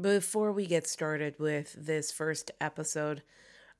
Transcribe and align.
Before 0.00 0.52
we 0.52 0.66
get 0.66 0.86
started 0.86 1.34
with 1.40 1.74
this 1.76 2.12
first 2.12 2.52
episode, 2.60 3.22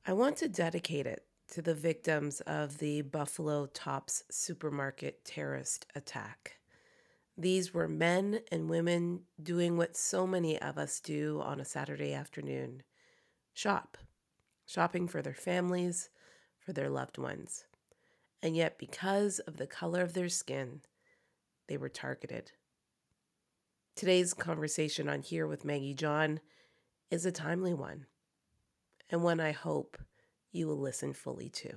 I 0.05 0.11
want 0.11 0.35
to 0.37 0.49
dedicate 0.49 1.07
it 1.07 1.25
to 1.51 1.61
the 1.61 1.73
victims 1.73 2.41
of 2.41 2.79
the 2.79 3.01
Buffalo 3.01 3.65
Tops 3.65 4.23
supermarket 4.29 5.23
terrorist 5.23 5.85
attack. 5.95 6.57
These 7.37 7.73
were 7.73 7.87
men 7.87 8.41
and 8.51 8.69
women 8.69 9.21
doing 9.41 9.77
what 9.77 9.95
so 9.95 10.27
many 10.27 10.61
of 10.61 10.77
us 10.77 10.99
do 10.99 11.41
on 11.41 11.61
a 11.61 11.65
Saturday 11.65 12.13
afternoon 12.13 12.83
shop, 13.53 13.97
shopping 14.65 15.07
for 15.07 15.21
their 15.21 15.33
families, 15.33 16.09
for 16.59 16.73
their 16.73 16.89
loved 16.89 17.17
ones. 17.17 17.65
And 18.43 18.55
yet, 18.55 18.77
because 18.77 19.39
of 19.39 19.57
the 19.57 19.67
color 19.67 20.01
of 20.01 20.13
their 20.13 20.29
skin, 20.29 20.81
they 21.67 21.77
were 21.77 21.89
targeted. 21.89 22.51
Today's 23.95 24.33
conversation 24.33 25.07
on 25.09 25.21
Here 25.21 25.45
with 25.45 25.65
Maggie 25.65 25.93
John 25.93 26.39
is 27.11 27.25
a 27.25 27.31
timely 27.31 27.73
one, 27.73 28.07
and 29.11 29.21
one 29.21 29.39
I 29.39 29.51
hope 29.51 29.97
you 30.51 30.65
will 30.65 30.79
listen 30.79 31.13
fully 31.13 31.49
to. 31.49 31.71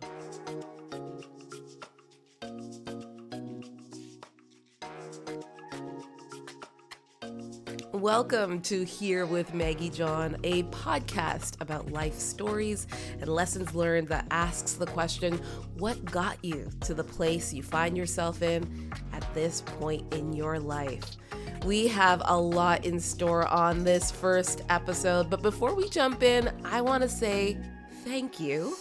Welcome 7.92 8.60
to 8.62 8.84
Here 8.84 9.26
with 9.26 9.52
Maggie 9.52 9.90
John, 9.90 10.36
a 10.44 10.62
podcast 10.64 11.60
about 11.60 11.92
life 11.92 12.18
stories 12.18 12.86
and 13.20 13.28
lessons 13.28 13.74
learned 13.74 14.08
that 14.08 14.26
asks 14.30 14.74
the 14.74 14.86
question 14.86 15.40
what 15.78 16.04
got 16.04 16.42
you 16.44 16.70
to 16.82 16.94
the 16.94 17.04
place 17.04 17.52
you 17.52 17.62
find 17.62 17.96
yourself 17.96 18.40
in 18.40 18.92
at 19.12 19.34
this 19.34 19.60
point 19.62 20.14
in 20.14 20.32
your 20.32 20.58
life? 20.58 21.16
We 21.64 21.88
have 21.88 22.22
a 22.26 22.38
lot 22.38 22.84
in 22.84 23.00
store 23.00 23.46
on 23.48 23.84
this 23.84 24.10
first 24.10 24.62
episode, 24.68 25.30
but 25.30 25.42
before 25.42 25.74
we 25.74 25.88
jump 25.88 26.22
in, 26.22 26.50
I 26.64 26.82
want 26.82 27.02
to 27.02 27.08
say 27.08 27.56
thank 28.04 28.38
you 28.38 28.76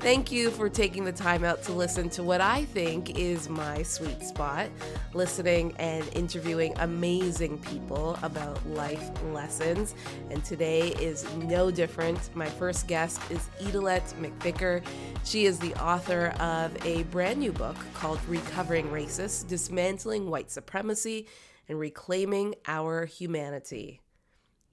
Thank 0.00 0.30
you 0.30 0.50
for 0.52 0.68
taking 0.68 1.04
the 1.04 1.12
time 1.12 1.42
out 1.42 1.64
to 1.64 1.72
listen 1.72 2.08
to 2.10 2.22
what 2.22 2.40
I 2.40 2.66
think 2.66 3.18
is 3.18 3.48
my 3.48 3.82
sweet 3.82 4.22
spot 4.22 4.68
listening 5.12 5.74
and 5.78 6.08
interviewing 6.14 6.72
amazing 6.78 7.58
people 7.58 8.16
about 8.22 8.64
life 8.68 9.10
lessons. 9.32 9.96
And 10.30 10.44
today 10.44 10.90
is 11.00 11.26
no 11.34 11.72
different. 11.72 12.34
My 12.36 12.46
first 12.46 12.86
guest 12.86 13.20
is 13.28 13.48
Idelette 13.60 14.14
McVicker. 14.14 14.84
She 15.24 15.46
is 15.46 15.58
the 15.58 15.74
author 15.82 16.28
of 16.38 16.70
a 16.86 17.02
brand 17.04 17.40
new 17.40 17.50
book 17.50 17.76
called 17.94 18.20
Recovering 18.28 18.86
Racist 18.90 19.48
Dismantling 19.48 20.30
White 20.30 20.52
Supremacy 20.52 21.26
and 21.68 21.78
Reclaiming 21.78 22.54
Our 22.66 23.06
Humanity. 23.06 24.00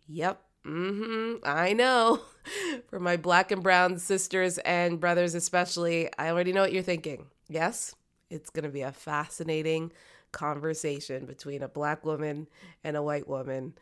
Yep, 0.08 0.42
Mm-hmm. 0.66 1.44
I 1.44 1.74
know. 1.74 2.22
For 2.90 3.00
my 3.00 3.18
black 3.18 3.52
and 3.52 3.62
brown 3.64 4.00
sisters 4.00 4.58
and 4.60 5.00
brothers, 5.00 5.36
especially, 5.36 6.10
I 6.18 6.30
already 6.30 6.54
know 6.54 6.62
what 6.62 6.74
you're 6.74 6.84
thinking. 6.84 7.28
Yes, 7.48 7.96
it's 8.30 8.50
going 8.50 8.64
to 8.64 8.70
be 8.70 8.82
a 8.82 8.92
fascinating 8.92 9.92
conversation 10.32 11.26
between 11.26 11.62
a 11.62 11.68
black 11.68 12.04
woman 12.04 12.48
and 12.84 12.98
a 12.98 13.04
white 13.04 13.28
woman 13.28 13.74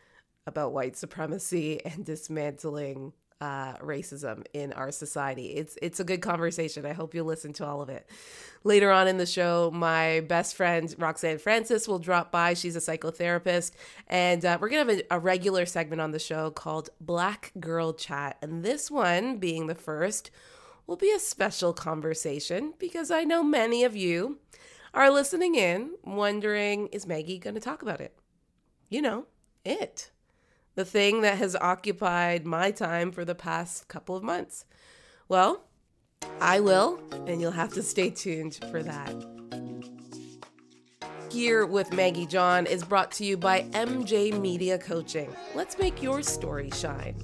about 0.45 0.73
white 0.73 0.97
supremacy 0.97 1.83
and 1.85 2.05
dismantling 2.05 3.13
uh, 3.43 3.75
racism 3.79 4.45
in 4.53 4.71
our 4.71 4.89
society. 4.89 5.47
It's 5.47 5.77
it's 5.81 5.99
a 5.99 6.05
good 6.05 6.21
conversation. 6.21 6.85
I 6.85 6.93
hope 6.93 7.13
you'll 7.13 7.25
listen 7.25 7.51
to 7.53 7.65
all 7.65 7.81
of 7.81 7.89
it. 7.89 8.09
Later 8.63 8.89
on 8.89 9.09
in 9.09 9.17
the 9.17 9.25
show, 9.25 9.69
my 9.73 10.21
best 10.21 10.55
friend 10.55 10.95
Roxanne 10.97 11.39
Francis 11.39 11.85
will 11.85 11.99
drop 11.99 12.31
by. 12.31 12.53
She's 12.53 12.77
a 12.77 12.79
psychotherapist, 12.79 13.71
and 14.07 14.45
uh, 14.45 14.57
we're 14.61 14.69
gonna 14.69 14.91
have 14.91 14.99
a, 14.99 15.15
a 15.15 15.19
regular 15.19 15.65
segment 15.65 16.01
on 16.01 16.11
the 16.11 16.19
show 16.19 16.51
called 16.51 16.89
Black 17.01 17.51
Girl 17.59 17.91
Chat. 17.91 18.37
And 18.41 18.63
this 18.63 18.89
one, 18.89 19.39
being 19.39 19.67
the 19.67 19.75
first, 19.75 20.31
will 20.87 20.95
be 20.95 21.11
a 21.11 21.19
special 21.19 21.73
conversation 21.73 22.73
because 22.79 23.11
I 23.11 23.25
know 23.25 23.43
many 23.43 23.83
of 23.83 23.93
you 23.93 24.39
are 24.93 25.11
listening 25.11 25.55
in, 25.55 25.95
wondering, 26.05 26.87
is 26.87 27.05
Maggie 27.05 27.39
to 27.39 27.59
talk 27.59 27.81
about 27.81 27.99
it? 27.99 28.15
You 28.89 29.01
know, 29.01 29.25
it 29.65 30.11
the 30.75 30.85
thing 30.85 31.21
that 31.21 31.37
has 31.37 31.55
occupied 31.55 32.45
my 32.45 32.71
time 32.71 33.11
for 33.11 33.25
the 33.25 33.35
past 33.35 33.87
couple 33.87 34.15
of 34.15 34.23
months? 34.23 34.65
Well, 35.27 35.65
I 36.39 36.59
will, 36.59 36.99
and 37.27 37.41
you'll 37.41 37.51
have 37.51 37.73
to 37.73 37.83
stay 37.83 38.09
tuned 38.09 38.59
for 38.71 38.81
that. 38.83 39.13
Here 41.33 41.65
with 41.65 41.91
Maggie 41.91 42.27
John 42.27 42.67
is 42.67 42.83
brought 42.83 43.11
to 43.13 43.25
you 43.25 43.37
by 43.37 43.63
MJ 43.71 44.39
Media 44.39 44.77
Coaching. 44.77 45.35
Let's 45.55 45.79
make 45.79 45.99
your 45.99 46.21
story 46.21 46.69
shine. 46.69 47.15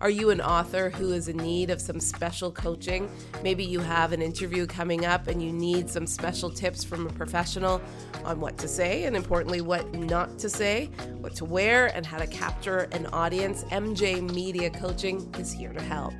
Are 0.00 0.08
you 0.08 0.30
an 0.30 0.40
author 0.40 0.88
who 0.88 1.12
is 1.12 1.28
in 1.28 1.36
need 1.36 1.68
of 1.68 1.78
some 1.78 2.00
special 2.00 2.50
coaching? 2.50 3.10
Maybe 3.42 3.62
you 3.62 3.80
have 3.80 4.12
an 4.12 4.22
interview 4.22 4.66
coming 4.66 5.04
up 5.04 5.26
and 5.26 5.42
you 5.42 5.52
need 5.52 5.90
some 5.90 6.06
special 6.06 6.48
tips 6.48 6.82
from 6.82 7.06
a 7.06 7.12
professional 7.12 7.82
on 8.24 8.40
what 8.40 8.56
to 8.56 8.66
say 8.66 9.04
and, 9.04 9.14
importantly, 9.14 9.60
what 9.60 9.92
not 9.92 10.38
to 10.38 10.48
say, 10.48 10.86
what 11.18 11.34
to 11.34 11.44
wear, 11.44 11.88
and 11.94 12.06
how 12.06 12.16
to 12.16 12.26
capture 12.26 12.88
an 12.92 13.08
audience. 13.08 13.64
MJ 13.64 14.22
Media 14.32 14.70
Coaching 14.70 15.30
is 15.38 15.52
here 15.52 15.74
to 15.74 15.82
help. 15.82 16.14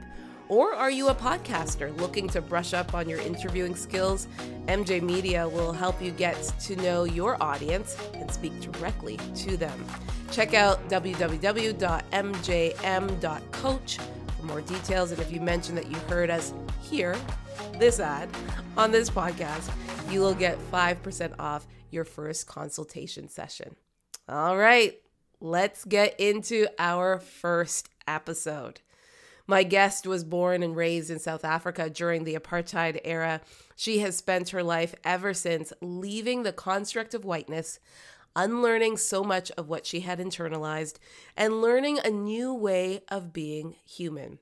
Or 0.50 0.74
are 0.74 0.90
you 0.90 1.08
a 1.08 1.14
podcaster 1.14 1.96
looking 2.00 2.28
to 2.30 2.42
brush 2.42 2.74
up 2.74 2.92
on 2.92 3.08
your 3.08 3.20
interviewing 3.20 3.76
skills? 3.76 4.26
MJ 4.66 5.00
Media 5.00 5.48
will 5.48 5.72
help 5.72 6.02
you 6.02 6.10
get 6.10 6.34
to 6.62 6.74
know 6.74 7.04
your 7.04 7.40
audience 7.40 7.96
and 8.14 8.28
speak 8.28 8.60
directly 8.60 9.16
to 9.36 9.56
them. 9.56 9.86
Check 10.32 10.52
out 10.52 10.88
www.mjm.coach 10.88 11.78
for 14.36 14.46
more 14.46 14.60
details. 14.62 15.12
And 15.12 15.20
if 15.20 15.30
you 15.30 15.40
mention 15.40 15.76
that 15.76 15.88
you 15.88 15.96
heard 16.08 16.30
us 16.30 16.52
here, 16.82 17.16
this 17.78 18.00
ad 18.00 18.28
on 18.76 18.90
this 18.90 19.08
podcast, 19.08 19.70
you 20.10 20.18
will 20.18 20.34
get 20.34 20.58
5% 20.72 21.32
off 21.38 21.68
your 21.92 22.04
first 22.04 22.48
consultation 22.48 23.28
session. 23.28 23.76
All 24.28 24.56
right, 24.56 24.98
let's 25.40 25.84
get 25.84 26.18
into 26.18 26.66
our 26.76 27.20
first 27.20 27.88
episode. 28.08 28.80
My 29.50 29.64
guest 29.64 30.06
was 30.06 30.22
born 30.22 30.62
and 30.62 30.76
raised 30.76 31.10
in 31.10 31.18
South 31.18 31.44
Africa 31.44 31.90
during 31.90 32.22
the 32.22 32.36
apartheid 32.36 33.00
era. 33.04 33.40
She 33.74 33.98
has 33.98 34.16
spent 34.16 34.50
her 34.50 34.62
life 34.62 34.94
ever 35.02 35.34
since 35.34 35.72
leaving 35.80 36.44
the 36.44 36.52
construct 36.52 37.14
of 37.14 37.24
whiteness, 37.24 37.80
unlearning 38.36 38.98
so 38.98 39.24
much 39.24 39.50
of 39.58 39.68
what 39.68 39.86
she 39.86 40.02
had 40.02 40.20
internalized, 40.20 41.00
and 41.36 41.60
learning 41.60 41.98
a 41.98 42.10
new 42.10 42.54
way 42.54 43.02
of 43.08 43.32
being 43.32 43.74
human. 43.84 44.38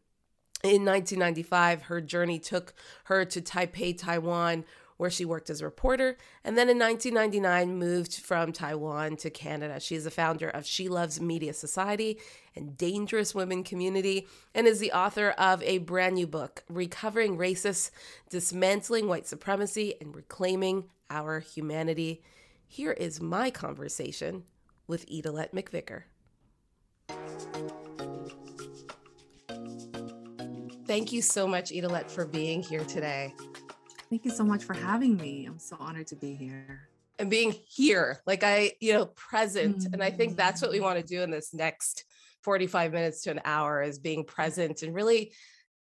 In 0.63 0.85
1995, 0.85 1.85
her 1.85 2.03
journey 2.03 2.39
took 2.39 2.75
her 3.05 3.25
to 3.25 3.41
Taipei, 3.41 3.97
Taiwan, 3.97 4.67
where 4.99 5.09
she 5.09 5.25
worked 5.25 5.49
as 5.49 5.63
a 5.63 5.65
reporter, 5.65 6.17
and 6.45 6.59
then 6.59 6.69
in 6.69 6.79
1999 6.79 7.79
moved 7.79 8.15
from 8.17 8.53
Taiwan 8.53 9.17
to 9.17 9.31
Canada. 9.31 9.81
She 9.81 9.95
is 9.95 10.05
the 10.05 10.11
founder 10.11 10.51
of 10.51 10.67
She 10.67 10.89
Loves 10.89 11.21
Media 11.21 11.55
Society 11.55 12.19
and 12.55 12.77
Dangerous 12.77 13.35
Women 13.35 13.65
Community, 13.65 14.27
and 14.55 14.67
is 14.67 14.81
the 14.81 14.93
author 14.93 15.31
of 15.31 15.63
a 15.63 15.79
brand 15.79 16.17
new 16.17 16.27
book, 16.27 16.65
Recovering 16.69 17.39
Racists, 17.39 17.91
Dismantling 18.29 19.07
White 19.07 19.27
Supremacy, 19.27 19.95
and 20.01 20.15
Reclaiming 20.15 20.85
Our 21.09 21.41
Humanity. 21.41 22.21
Here 22.67 22.93
is 22.93 23.21
my 23.21 23.51
conversation 23.51 24.45
with 24.89 25.09
Idelette 25.09 25.53
McVicker. 25.53 26.03
Thank 30.87 31.13
you 31.13 31.23
so 31.23 31.47
much, 31.47 31.71
Idelette, 31.71 32.11
for 32.11 32.27
being 32.27 32.63
here 32.63 32.85
today. 32.85 33.35
Thank 34.11 34.25
you 34.25 34.31
so 34.31 34.45
much 34.45 34.65
for 34.65 34.73
having 34.73 35.17
me. 35.17 35.45
I'm 35.47 35.59
so 35.59 35.77
honored 35.79 36.07
to 36.09 36.17
be 36.17 36.35
here. 36.35 36.89
And 37.19 37.29
being 37.29 37.55
here, 37.67 38.21
like 38.27 38.43
I, 38.43 38.73
you 38.81 38.95
know, 38.95 39.07
present. 39.07 39.79
Mm-hmm. 39.79 39.95
And 39.95 40.03
I 40.03 40.11
think 40.11 40.37
that's 40.37 40.63
what 40.63 40.71
we 40.71 40.81
want 40.81 40.99
to 40.99 41.05
do 41.05 41.23
in 41.23 41.31
this 41.31 41.53
next 41.53 42.05
45 42.43 42.93
minutes 42.93 43.23
to 43.23 43.33
an 43.33 43.41
hour 43.45 43.83
is 43.83 43.99
being 43.99 44.25
present 44.25 44.83
and 44.83 44.95
really 44.95 45.33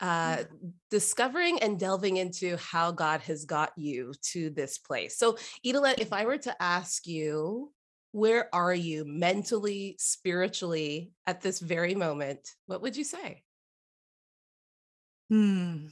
uh, 0.01 0.43
discovering 0.91 1.61
and 1.61 1.79
delving 1.79 2.17
into 2.17 2.57
how 2.57 2.91
God 2.91 3.21
has 3.21 3.45
got 3.45 3.71
you 3.77 4.13
to 4.31 4.49
this 4.49 4.77
place. 4.77 5.17
So, 5.17 5.37
Idelette, 5.65 5.99
if 5.99 6.11
I 6.11 6.25
were 6.25 6.37
to 6.39 6.61
ask 6.61 7.07
you, 7.07 7.71
where 8.11 8.53
are 8.53 8.73
you 8.73 9.05
mentally, 9.05 9.95
spiritually 9.99 11.11
at 11.25 11.41
this 11.41 11.59
very 11.59 11.95
moment? 11.95 12.39
What 12.65 12.81
would 12.81 12.97
you 12.97 13.03
say? 13.03 13.43
Hmm 15.29 15.87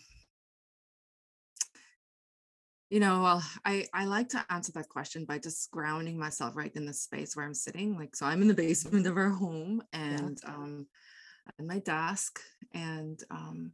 you 2.89 2.99
know 2.99 3.21
well 3.21 3.43
i 3.65 3.85
i 3.93 4.05
like 4.05 4.29
to 4.29 4.45
answer 4.49 4.71
that 4.71 4.89
question 4.89 5.25
by 5.25 5.37
just 5.37 5.71
grounding 5.71 6.17
myself 6.17 6.55
right 6.55 6.75
in 6.75 6.85
the 6.85 6.93
space 6.93 7.35
where 7.35 7.45
i'm 7.45 7.53
sitting 7.53 7.97
like 7.97 8.15
so 8.15 8.25
i'm 8.25 8.41
in 8.41 8.47
the 8.47 8.53
basement 8.65 9.07
of 9.07 9.17
our 9.17 9.29
home 9.29 9.81
and 9.93 10.39
yeah. 10.43 10.53
um 10.53 10.85
at 11.59 11.65
my 11.65 11.79
desk 11.79 12.39
and 12.73 13.23
um 13.31 13.71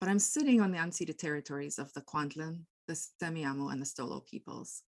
but 0.00 0.08
i'm 0.08 0.18
sitting 0.18 0.60
on 0.60 0.72
the 0.72 0.78
unceded 0.78 1.18
territories 1.18 1.78
of 1.78 1.92
the 1.92 2.00
kwantlen 2.00 2.60
the 2.88 2.94
semiahmoo 3.22 3.72
and 3.72 3.80
the 3.80 3.86
stolo 3.86 4.24
peoples 4.26 4.82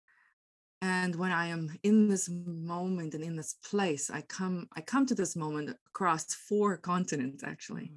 and 0.82 1.16
when 1.16 1.32
i 1.32 1.48
am 1.48 1.70
in 1.84 2.08
this 2.08 2.30
moment 2.30 3.14
and 3.14 3.24
in 3.24 3.36
this 3.36 3.56
place 3.70 4.10
i 4.10 4.22
come 4.22 4.68
i 4.78 4.82
come 4.82 5.06
to 5.06 5.16
this 5.16 5.36
moment 5.36 5.76
across 5.88 6.34
four 6.34 6.78
continents 6.78 7.44
actually 7.44 7.92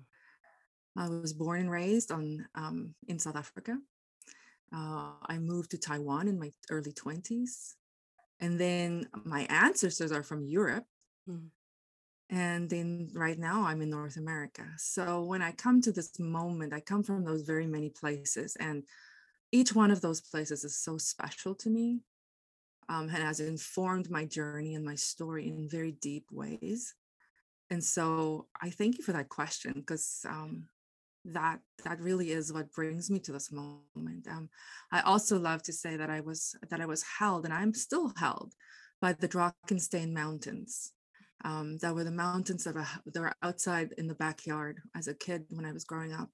mm. 0.99 1.02
i 1.02 1.08
was 1.08 1.32
born 1.32 1.61
and 1.61 1.70
raised 1.70 2.11
on 2.11 2.44
um, 2.56 2.94
in 3.06 3.19
south 3.19 3.37
africa 3.37 3.76
uh, 4.75 5.12
i 5.26 5.38
moved 5.38 5.70
to 5.70 5.78
taiwan 5.78 6.28
in 6.28 6.38
my 6.38 6.52
early 6.70 6.93
20s 6.93 7.75
and 8.40 8.58
then 8.58 9.08
my 9.25 9.46
ancestors 9.50 10.12
are 10.12 10.22
from 10.22 10.44
europe 10.44 10.84
mm. 11.28 11.49
and 12.31 12.70
then 12.70 13.11
right 13.14 13.38
now 13.38 13.64
i'm 13.64 13.82
in 13.82 13.90
north 13.90 14.17
america 14.17 14.64
so 14.76 15.22
when 15.22 15.43
i 15.43 15.52
come 15.52 15.81
to 15.81 15.93
this 15.93 16.19
moment 16.19 16.72
i 16.72 16.81
come 16.81 17.02
from 17.02 17.25
those 17.25 17.43
very 17.43 17.67
many 17.67 17.90
places 17.90 18.56
and 18.61 18.84
each 19.52 19.75
one 19.75 19.90
of 19.90 20.00
those 20.00 20.20
places 20.20 20.64
is 20.64 20.76
so 20.76 20.96
special 20.96 21.55
to 21.55 21.70
me 21.70 22.00
um, 22.90 23.08
and 23.08 23.23
has 23.23 23.40
informed 23.40 24.11
my 24.11 24.25
journey 24.25 24.75
and 24.75 24.84
my 24.84 24.96
story 24.96 25.49
in 25.49 25.69
very 25.69 25.93
deep 25.93 26.26
ways. 26.32 26.94
And 27.70 27.82
so 27.82 28.49
I 28.61 28.70
thank 28.70 28.99
you 28.99 29.05
for 29.05 29.12
that 29.12 29.28
question 29.28 29.75
because 29.76 30.26
um, 30.28 30.69
that 31.25 31.61
that 31.84 32.00
really 32.00 32.31
is 32.31 32.52
what 32.52 32.72
brings 32.72 33.11
me 33.11 33.19
to 33.20 33.32
this 33.32 33.52
moment. 33.52 34.26
Um, 34.28 34.49
I 34.93 35.00
also 35.00 35.38
love 35.38 35.62
to 35.64 35.72
say 35.72 35.96
that 35.96 36.11
I 36.11 36.20
was 36.20 36.55
that 36.70 36.81
I 36.81 36.87
was 36.87 37.05
held 37.19 37.44
and 37.44 37.55
I'm 37.55 37.75
still 37.75 38.12
held 38.17 38.55
by 39.00 39.12
the 39.12 39.28
Drakensberg 39.28 40.12
Mountains. 40.12 40.93
Um, 41.43 41.78
that 41.78 41.94
were 41.94 42.05
the 42.05 42.11
mountains 42.11 42.64
that 42.64 42.75
were, 42.75 42.87
that 43.06 43.19
were 43.19 43.32
outside 43.43 43.94
in 43.96 44.06
the 44.06 44.14
backyard 44.14 44.76
as 44.94 45.08
a 45.08 45.14
kid 45.14 45.46
when 45.49 45.64
I 45.64 45.72
was 45.72 45.84
growing 45.84 46.12
up. 46.12 46.28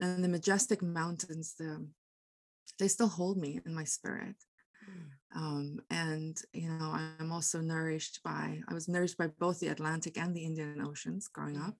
And 0.00 0.24
the 0.24 0.28
majestic 0.28 0.80
mountains, 0.80 1.54
the, 1.58 1.86
they 2.78 2.88
still 2.88 3.08
hold 3.08 3.36
me 3.36 3.60
in 3.66 3.74
my 3.74 3.84
spirit. 3.84 4.36
Mm. 4.88 5.38
Um, 5.38 5.80
and 5.90 6.36
you 6.52 6.70
know, 6.70 6.96
I'm 7.20 7.30
also 7.30 7.60
nourished 7.60 8.20
by 8.24 8.60
I 8.68 8.74
was 8.74 8.88
nourished 8.88 9.18
by 9.18 9.28
both 9.38 9.60
the 9.60 9.68
Atlantic 9.68 10.18
and 10.18 10.34
the 10.34 10.44
Indian 10.44 10.82
Oceans 10.82 11.28
growing 11.28 11.56
mm. 11.56 11.68
up, 11.68 11.76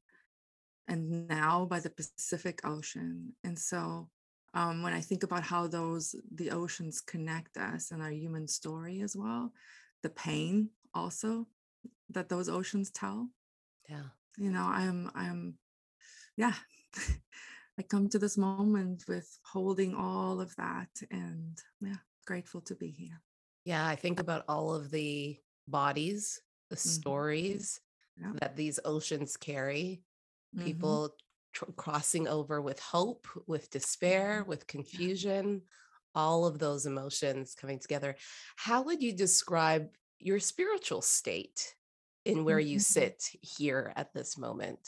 and 0.89 1.29
now 1.29 1.65
by 1.65 1.81
the 1.81 1.91
Pacific 1.91 2.61
Ocean. 2.65 3.35
And 3.45 3.59
so 3.59 4.09
um, 4.55 4.83
when 4.83 4.93
I 4.93 5.01
think 5.01 5.23
about 5.23 5.43
how 5.43 5.67
those 5.67 6.15
the 6.35 6.51
oceans 6.51 7.01
connect 7.01 7.57
us 7.57 7.91
and 7.91 8.03
our 8.03 8.11
human 8.11 8.47
story 8.47 9.01
as 9.01 9.17
well, 9.17 9.53
the 10.03 10.11
pain 10.11 10.71
also 10.95 11.47
that 12.11 12.29
those 12.29 12.49
oceans 12.49 12.91
tell. 12.91 13.29
Yeah. 13.89 14.11
You 14.37 14.51
know, 14.51 14.65
I'm 14.65 15.11
I'm 15.15 15.55
yeah. 16.37 16.55
I 17.79 17.83
come 17.83 18.09
to 18.11 18.19
this 18.19 18.37
moment 18.37 19.05
with 19.09 19.39
holding 19.45 19.95
all 19.95 20.41
of 20.41 20.55
that 20.57 20.91
and 21.11 21.59
yeah, 21.81 21.97
grateful 22.27 22.61
to 22.63 22.75
be 22.75 22.91
here. 22.91 23.21
Yeah, 23.65 23.87
I 23.87 23.97
think 23.97 24.21
about 24.21 24.45
all 24.47 24.75
of 24.75 24.91
the 24.91 25.39
bodies, 25.67 26.43
the 26.69 26.77
mm-hmm. 26.77 26.89
stories 26.89 27.81
yeah. 28.21 28.33
that 28.41 28.57
these 28.57 28.79
oceans 28.85 29.37
carry, 29.37 30.03
mm-hmm. 30.55 30.65
people 30.65 31.15
tr- 31.53 31.65
crossing 31.77 32.29
over 32.29 32.61
with 32.61 32.81
hope, 32.81 33.27
with 33.47 33.71
despair, 33.71 34.41
mm-hmm. 34.41 34.51
with 34.51 34.67
confusion, 34.67 35.63
all 36.15 36.47
of 36.47 36.59
those 36.59 36.87
emotions 36.87 37.55
coming 37.55 37.79
together. 37.79 38.17
How 38.57 38.83
would 38.83 39.03
you 39.03 39.13
describe 39.13 39.89
your 40.19 40.39
spiritual 40.39 41.03
state 41.03 41.75
in 42.25 42.45
where 42.45 42.61
you 42.61 42.77
mm-hmm. 42.77 42.81
sit 42.81 43.23
here 43.41 43.93
at 43.97 44.13
this 44.13 44.39
moment? 44.39 44.79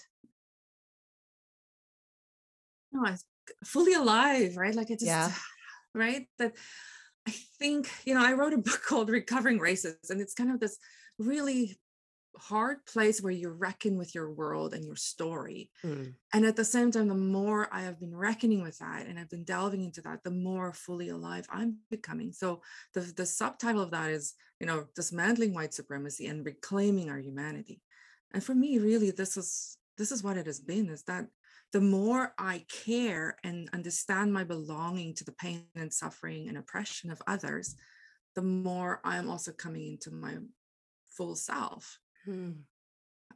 No, 2.92 3.04
I'm 3.04 3.18
fully 3.64 3.94
alive, 3.94 4.56
right? 4.56 4.74
Like 4.74 4.90
it 4.90 5.00
just, 5.00 5.06
yeah. 5.06 5.32
right? 5.94 6.26
That 6.38 6.54
I 7.26 7.32
think, 7.58 7.88
you 8.04 8.14
know, 8.14 8.24
I 8.24 8.32
wrote 8.32 8.52
a 8.52 8.58
book 8.58 8.82
called 8.88 9.10
Recovering 9.10 9.58
Racist, 9.58 10.10
and 10.10 10.20
it's 10.20 10.34
kind 10.34 10.50
of 10.50 10.60
this 10.60 10.78
really 11.18 11.76
hard 12.38 12.84
place 12.86 13.22
where 13.22 13.32
you 13.32 13.50
reckon 13.50 13.96
with 13.96 14.14
your 14.14 14.30
world 14.30 14.74
and 14.74 14.84
your 14.84 14.96
story. 14.96 15.70
Mm. 15.84 16.14
And 16.32 16.44
at 16.44 16.56
the 16.56 16.64
same 16.64 16.90
time, 16.90 17.08
the 17.08 17.14
more 17.14 17.68
I 17.72 17.82
have 17.82 18.00
been 18.00 18.14
reckoning 18.14 18.62
with 18.62 18.78
that 18.78 19.06
and 19.06 19.18
I've 19.18 19.30
been 19.30 19.44
delving 19.44 19.82
into 19.82 20.00
that, 20.02 20.24
the 20.24 20.30
more 20.30 20.72
fully 20.72 21.08
alive 21.08 21.46
I'm 21.50 21.78
becoming. 21.90 22.32
So 22.32 22.62
the, 22.92 23.00
the 23.00 23.26
subtitle 23.26 23.82
of 23.82 23.90
that 23.92 24.10
is, 24.10 24.34
you 24.60 24.66
know, 24.66 24.86
dismantling 24.94 25.54
white 25.54 25.74
supremacy 25.74 26.26
and 26.26 26.44
reclaiming 26.44 27.10
our 27.10 27.18
humanity. 27.18 27.82
And 28.32 28.42
for 28.42 28.54
me, 28.54 28.78
really, 28.78 29.10
this 29.10 29.36
is 29.36 29.76
this 29.96 30.10
is 30.10 30.24
what 30.24 30.36
it 30.36 30.46
has 30.46 30.58
been, 30.58 30.88
is 30.88 31.04
that 31.04 31.26
the 31.72 31.80
more 31.80 32.34
I 32.38 32.64
care 32.68 33.36
and 33.44 33.68
understand 33.72 34.32
my 34.32 34.44
belonging 34.44 35.14
to 35.14 35.24
the 35.24 35.32
pain 35.32 35.66
and 35.74 35.92
suffering 35.92 36.48
and 36.48 36.58
oppression 36.58 37.10
of 37.10 37.22
others, 37.26 37.76
the 38.34 38.42
more 38.42 39.00
I'm 39.04 39.30
also 39.30 39.52
coming 39.52 39.86
into 39.86 40.10
my 40.10 40.36
full 41.16 41.36
self. 41.36 41.98
Hmm. 42.24 42.50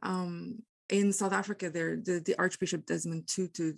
Um, 0.01 0.63
in 0.89 1.13
South 1.13 1.33
Africa, 1.33 1.69
there 1.69 1.97
the, 1.97 2.21
the 2.25 2.35
Archbishop 2.37 2.85
Desmond 2.85 3.27
Tutu 3.27 3.73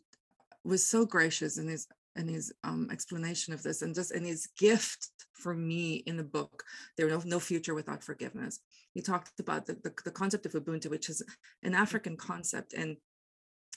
was 0.64 0.86
so 0.86 1.06
gracious 1.06 1.58
in 1.58 1.68
his 1.68 1.88
in 2.16 2.28
his 2.28 2.54
um, 2.64 2.90
explanation 2.92 3.54
of 3.54 3.64
this 3.64 3.82
and 3.82 3.96
just 3.96 4.12
in 4.14 4.26
his 4.26 4.48
gift 4.58 5.08
for 5.34 5.54
me 5.54 6.04
in 6.06 6.18
the 6.18 6.24
book 6.24 6.62
there 6.98 7.08
no, 7.08 7.22
no 7.26 7.40
future 7.40 7.74
without 7.74 8.04
forgiveness 8.04 8.60
he 8.94 9.02
talked 9.02 9.40
about 9.40 9.66
the, 9.66 9.76
the, 9.76 9.94
the 10.04 10.12
concept 10.12 10.46
of 10.46 10.52
ubuntu 10.52 10.90
which 10.90 11.10
is 11.10 11.24
an 11.64 11.74
african 11.74 12.18
concept 12.18 12.74
and 12.74 12.98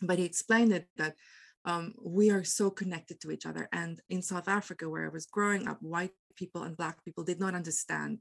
but 0.03 0.19
he 0.19 0.25
explained 0.25 0.73
it 0.73 0.89
that 0.97 1.15
um, 1.65 1.95
we 2.03 2.31
are 2.31 2.45
so 2.45 2.71
connected 2.71 3.21
to 3.21 3.31
each 3.31 3.47
other. 3.47 3.69
And 3.73 4.01
in 4.11 4.23
South 4.23 4.49
Africa, 4.49 4.89
where 4.89 5.07
I 5.07 5.09
was 5.09 5.27
growing 5.27 5.67
up, 5.67 5.79
white 5.81 6.13
people 6.37 6.63
and 6.63 6.77
Black 6.77 7.03
people 7.05 7.25
did 7.25 7.41
not 7.41 7.55
understand 7.55 8.19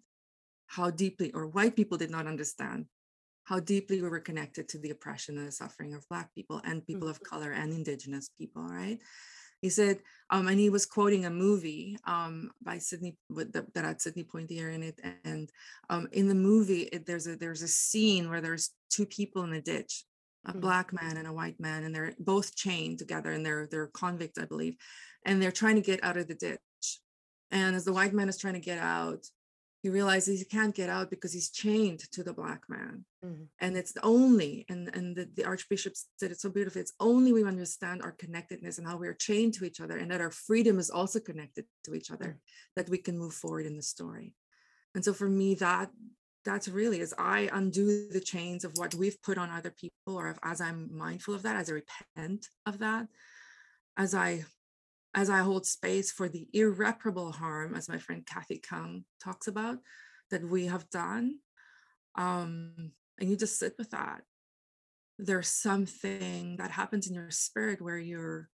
how 0.68 0.90
deeply, 0.90 1.32
or 1.34 1.48
white 1.48 1.76
people 1.76 1.98
did 1.98 2.10
not 2.10 2.28
understand 2.28 2.86
how 3.46 3.60
deeply 3.60 4.02
we 4.02 4.10
were 4.10 4.20
connected 4.20 4.70
to 4.70 4.78
the 4.78 4.90
oppression 4.90 5.38
and 5.38 5.48
the 5.48 5.52
suffering 5.52 5.94
of 5.94 6.08
Black 6.10 6.34
people 6.34 6.62
and 6.64 6.86
people 6.86 7.08
of 7.08 7.18
mm-hmm. 7.18 7.36
color 7.36 7.52
and 7.52 7.74
Indigenous 7.74 8.30
people, 8.38 8.64
right? 8.64 9.00
He 9.62 9.70
said, 9.70 10.00
um, 10.30 10.48
and 10.48 10.60
he 10.60 10.70
was 10.70 10.86
quoting 10.86 11.26
a 11.26 11.30
movie 11.30 11.98
um, 12.06 12.52
by 12.62 12.80
Sidney 12.80 13.16
that, 13.30 13.74
that 13.74 13.86
had 13.86 14.02
Sidney 14.02 14.26
Poitier 14.26 14.74
in 14.74 14.84
it, 14.84 15.00
and 15.24 15.50
um, 15.90 16.10
in 16.12 16.28
the 16.28 16.36
movie, 16.36 16.82
it, 16.82 17.06
there's 17.06 17.28
a 17.28 17.38
there's 17.38 17.62
a 17.62 17.68
scene 17.70 18.30
where 18.30 18.42
there's 18.42 18.72
two 18.90 19.06
people 19.06 19.44
in 19.44 19.54
a 19.54 19.62
ditch, 19.62 20.04
a 20.46 20.52
mm-hmm. 20.52 20.60
black 20.60 20.92
man 20.94 21.18
and 21.18 21.28
a 21.28 21.34
white 21.34 21.60
man 21.60 21.84
and 21.84 21.96
they're 21.96 22.14
both 22.20 22.56
chained 22.56 23.00
together 23.00 23.32
and 23.32 23.46
they're 23.46 23.68
they're 23.72 23.88
convicts 23.88 24.38
i 24.38 24.46
believe 24.46 24.76
and 25.26 25.42
they're 25.42 25.52
trying 25.52 25.76
to 25.76 25.82
get 25.82 26.04
out 26.04 26.18
of 26.18 26.28
the 26.28 26.36
ditch 26.36 26.60
and 27.52 27.76
as 27.76 27.86
the 27.86 27.94
white 27.94 28.14
man 28.14 28.30
is 28.30 28.38
trying 28.38 28.54
to 28.54 28.60
get 28.60 28.80
out 28.80 29.26
he 29.84 29.90
realizes 29.90 30.40
he 30.40 30.46
can't 30.46 30.74
get 30.74 30.90
out 30.90 31.10
because 31.10 31.34
he's 31.34 31.52
chained 31.52 32.00
to 32.12 32.24
the 32.24 32.34
black 32.34 32.64
man 32.70 33.06
mm-hmm. 33.24 33.44
and 33.60 33.78
it's 33.78 33.94
only 34.02 34.66
and 34.70 34.90
and 34.96 35.16
the, 35.16 35.30
the 35.36 35.46
archbishop 35.46 35.94
said 36.18 36.32
it 36.32 36.40
so 36.40 36.50
beautifully 36.50 36.82
it's 36.82 36.94
only 37.00 37.32
we 37.32 37.44
understand 37.44 38.02
our 38.02 38.14
connectedness 38.14 38.78
and 38.78 38.88
how 38.88 38.98
we're 38.98 39.14
chained 39.14 39.54
to 39.54 39.66
each 39.66 39.82
other 39.82 39.98
and 39.98 40.10
that 40.10 40.22
our 40.22 40.32
freedom 40.32 40.80
is 40.80 40.90
also 40.90 41.20
connected 41.20 41.66
to 41.84 41.94
each 41.94 42.10
other 42.10 42.26
mm-hmm. 42.26 42.74
that 42.76 42.90
we 42.90 42.98
can 42.98 43.18
move 43.18 43.34
forward 43.34 43.66
in 43.66 43.76
the 43.76 43.84
story 43.84 44.34
and 44.96 45.04
so 45.06 45.14
for 45.14 45.30
me 45.30 45.54
that 45.54 45.90
that's 46.46 46.68
really 46.68 47.00
as 47.02 47.14
I 47.18 47.50
undo 47.54 48.10
the 48.10 48.20
chains 48.20 48.66
of 48.66 48.74
what 48.76 48.94
we've 48.94 49.22
put 49.22 49.38
on 49.38 49.50
other 49.50 49.72
people, 49.72 50.18
or 50.18 50.36
as 50.44 50.60
I'm 50.60 50.90
mindful 50.92 51.34
of 51.34 51.44
that, 51.44 51.56
as 51.56 51.70
I 51.70 51.74
repent 51.74 52.48
of 52.66 52.80
that, 52.80 53.08
as 53.98 54.14
I 54.14 54.44
as 55.16 55.30
I 55.30 55.40
hold 55.40 55.66
space 55.66 56.12
for 56.12 56.28
the 56.28 56.48
irreparable 56.54 57.32
harm, 57.32 57.76
as 57.76 57.88
my 57.88 57.98
friend 58.00 58.26
Kathy 58.26 58.58
Kung 58.58 59.06
talks 59.24 59.48
about, 59.48 59.78
that 60.32 60.48
we 60.48 60.66
have 60.66 60.90
done. 60.90 61.40
Um, 62.16 62.92
and 63.20 63.30
you 63.30 63.36
just 63.36 63.60
sit 63.60 63.76
with 63.78 63.92
that. 63.92 64.22
There's 65.20 65.48
something 65.48 66.58
that 66.58 66.72
happens 66.72 67.08
in 67.08 67.14
your 67.14 67.30
spirit 67.32 67.82
where 67.82 67.98
you're 67.98 68.50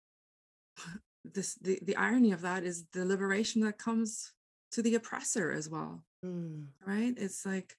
this 1.25 1.55
the, 1.55 1.79
the 1.83 1.97
irony 1.97 2.33
of 2.33 2.43
that 2.43 2.65
is 2.65 2.85
the 2.93 3.05
liberation 3.05 3.63
that 3.63 3.79
comes 3.79 4.33
to 4.73 4.83
the 4.83 4.95
oppressor 4.95 5.51
as 5.51 5.71
well 5.71 6.05
mm. 6.25 6.67
right 6.87 7.15
it's 7.17 7.47
like 7.47 7.75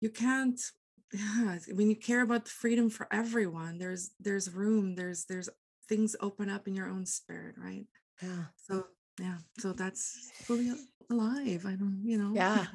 you 0.00 0.10
can't 0.10 0.60
yeah 1.12 1.58
when 1.72 1.88
you 1.88 1.94
care 1.94 2.22
about 2.22 2.48
freedom 2.48 2.90
for 2.90 3.06
everyone 3.12 3.78
there's 3.78 4.10
there's 4.18 4.52
room 4.52 4.96
there's 4.96 5.24
there's 5.26 5.48
things 5.88 6.16
open 6.20 6.48
up 6.50 6.66
in 6.66 6.74
your 6.74 6.88
own 6.88 7.06
spirit 7.06 7.54
right 7.58 7.86
yeah 8.22 8.44
so 8.56 8.86
yeah 9.20 9.36
so 9.58 9.72
that's 9.72 10.30
fully 10.42 10.70
alive 11.10 11.64
i 11.66 11.72
don't 11.72 12.00
you 12.04 12.18
know 12.18 12.32
yeah 12.34 12.66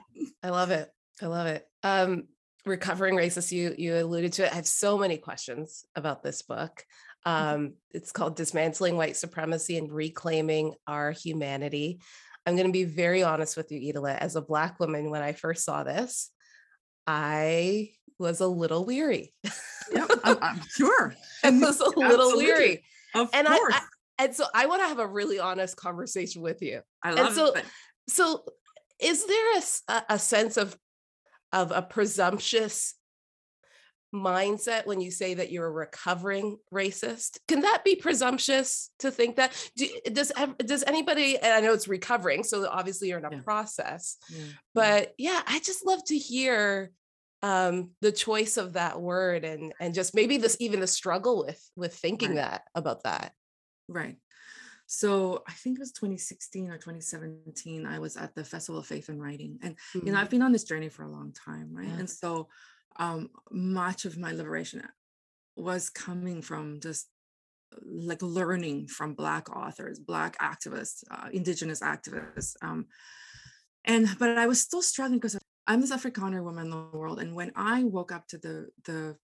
i 0.44 0.50
love 0.50 0.72
it 0.72 0.90
i 1.22 1.26
love 1.26 1.48
it 1.48 1.66
um 1.84 2.24
recovering 2.66 3.16
racist 3.16 3.52
you 3.52 3.74
you 3.78 3.96
alluded 3.96 4.34
to 4.34 4.46
it 4.46 4.52
i 4.52 4.56
have 4.56 4.68
so 4.68 4.98
many 4.98 5.18
questions 5.18 5.86
about 5.96 6.24
this 6.24 6.42
book 6.42 6.86
mm-hmm. 7.26 7.56
um 7.56 7.74
it's 7.92 8.12
called 8.12 8.36
dismantling 8.36 8.98
white 8.98 9.18
supremacy 9.18 9.78
and 9.78 9.92
reclaiming 9.92 10.74
our 10.88 11.12
humanity 11.12 12.00
I'm 12.46 12.56
going 12.56 12.68
to 12.68 12.74
be 12.74 12.86
very 12.86 13.24
honest 13.24 13.56
with 13.56 13.72
you, 13.72 13.94
Idelette. 13.94 14.18
As 14.18 14.36
a 14.36 14.42
Black 14.42 14.80
woman, 14.80 15.12
when 15.12 15.22
I 15.22 15.34
first 15.34 15.64
saw 15.64 15.84
this, 15.84 16.32
I 17.06 17.92
was 18.18 18.40
a 18.40 18.48
little 18.48 18.86
weary. 18.86 19.34
yeah, 19.92 20.08
I'm, 20.24 20.38
I'm 20.42 20.62
sure. 20.70 21.16
I 21.44 21.50
was 21.52 21.64
a 21.64 21.68
Absolutely. 21.68 22.08
little 22.08 22.38
weary. 22.38 22.84
Of 23.16 23.30
and 23.34 23.48
course. 23.48 23.74
I, 23.74 23.78
I, 23.78 24.26
and 24.26 24.36
so 24.36 24.46
I 24.54 24.68
want 24.68 24.82
to 24.82 24.88
have 24.88 25.00
a 25.00 25.08
really 25.08 25.40
honest 25.40 25.76
conversation 25.76 26.42
with 26.42 26.62
you. 26.62 26.82
I 27.04 27.12
love 27.12 27.28
and 27.28 27.36
so, 27.36 27.54
it. 27.54 27.66
So 28.08 28.44
is 29.00 29.26
there 29.26 29.58
a, 29.90 30.04
a 30.10 30.20
sense 30.20 30.58
of 30.58 30.78
of 31.52 31.72
a 31.72 31.82
presumptuous 31.82 32.96
mindset 34.14 34.86
when 34.86 35.00
you 35.00 35.10
say 35.10 35.34
that 35.34 35.52
you're 35.52 35.68
a 35.68 35.72
recovering 35.72 36.58
racist 36.74 37.40
can 37.48 37.62
that 37.62 37.82
be 37.86 37.96
presumptuous 37.96 38.90
to 39.00 39.10
think 39.10 39.38
that 39.38 39.54
Do, 39.78 39.88
does 40.12 40.34
does 40.58 40.84
anybody 40.84 41.38
and 41.38 41.54
i 41.54 41.62
know 41.62 41.74
it's 41.74 41.88
recovering 41.88 42.44
so 42.44 42.68
obviously 42.70 43.08
you're 43.08 43.20
in 43.20 43.26
a 43.26 43.32
yeah. 43.32 43.42
process 43.42 44.18
yeah. 44.30 44.44
but 44.76 45.14
yeah 45.18 45.42
i 45.48 45.60
just 45.60 45.86
love 45.86 46.04
to 46.08 46.18
hear 46.18 46.92
um 47.44 47.92
the 48.02 48.12
choice 48.12 48.58
of 48.58 48.74
that 48.74 49.02
word 49.02 49.44
and 49.44 49.74
and 49.80 49.94
just 49.94 50.14
maybe 50.14 50.38
this 50.38 50.58
even 50.60 50.80
the 50.80 50.88
struggle 50.88 51.44
with 51.46 51.72
with 51.76 51.96
thinking 51.96 52.30
right. 52.30 52.38
that 52.38 52.64
about 52.76 53.04
that 53.04 53.34
right 53.88 54.18
so 54.94 55.42
I 55.48 55.54
think 55.54 55.78
it 55.78 55.80
was 55.80 55.94
2016 55.94 56.70
or 56.70 56.76
2017. 56.76 57.86
I 57.86 57.98
was 58.00 58.18
at 58.18 58.36
the 58.36 58.44
Festival 58.44 58.82
of 58.82 58.86
Faith 58.86 59.08
and 59.08 59.22
Writing, 59.22 59.58
and 59.64 59.76
mm-hmm. 59.76 60.06
you 60.06 60.12
know 60.12 60.20
I've 60.20 60.28
mm. 60.28 60.32
been 60.32 60.42
on 60.42 60.52
this 60.52 60.66
journey 60.66 60.90
for 60.90 61.04
a 61.04 61.10
long 61.10 61.32
time, 61.32 61.70
right? 61.72 61.88
Yeah. 61.88 62.00
And 62.00 62.10
so 62.10 62.50
um, 62.98 63.30
much 63.50 64.04
of 64.04 64.18
my 64.18 64.34
liberation 64.34 64.84
was 65.56 65.90
coming 65.90 66.42
from 66.42 66.82
just 66.82 67.08
like 67.86 68.22
learning 68.22 68.88
from 68.88 69.14
Black 69.14 69.56
authors, 69.56 69.98
Black 69.98 70.38
activists, 70.40 71.06
uh, 71.10 71.30
Indigenous 71.32 71.80
activists, 71.80 72.56
um, 72.62 72.88
and 73.86 74.10
but 74.20 74.38
I 74.38 74.46
was 74.46 74.60
still 74.60 74.82
struggling 74.82 75.20
because 75.20 75.38
I'm 75.68 75.82
this 75.82 75.92
Afrikaner 75.92 76.44
woman 76.44 76.66
in 76.66 76.72
the 76.72 76.98
world, 76.98 77.20
and 77.20 77.36
when 77.36 77.52
I 77.56 77.84
woke 77.84 78.12
up 78.12 78.28
to 78.28 78.38
the 78.38 78.70
the 78.86 79.18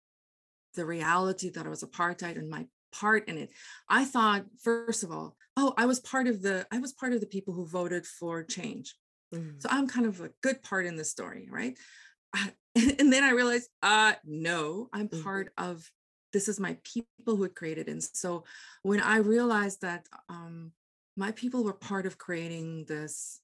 the 0.74 0.84
reality 0.84 1.50
that 1.50 1.66
I 1.66 1.70
was 1.70 1.82
apartheid 1.82 2.36
and 2.36 2.50
my 2.50 2.66
part 2.92 3.28
in 3.28 3.38
it. 3.38 3.50
I 3.88 4.04
thought, 4.04 4.44
first 4.62 5.02
of 5.02 5.10
all, 5.10 5.36
oh, 5.56 5.74
I 5.76 5.86
was 5.86 6.00
part 6.00 6.26
of 6.26 6.42
the 6.42 6.66
I 6.70 6.78
was 6.78 6.92
part 6.92 7.12
of 7.12 7.20
the 7.20 7.26
people 7.26 7.54
who 7.54 7.66
voted 7.66 8.06
for 8.06 8.42
change. 8.42 8.94
Mm. 9.34 9.60
So 9.60 9.68
I'm 9.70 9.88
kind 9.88 10.06
of 10.06 10.20
a 10.20 10.30
good 10.42 10.62
part 10.62 10.86
in 10.86 10.96
the 10.96 11.04
story, 11.04 11.48
right? 11.50 11.76
and 12.74 13.12
then 13.12 13.24
I 13.24 13.30
realized, 13.30 13.68
uh, 13.82 14.14
no, 14.24 14.88
I'm 14.92 15.08
mm. 15.08 15.22
part 15.22 15.52
of 15.58 15.88
this 16.32 16.48
is 16.48 16.60
my 16.60 16.76
people 16.84 17.36
who 17.36 17.42
had 17.42 17.54
created. 17.54 17.88
And 17.88 18.02
so 18.02 18.44
when 18.82 19.00
I 19.00 19.18
realized 19.18 19.80
that 19.82 20.06
um, 20.28 20.72
my 21.16 21.32
people 21.32 21.64
were 21.64 21.72
part 21.72 22.04
of 22.06 22.18
creating 22.18 22.84
this, 22.86 23.40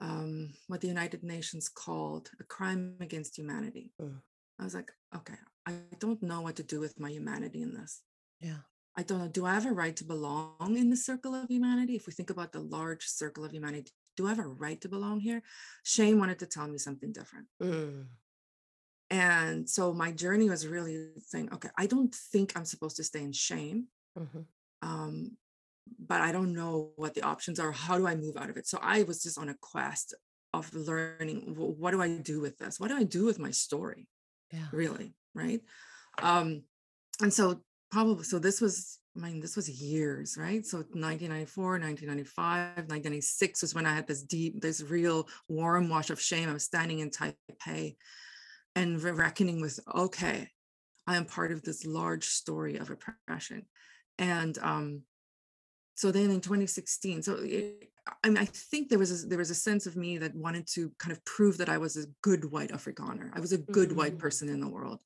um, 0.00 0.52
what 0.66 0.80
the 0.80 0.88
United 0.88 1.22
Nations 1.22 1.68
called 1.68 2.30
a 2.40 2.44
crime 2.44 2.94
against 3.00 3.36
humanity, 3.36 3.92
mm. 4.00 4.20
I 4.58 4.64
was 4.64 4.74
like, 4.74 4.92
okay, 5.14 5.34
I 5.66 5.74
don't 5.98 6.22
know 6.22 6.40
what 6.40 6.56
to 6.56 6.62
do 6.62 6.80
with 6.80 6.98
my 6.98 7.10
humanity 7.10 7.62
in 7.62 7.74
this. 7.74 8.02
Yeah. 8.40 8.62
I 8.96 9.02
don't 9.02 9.18
know. 9.18 9.28
Do 9.28 9.46
I 9.46 9.54
have 9.54 9.66
a 9.66 9.72
right 9.72 9.94
to 9.96 10.04
belong 10.04 10.76
in 10.76 10.90
the 10.90 10.96
circle 10.96 11.34
of 11.34 11.48
humanity? 11.48 11.94
If 11.94 12.06
we 12.06 12.12
think 12.12 12.30
about 12.30 12.52
the 12.52 12.60
large 12.60 13.06
circle 13.06 13.44
of 13.44 13.52
humanity, 13.52 13.92
do 14.16 14.26
I 14.26 14.30
have 14.30 14.40
a 14.40 14.46
right 14.46 14.80
to 14.80 14.88
belong 14.88 15.20
here? 15.20 15.42
Shane 15.84 16.18
wanted 16.18 16.40
to 16.40 16.46
tell 16.46 16.66
me 16.66 16.78
something 16.78 17.12
different. 17.12 17.46
Mm. 17.62 18.06
And 19.10 19.70
so 19.70 19.92
my 19.92 20.10
journey 20.10 20.50
was 20.50 20.66
really 20.66 21.10
saying, 21.20 21.50
okay, 21.54 21.70
I 21.78 21.86
don't 21.86 22.12
think 22.12 22.52
I'm 22.56 22.64
supposed 22.64 22.96
to 22.96 23.04
stay 23.04 23.22
in 23.22 23.32
shame. 23.32 23.86
Mm-hmm. 24.18 24.40
Um, 24.82 25.36
but 25.98 26.20
I 26.20 26.32
don't 26.32 26.52
know 26.52 26.90
what 26.96 27.14
the 27.14 27.22
options 27.22 27.58
are. 27.60 27.72
How 27.72 27.98
do 27.98 28.06
I 28.06 28.14
move 28.14 28.36
out 28.36 28.50
of 28.50 28.56
it? 28.56 28.66
So 28.66 28.78
I 28.82 29.02
was 29.02 29.22
just 29.22 29.38
on 29.38 29.48
a 29.48 29.56
quest 29.60 30.14
of 30.54 30.72
learning 30.74 31.54
what 31.56 31.90
do 31.90 32.00
I 32.00 32.08
do 32.08 32.40
with 32.40 32.58
this? 32.58 32.80
What 32.80 32.88
do 32.88 32.96
I 32.96 33.04
do 33.04 33.24
with 33.24 33.38
my 33.38 33.50
story? 33.50 34.08
Yeah. 34.52 34.66
Really, 34.72 35.14
right? 35.34 35.60
Um, 36.22 36.62
and 37.20 37.32
so 37.32 37.60
probably 37.90 38.24
so 38.24 38.38
this 38.38 38.60
was 38.60 38.98
i 39.16 39.20
mean 39.20 39.40
this 39.40 39.56
was 39.56 39.68
years 39.68 40.36
right 40.38 40.66
so 40.66 40.78
1994 40.78 41.64
1995 41.78 42.66
1996 42.76 43.62
was 43.62 43.74
when 43.74 43.86
i 43.86 43.94
had 43.94 44.06
this 44.06 44.22
deep 44.22 44.60
this 44.60 44.82
real 44.82 45.26
warm 45.48 45.88
wash 45.88 46.10
of 46.10 46.20
shame 46.20 46.48
i 46.48 46.52
was 46.52 46.64
standing 46.64 46.98
in 47.00 47.10
taipei 47.10 47.96
and 48.74 49.02
reckoning 49.02 49.60
with 49.60 49.80
okay 49.94 50.48
i 51.06 51.16
am 51.16 51.24
part 51.24 51.52
of 51.52 51.62
this 51.62 51.86
large 51.86 52.26
story 52.26 52.76
of 52.76 52.90
oppression 52.90 53.64
and 54.18 54.58
um 54.58 55.02
so 55.98 56.12
then 56.12 56.30
in 56.30 56.40
2016 56.40 57.22
so 57.22 57.38
it, 57.42 57.90
I 58.22 58.28
mean, 58.28 58.38
I 58.38 58.44
think 58.46 58.88
there 58.88 58.98
was 58.98 59.24
a, 59.24 59.26
there 59.26 59.38
was 59.38 59.50
a 59.50 59.54
sense 59.54 59.86
of 59.86 59.96
me 59.96 60.18
that 60.18 60.34
wanted 60.34 60.66
to 60.68 60.90
kind 60.98 61.12
of 61.12 61.24
prove 61.24 61.58
that 61.58 61.68
I 61.68 61.78
was 61.78 61.96
a 61.96 62.06
good 62.22 62.50
white 62.50 62.70
Afrikaner. 62.70 63.30
I 63.34 63.40
was 63.40 63.52
a 63.52 63.58
good 63.58 63.90
mm-hmm. 63.90 63.98
white 63.98 64.18
person 64.18 64.48
in 64.48 64.60
the 64.60 64.68
world. 64.68 65.02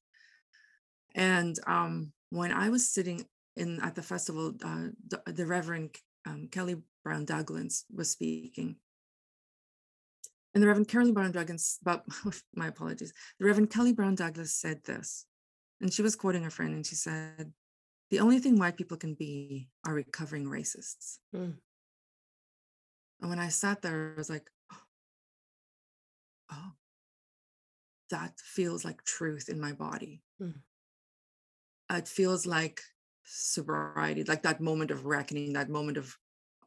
And 1.14 1.58
um, 1.66 2.12
when 2.30 2.52
I 2.52 2.68
was 2.68 2.92
sitting 2.92 3.26
in 3.56 3.80
at 3.80 3.94
the 3.94 4.02
festival, 4.02 4.54
uh, 4.64 4.88
the, 5.08 5.22
the, 5.26 5.46
Reverend 5.46 5.96
um, 6.26 6.48
Kelly 6.50 6.76
Brown 7.04 7.24
Douglas 7.24 7.84
was 7.94 8.10
speaking. 8.10 8.76
And 10.54 10.62
the 10.62 10.66
Reverend 10.66 10.88
Kelly 10.88 11.12
Brown 11.12 11.32
Douglas, 11.32 11.78
but 11.82 12.04
my 12.54 12.68
apologies, 12.68 13.12
the 13.38 13.46
Reverend 13.46 13.70
Kelly 13.70 13.92
Brown 13.92 14.14
Douglas 14.14 14.54
said 14.54 14.84
this, 14.84 15.26
and 15.80 15.92
she 15.92 16.02
was 16.02 16.16
quoting 16.16 16.46
a 16.46 16.50
friend, 16.50 16.74
and 16.74 16.86
she 16.86 16.94
said, 16.94 17.52
"The 18.12 18.20
only 18.20 18.38
thing 18.38 18.58
white 18.58 18.76
people 18.76 18.96
can 18.96 19.14
be 19.14 19.68
are 19.84 19.94
recovering 19.94 20.44
racists." 20.44 21.18
Mm. 21.34 21.56
And 23.20 23.30
when 23.30 23.40
I 23.40 23.48
sat 23.48 23.82
there, 23.82 24.12
I 24.14 24.18
was 24.18 24.30
like, 24.30 24.50
"Oh, 26.52 26.72
that 28.10 28.38
feels 28.38 28.84
like 28.84 29.02
truth 29.02 29.48
in 29.48 29.58
my 29.58 29.72
body." 29.72 30.22
Mm 30.40 30.62
it 31.98 32.08
feels 32.08 32.46
like 32.46 32.80
sobriety, 33.24 34.24
like 34.24 34.42
that 34.42 34.60
moment 34.60 34.90
of 34.90 35.06
reckoning, 35.06 35.52
that 35.54 35.68
moment 35.68 35.98
of 35.98 36.16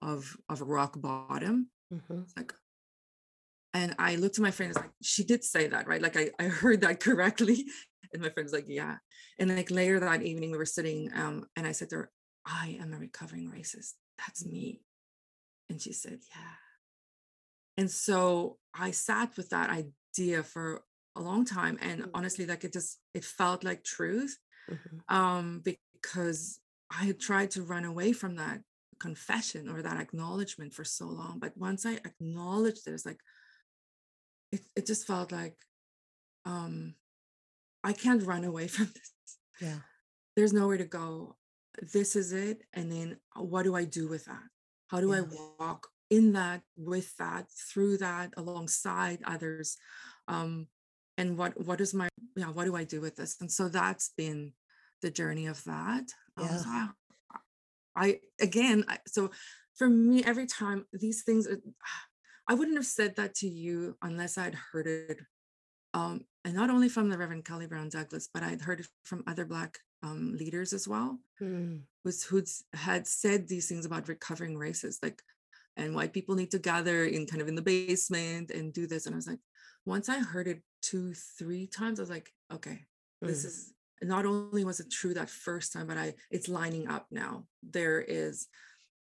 of 0.01 0.37
of 0.49 0.61
rock 0.61 0.99
bottom. 0.99 1.69
Mm-hmm. 1.93 2.21
Like, 2.35 2.53
and 3.73 3.95
I 3.99 4.15
looked 4.15 4.37
at 4.37 4.41
my 4.41 4.51
friend, 4.51 4.69
I 4.69 4.79
was 4.79 4.85
like, 4.85 4.93
she 5.01 5.23
did 5.23 5.43
say 5.43 5.67
that, 5.67 5.87
right? 5.87 6.01
Like 6.01 6.17
I, 6.17 6.31
I 6.39 6.43
heard 6.43 6.81
that 6.81 6.99
correctly. 7.01 7.65
And 8.15 8.23
my 8.23 8.29
friend's 8.29 8.53
like, 8.53 8.65
yeah. 8.67 8.95
And 9.37 9.55
like 9.55 9.69
later 9.69 9.99
that 9.99 10.23
evening, 10.23 10.51
we 10.51 10.57
were 10.57 10.65
sitting, 10.65 11.11
um, 11.13 11.45
and 11.55 11.67
I 11.67 11.73
said 11.73 11.89
to 11.89 11.97
her, 11.97 12.11
I 12.45 12.77
am 12.81 12.93
a 12.93 12.97
recovering 12.97 13.51
racist. 13.51 13.93
That's 14.17 14.45
me. 14.45 14.81
And 15.69 15.81
she 15.81 15.93
said, 15.93 16.19
yeah. 16.33 16.53
And 17.77 17.91
so 17.91 18.57
I 18.73 18.91
sat 18.91 19.35
with 19.35 19.49
that 19.49 19.69
idea 19.69 20.43
for 20.43 20.83
a 21.15 21.21
long 21.21 21.43
time. 21.43 21.77
And 21.81 22.01
mm-hmm. 22.01 22.11
honestly, 22.13 22.45
like 22.45 22.63
it 22.63 22.71
just, 22.71 22.99
it 23.13 23.25
felt 23.25 23.63
like 23.63 23.83
truth 23.83 24.37
mm-hmm. 24.69 25.15
um, 25.15 25.61
because 25.63 26.59
I 26.89 27.05
had 27.05 27.19
tried 27.19 27.51
to 27.51 27.63
run 27.63 27.83
away 27.83 28.13
from 28.13 28.37
that 28.37 28.61
confession 28.99 29.67
or 29.67 29.81
that 29.81 29.99
acknowledgement 29.99 30.73
for 30.73 30.85
so 30.85 31.05
long. 31.07 31.39
But 31.39 31.57
once 31.57 31.85
I 31.85 31.95
acknowledged 31.95 32.87
it, 32.87 32.93
it's 32.93 33.05
like 33.05 33.19
it, 34.51 34.61
it 34.75 34.85
just 34.85 35.05
felt 35.05 35.33
like 35.33 35.57
um, 36.45 36.95
I 37.85 37.93
can't 37.93 38.23
run 38.23 38.43
away 38.43 38.67
from 38.75 38.87
this. 38.87 39.11
Yeah. 39.61 39.79
There's 40.35 40.53
nowhere 40.53 40.77
to 40.77 40.85
go. 40.85 41.37
This 41.93 42.15
is 42.15 42.33
it. 42.33 42.63
And 42.73 42.91
then 42.91 43.17
uh, 43.37 43.43
what 43.43 43.63
do 43.63 43.75
I 43.75 43.85
do 43.85 44.07
with 44.07 44.25
that? 44.25 44.43
How 44.87 44.99
do 44.99 45.13
I 45.13 45.21
walk 45.59 45.87
in 46.09 46.33
that, 46.33 46.61
with 46.77 47.15
that, 47.17 47.47
through 47.51 47.97
that, 47.97 48.33
alongside 48.37 49.19
others? 49.25 49.77
Um, 50.27 50.67
and 51.17 51.37
what 51.37 51.65
what 51.65 51.81
is 51.81 51.93
my 51.93 52.07
yeah 52.35 52.47
what 52.47 52.65
do 52.65 52.75
i 52.75 52.83
do 52.83 53.01
with 53.01 53.15
this 53.15 53.37
and 53.39 53.51
so 53.51 53.69
that's 53.69 54.11
been 54.17 54.53
the 55.01 55.09
journey 55.09 55.45
of 55.47 55.63
that 55.63 56.05
um, 56.37 56.45
yeah. 56.45 56.49
Um, 56.49 56.57
so 56.57 56.69
I, 57.95 58.07
I, 58.07 58.19
again 58.41 58.85
I, 58.87 58.97
so 59.07 59.31
for 59.75 59.87
me 59.89 60.23
every 60.23 60.45
time 60.45 60.85
these 60.93 61.23
things 61.23 61.47
i 62.47 62.53
wouldn't 62.53 62.77
have 62.77 62.85
said 62.85 63.15
that 63.15 63.35
to 63.35 63.47
you 63.47 63.97
unless 64.01 64.37
i'd 64.37 64.55
heard 64.55 64.87
it 64.87 65.19
um, 65.93 66.25
and 66.45 66.53
not 66.53 66.69
only 66.69 66.87
from 66.87 67.09
the 67.09 67.17
reverend 67.17 67.43
kelly 67.43 67.67
brown 67.67 67.89
douglas 67.89 68.29
but 68.33 68.43
i'd 68.43 68.61
heard 68.61 68.79
it 68.79 68.87
from 69.03 69.23
other 69.27 69.45
black 69.45 69.79
um, 70.03 70.35
leaders 70.37 70.71
as 70.71 70.87
well 70.87 71.19
mm. 71.41 71.81
who's 72.03 72.23
who's 72.23 72.63
had 72.73 73.07
said 73.07 73.47
these 73.47 73.67
things 73.67 73.85
about 73.85 74.07
recovering 74.07 74.55
racists 74.55 75.01
like 75.01 75.21
and 75.77 75.95
white 75.95 76.13
people 76.13 76.35
need 76.35 76.51
to 76.51 76.59
gather 76.59 77.05
in 77.05 77.25
kind 77.25 77.41
of 77.41 77.47
in 77.47 77.55
the 77.55 77.61
basement 77.61 78.51
and 78.51 78.71
do 78.71 78.85
this 78.87 79.05
and 79.05 79.15
i 79.15 79.17
was 79.17 79.27
like 79.27 79.39
once 79.85 80.07
i 80.07 80.19
heard 80.19 80.47
it 80.47 80.61
two, 80.85 81.13
three 81.13 81.67
times, 81.67 81.99
I 81.99 82.03
was 82.03 82.09
like, 82.09 82.31
okay, 82.53 82.85
mm. 83.23 83.27
this 83.27 83.43
is 83.43 83.73
not 84.01 84.25
only 84.25 84.63
was 84.63 84.79
it 84.79 84.91
true 84.91 85.13
that 85.15 85.29
first 85.29 85.73
time, 85.73 85.87
but 85.87 85.97
I 85.97 86.13
it's 86.29 86.47
lining 86.47 86.87
up 86.87 87.07
now. 87.11 87.45
There 87.63 88.01
is 88.01 88.47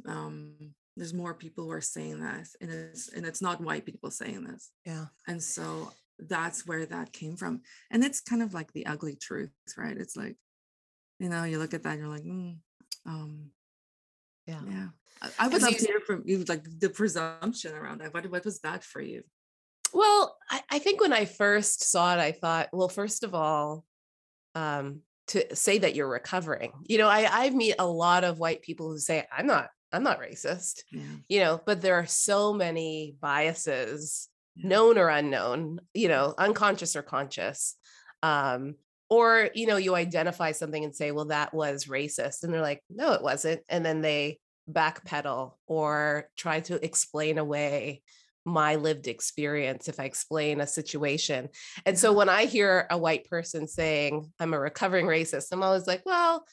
um 0.06 0.54
there's 0.96 1.14
more 1.14 1.34
people 1.34 1.64
who 1.64 1.70
are 1.70 1.80
saying 1.80 2.20
this 2.20 2.54
and 2.60 2.70
it's 2.70 3.08
and 3.08 3.26
it's 3.26 3.42
not 3.42 3.60
white 3.60 3.86
people 3.86 4.10
saying 4.10 4.44
this. 4.44 4.70
Yeah. 4.84 5.06
And 5.26 5.42
so 5.42 5.92
that's 6.18 6.66
where 6.66 6.86
that 6.86 7.12
came 7.12 7.36
from. 7.36 7.62
And 7.90 8.04
it's 8.04 8.20
kind 8.20 8.42
of 8.42 8.54
like 8.54 8.72
the 8.72 8.86
ugly 8.86 9.16
truth, 9.16 9.52
right? 9.76 9.96
It's 9.96 10.16
like, 10.16 10.36
you 11.18 11.28
know, 11.28 11.44
you 11.44 11.58
look 11.58 11.74
at 11.74 11.82
that 11.82 11.92
and 11.92 12.00
you're 12.00 12.08
like, 12.08 12.24
mm, 12.24 12.56
um, 13.06 13.50
yeah. 14.46 14.60
Yeah. 14.68 14.88
I, 15.20 15.30
I 15.38 15.48
would 15.48 15.62
love 15.62 15.72
you, 15.72 15.78
to 15.78 15.86
hear 15.86 16.00
from 16.00 16.22
you 16.26 16.44
like 16.48 16.64
the 16.78 16.90
presumption 16.90 17.74
around 17.74 18.00
that. 18.00 18.12
What 18.12 18.28
what 18.30 18.44
was 18.44 18.60
that 18.60 18.82
for 18.82 19.00
you? 19.00 19.22
Well, 19.92 20.36
I, 20.50 20.62
I, 20.70 20.78
think 20.78 21.00
when 21.00 21.12
I 21.12 21.26
first 21.26 21.90
saw 21.90 22.14
it, 22.14 22.18
I 22.18 22.32
thought, 22.32 22.70
well, 22.72 22.88
first 22.88 23.24
of 23.24 23.34
all, 23.34 23.84
um, 24.54 25.00
to 25.28 25.54
say 25.54 25.78
that 25.78 25.94
you're 25.94 26.08
recovering, 26.08 26.72
you 26.86 26.96
know, 26.96 27.08
I, 27.08 27.28
I 27.30 27.50
meet 27.50 27.74
a 27.78 27.86
lot 27.86 28.24
of 28.24 28.38
white 28.38 28.62
people 28.62 28.88
who 28.88 28.98
say, 28.98 29.26
I'm 29.30 29.46
not, 29.46 29.68
I'm 29.92 30.02
not 30.02 30.20
racist, 30.20 30.80
yeah. 30.90 31.02
you 31.28 31.40
know, 31.40 31.60
but 31.64 31.82
there 31.82 31.96
are 31.96 32.06
so 32.06 32.54
many 32.54 33.16
biases 33.20 34.28
known 34.56 34.98
or 34.98 35.08
unknown, 35.08 35.80
you 35.94 36.08
know, 36.08 36.34
unconscious 36.36 36.96
or 36.96 37.02
conscious. 37.02 37.76
Um, 38.22 38.76
or, 39.10 39.50
you 39.54 39.66
know, 39.66 39.76
you 39.76 39.94
identify 39.94 40.52
something 40.52 40.84
and 40.84 40.96
say, 40.96 41.10
well, 41.10 41.26
that 41.26 41.52
was 41.52 41.84
racist. 41.84 42.44
And 42.44 42.52
they're 42.52 42.62
like, 42.62 42.82
no, 42.88 43.12
it 43.12 43.22
wasn't. 43.22 43.60
And 43.68 43.84
then 43.84 44.00
they 44.00 44.38
backpedal 44.70 45.52
or 45.66 46.28
try 46.36 46.60
to 46.60 46.82
explain 46.82 47.36
away 47.38 48.02
my 48.44 48.76
lived 48.76 49.08
experience 49.08 49.88
if 49.88 50.00
I 50.00 50.04
explain 50.04 50.60
a 50.60 50.66
situation. 50.66 51.48
And 51.84 51.98
so 51.98 52.12
when 52.12 52.28
I 52.28 52.46
hear 52.46 52.86
a 52.90 52.98
white 52.98 53.28
person 53.28 53.68
saying, 53.68 54.32
I'm 54.40 54.54
a 54.54 54.58
recovering 54.58 55.06
racist, 55.06 55.48
I'm 55.52 55.62
always 55.62 55.86
like, 55.86 56.02
well, 56.06 56.44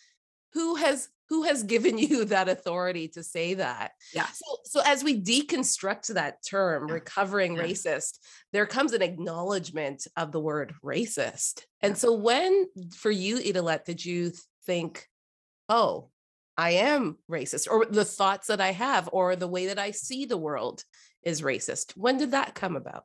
who 0.54 0.76
has 0.76 1.08
who 1.30 1.44
has 1.44 1.64
given 1.64 1.98
you 2.00 2.26
that 2.26 2.50
authority 2.50 3.08
to 3.10 3.24
say 3.24 3.56
that? 3.56 3.92
Yeah. 4.14 4.28
So, 4.28 4.58
so 4.66 4.82
as 4.86 5.04
we 5.04 5.22
deconstruct 5.22 6.14
that 6.14 6.44
term 6.44 6.88
yeah. 6.88 6.94
recovering 6.94 7.56
yeah. 7.56 7.64
racist 7.64 8.20
there 8.52 8.66
comes 8.66 8.94
an 8.94 9.02
acknowledgement 9.02 10.08
of 10.18 10.32
the 10.32 10.40
word 10.40 10.74
racist. 10.84 11.64
And 11.82 11.98
so 11.98 12.14
when 12.14 12.68
for 12.96 13.12
you 13.12 13.38
Idelette 13.38 13.86
did 13.86 14.04
you 14.04 14.32
think 14.66 15.08
oh 15.70 16.10
i 16.58 16.72
am 16.72 17.18
racist 17.30 17.70
or 17.70 17.86
the 17.86 18.06
thoughts 18.06 18.48
that 18.48 18.60
i 18.60 18.72
have 18.72 19.10
or 19.14 19.36
the 19.36 19.48
way 19.48 19.68
that 19.68 19.80
i 19.80 19.92
see 19.92 20.26
the 20.26 20.38
world 20.38 20.84
is 21.24 21.42
racist? 21.42 21.94
When 21.96 22.18
did 22.18 22.32
that 22.32 22.56
come 22.56 22.76
about? 22.76 23.04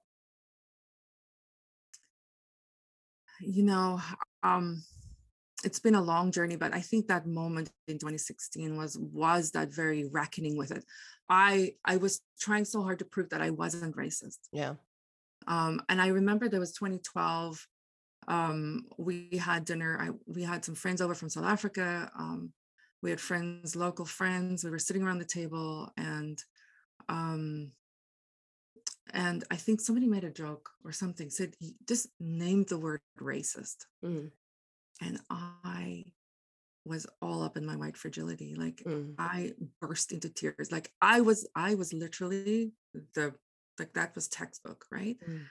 You 3.41 3.65
know 3.65 4.01
um 4.43 4.83
it's 5.65 5.79
been 5.79 5.95
a 5.95 6.03
long 6.03 6.31
journey 6.31 6.57
but 6.57 6.75
i 6.75 6.81
think 6.81 7.07
that 7.07 7.27
moment 7.27 7.71
in 7.89 7.99
2016 7.99 8.77
was 8.77 8.99
was 8.99 9.51
that 9.53 9.73
very 9.73 10.05
reckoning 10.05 10.57
with 10.57 10.71
it. 10.71 10.85
I 11.29 11.75
i 11.85 11.97
was 11.97 12.21
trying 12.39 12.65
so 12.65 12.83
hard 12.83 12.99
to 12.99 13.05
prove 13.05 13.31
that 13.31 13.43
i 13.43 13.51
wasn't 13.51 13.97
racist. 13.97 14.39
Yeah. 14.53 14.75
Um 15.47 15.81
and 15.89 16.01
i 16.01 16.09
remember 16.09 16.49
there 16.49 16.61
was 16.61 16.73
2012 16.73 17.67
um 18.29 18.87
we 18.99 19.29
had 19.39 19.65
dinner 19.65 19.99
I, 20.01 20.09
we 20.27 20.43
had 20.43 20.65
some 20.65 20.75
friends 20.75 21.01
over 21.01 21.15
from 21.15 21.29
south 21.29 21.45
africa 21.45 22.11
um 22.19 22.53
we 23.03 23.11
had 23.11 23.21
friends 23.21 23.77
local 23.77 24.07
friends 24.07 24.65
we 24.65 24.71
were 24.71 24.79
sitting 24.79 25.03
around 25.03 25.19
the 25.19 25.27
table 25.41 25.93
and 25.99 26.39
um 27.11 27.73
and 29.13 29.45
i 29.51 29.57
think 29.57 29.81
somebody 29.81 30.07
made 30.07 30.25
a 30.25 30.31
joke 30.31 30.71
or 30.85 30.93
something 30.93 31.29
said 31.29 31.55
just 31.87 32.09
named 32.19 32.69
the 32.69 32.79
word 32.79 33.01
racist. 33.21 33.87
Mm 34.03 34.31
and 35.01 35.19
I 35.31 36.05
was 36.85 37.07
all 37.23 37.43
up 37.43 37.57
in 37.57 37.65
my 37.65 37.77
white 37.77 37.97
fragility. 37.97 38.55
Like 38.55 38.83
mm. 38.87 39.15
I 39.19 39.53
burst 39.81 40.13
into 40.13 40.29
tears. 40.29 40.71
Like 40.71 40.91
I 41.01 41.21
was, 41.21 41.49
I 41.55 41.75
was 41.75 41.93
literally 41.93 42.73
the 43.15 43.35
like 43.79 43.95
that 43.95 44.15
was 44.15 44.29
textbook, 44.29 44.85
right? 44.91 45.17
Mm. 45.29 45.43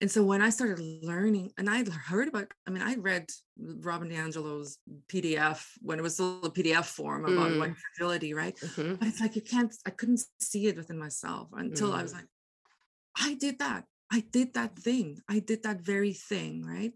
And 0.00 0.10
so 0.10 0.22
when 0.22 0.42
I 0.42 0.50
started 0.50 0.78
learning, 1.02 1.52
and 1.56 1.70
I 1.70 1.82
heard 1.84 2.28
about, 2.28 2.52
I 2.66 2.70
mean, 2.70 2.82
I 2.82 2.96
read 2.96 3.30
Robin 3.58 4.10
DiAngelo's 4.10 4.78
PDF 5.08 5.64
when 5.80 5.98
it 5.98 6.02
was 6.02 6.14
still 6.14 6.44
a 6.44 6.50
PDF 6.50 6.84
form 6.84 7.24
about 7.24 7.52
mm. 7.52 7.58
white 7.58 7.74
fragility, 7.78 8.34
right? 8.34 8.54
Mm-hmm. 8.56 8.96
But 8.96 9.08
it's 9.08 9.20
like 9.22 9.36
you 9.36 9.42
can't, 9.42 9.74
I 9.86 9.90
couldn't 9.90 10.20
see 10.38 10.66
it 10.66 10.76
within 10.76 10.98
myself 10.98 11.48
until 11.54 11.94
I 11.94 12.02
was 12.02 12.12
mm. 12.12 12.16
like, 12.16 12.26
I 13.18 13.34
did 13.34 13.58
that. 13.60 13.84
I 14.12 14.22
did 14.30 14.52
that 14.54 14.78
thing. 14.78 15.18
I 15.30 15.38
did 15.38 15.62
that 15.62 15.80
very 15.80 16.12
thing, 16.12 16.62
right? 16.62 16.92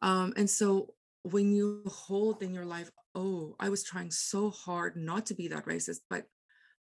Um, 0.00 0.32
and 0.36 0.48
so 0.48 0.94
when 1.32 1.52
you 1.52 1.82
hold 1.86 2.42
in 2.42 2.54
your 2.54 2.64
life, 2.64 2.90
oh, 3.14 3.54
I 3.58 3.68
was 3.68 3.84
trying 3.84 4.10
so 4.10 4.50
hard 4.50 4.96
not 4.96 5.26
to 5.26 5.34
be 5.34 5.48
that 5.48 5.66
racist, 5.66 6.00
but 6.08 6.24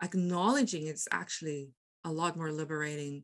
acknowledging 0.04 0.88
it's 0.88 1.08
actually 1.12 1.72
a 2.04 2.12
lot 2.12 2.38
more 2.38 2.52
liberating 2.52 3.24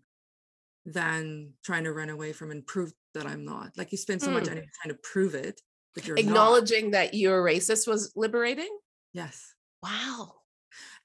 than 0.85 1.53
trying 1.63 1.85
to 1.85 1.93
run 1.93 2.09
away 2.09 2.31
from 2.31 2.51
and 2.51 2.65
prove 2.65 2.93
that 3.13 3.25
I'm 3.25 3.45
not. 3.45 3.71
Like 3.77 3.91
you 3.91 3.97
spend 3.97 4.21
so 4.21 4.31
much 4.31 4.45
hmm. 4.45 4.53
energy 4.53 4.69
trying 4.81 4.93
to 4.93 5.01
prove 5.01 5.35
it, 5.35 5.61
but 5.93 6.05
you're 6.05 6.17
acknowledging 6.17 6.85
not. 6.85 6.91
that 6.91 7.13
you're 7.13 7.43
racist 7.43 7.87
was 7.87 8.11
liberating. 8.15 8.77
Yes. 9.13 9.53
Wow. 9.81 10.33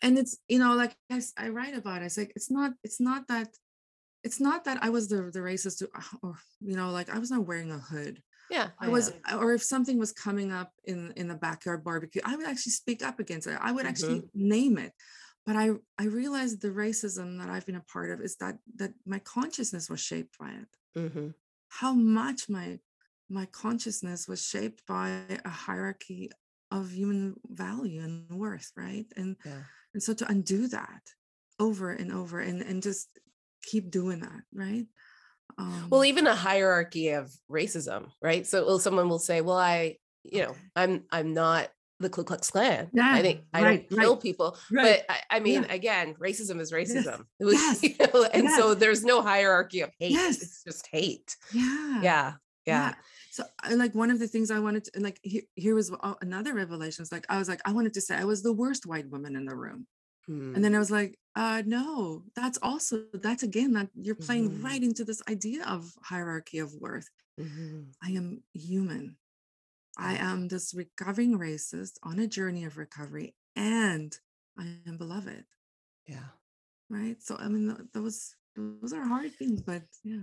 And 0.02 0.18
it's 0.18 0.38
you 0.48 0.58
know 0.58 0.74
like 0.74 0.94
I, 1.10 1.20
I 1.38 1.48
write 1.50 1.76
about 1.76 2.02
it. 2.02 2.06
It's 2.06 2.18
like 2.18 2.32
it's 2.34 2.50
not 2.50 2.72
it's 2.82 3.00
not 3.00 3.28
that 3.28 3.48
it's 4.24 4.40
not 4.40 4.64
that 4.64 4.82
I 4.82 4.90
was 4.90 5.08
the 5.08 5.30
the 5.32 5.38
racist 5.38 5.82
or 6.22 6.34
you 6.60 6.76
know 6.76 6.90
like 6.90 7.08
I 7.08 7.18
was 7.18 7.30
not 7.30 7.46
wearing 7.46 7.70
a 7.70 7.78
hood 7.78 8.20
yeah. 8.50 8.68
I 8.78 8.88
was 8.88 9.12
or 9.38 9.52
if 9.54 9.62
something 9.62 9.98
was 9.98 10.12
coming 10.12 10.52
up 10.52 10.72
in 10.84 11.12
in 11.16 11.28
the 11.28 11.34
backyard 11.34 11.84
barbecue 11.84 12.22
i 12.24 12.36
would 12.36 12.46
actually 12.46 12.72
speak 12.72 13.04
up 13.04 13.18
against 13.20 13.46
it. 13.46 13.58
I 13.60 13.72
would 13.72 13.80
mm-hmm. 13.80 13.88
actually 13.88 14.22
name 14.34 14.78
it. 14.78 14.92
But 15.46 15.56
i 15.56 15.70
i 15.98 16.04
realized 16.04 16.60
the 16.60 16.68
racism 16.68 17.38
that 17.38 17.48
i've 17.48 17.66
been 17.66 17.76
a 17.76 17.92
part 17.92 18.10
of 18.10 18.20
is 18.20 18.36
that 18.36 18.58
that 18.76 18.92
my 19.06 19.20
consciousness 19.20 19.88
was 19.88 20.00
shaped 20.00 20.38
by 20.38 20.50
it. 20.50 20.68
Mm-hmm. 20.98 21.28
how 21.68 21.94
much 21.94 22.48
my 22.48 22.80
my 23.28 23.46
consciousness 23.46 24.26
was 24.26 24.44
shaped 24.44 24.84
by 24.86 25.22
a 25.44 25.48
hierarchy 25.48 26.30
of 26.72 26.92
human 26.92 27.36
value 27.46 28.02
and 28.02 28.28
worth 28.30 28.72
right? 28.76 29.06
And 29.16 29.36
yeah. 29.44 29.62
and 29.94 30.02
so 30.02 30.14
to 30.14 30.28
undo 30.28 30.68
that 30.68 31.02
over 31.58 31.90
and 31.90 32.12
over 32.12 32.40
and 32.40 32.62
and 32.62 32.82
just 32.82 33.08
keep 33.62 33.90
doing 33.90 34.20
that 34.20 34.42
right 34.54 34.86
um, 35.58 35.86
well, 35.90 36.04
even 36.04 36.26
a 36.26 36.34
hierarchy 36.34 37.10
of 37.10 37.32
racism, 37.50 38.10
right? 38.22 38.46
So 38.46 38.66
well, 38.66 38.78
someone 38.78 39.08
will 39.08 39.18
say, 39.18 39.40
"Well, 39.40 39.58
I, 39.58 39.96
you 40.24 40.42
know, 40.42 40.56
I'm 40.76 41.04
I'm 41.10 41.34
not 41.34 41.68
the 42.00 42.08
Ku 42.08 42.24
Klux 42.24 42.50
Klan. 42.50 42.88
Yeah, 42.92 43.12
I 43.12 43.22
think 43.22 43.42
I 43.52 43.62
right, 43.62 43.88
don't 43.88 44.00
kill 44.00 44.12
right, 44.14 44.22
people, 44.22 44.56
right. 44.72 45.02
but 45.06 45.14
I, 45.14 45.36
I 45.36 45.40
mean, 45.40 45.62
yeah. 45.62 45.74
again, 45.74 46.14
racism 46.14 46.58
is 46.58 46.72
racism. 46.72 47.04
Yes. 47.04 47.24
Was, 47.40 47.54
yes. 47.54 47.82
You 47.82 47.94
know, 47.98 48.24
and 48.32 48.44
yes. 48.44 48.58
so 48.58 48.74
there's 48.74 49.04
no 49.04 49.22
hierarchy 49.22 49.82
of 49.82 49.90
hate. 49.98 50.12
Yes. 50.12 50.42
It's 50.42 50.64
just 50.64 50.88
hate. 50.90 51.36
Yeah. 51.52 52.00
Yeah. 52.02 52.02
Yeah. 52.02 52.32
yeah. 52.66 52.94
So, 53.30 53.44
like 53.76 53.94
one 53.94 54.10
of 54.10 54.18
the 54.18 54.26
things 54.26 54.50
I 54.50 54.58
wanted 54.58 54.84
to, 54.84 55.00
like, 55.00 55.20
here, 55.22 55.42
here 55.54 55.74
was 55.74 55.92
another 56.20 56.52
revelation. 56.54 57.02
It's 57.02 57.12
like 57.12 57.26
I 57.28 57.38
was 57.38 57.48
like, 57.48 57.60
I 57.64 57.72
wanted 57.72 57.94
to 57.94 58.00
say 58.00 58.16
I 58.16 58.24
was 58.24 58.42
the 58.42 58.52
worst 58.52 58.86
white 58.86 59.08
woman 59.08 59.36
in 59.36 59.44
the 59.44 59.54
room. 59.54 59.86
And 60.28 60.64
then 60.64 60.72
I 60.72 60.76
hmm. 60.76 60.80
was 60.80 60.90
like, 60.90 61.18
uh, 61.36 61.62
no, 61.64 62.24
that's 62.34 62.58
also, 62.62 63.04
that's 63.14 63.42
again, 63.42 63.72
that 63.74 63.88
you're 63.94 64.14
playing 64.14 64.50
mm-hmm. 64.50 64.64
right 64.64 64.82
into 64.82 65.04
this 65.04 65.22
idea 65.28 65.64
of 65.64 65.92
hierarchy 66.02 66.58
of 66.58 66.74
worth. 66.74 67.08
Mm-hmm. 67.38 67.82
I 68.02 68.10
am 68.10 68.42
human. 68.52 69.16
I 69.96 70.16
am 70.16 70.48
this 70.48 70.74
recovering 70.74 71.38
racist 71.38 71.94
on 72.02 72.18
a 72.18 72.26
journey 72.26 72.64
of 72.64 72.76
recovery 72.76 73.34
and 73.54 74.16
I 74.58 74.78
am 74.86 74.96
beloved. 74.96 75.44
Yeah. 76.06 76.30
Right. 76.88 77.22
So, 77.22 77.36
I 77.38 77.48
mean, 77.48 77.88
those, 77.94 78.34
those 78.56 78.92
are 78.92 79.06
hard 79.06 79.32
things, 79.34 79.62
but 79.62 79.82
yeah. 80.02 80.22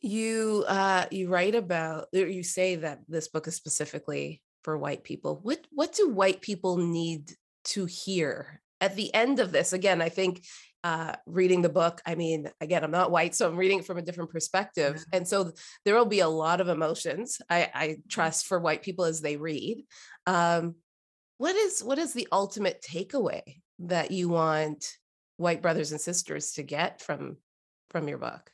You, 0.00 0.64
uh, 0.68 1.06
you 1.10 1.28
write 1.28 1.54
about, 1.54 2.06
you 2.12 2.42
say 2.42 2.76
that 2.76 3.00
this 3.08 3.28
book 3.28 3.48
is 3.48 3.56
specifically 3.56 4.42
for 4.62 4.76
white 4.78 5.04
people. 5.04 5.40
What, 5.42 5.66
what 5.70 5.92
do 5.92 6.08
white 6.08 6.40
people 6.40 6.76
need 6.76 7.32
to 7.64 7.84
hear 7.84 8.60
at 8.80 8.96
the 8.96 9.12
end 9.14 9.40
of 9.40 9.52
this, 9.52 9.72
again, 9.72 10.00
I 10.00 10.08
think 10.08 10.44
uh, 10.84 11.14
reading 11.26 11.62
the 11.62 11.68
book, 11.68 12.00
I 12.06 12.14
mean, 12.14 12.48
again, 12.60 12.84
I'm 12.84 12.90
not 12.90 13.10
white, 13.10 13.34
so 13.34 13.48
I'm 13.48 13.56
reading 13.56 13.80
it 13.80 13.84
from 13.84 13.98
a 13.98 14.02
different 14.02 14.30
perspective. 14.30 14.96
Yeah. 14.96 15.18
And 15.18 15.28
so 15.28 15.52
there 15.84 15.94
will 15.94 16.06
be 16.06 16.20
a 16.20 16.28
lot 16.28 16.60
of 16.60 16.68
emotions, 16.68 17.40
I, 17.50 17.70
I 17.74 17.96
trust, 18.08 18.46
for 18.46 18.60
white 18.60 18.82
people 18.82 19.04
as 19.04 19.20
they 19.20 19.36
read. 19.36 19.84
Um, 20.26 20.76
what 21.38 21.54
is 21.54 21.82
what 21.82 21.98
is 21.98 22.12
the 22.12 22.28
ultimate 22.32 22.82
takeaway 22.82 23.42
that 23.80 24.10
you 24.10 24.28
want 24.28 24.96
white 25.36 25.62
brothers 25.62 25.92
and 25.92 26.00
sisters 26.00 26.52
to 26.52 26.62
get 26.62 27.00
from 27.00 27.36
from 27.90 28.08
your 28.08 28.18
book? 28.18 28.50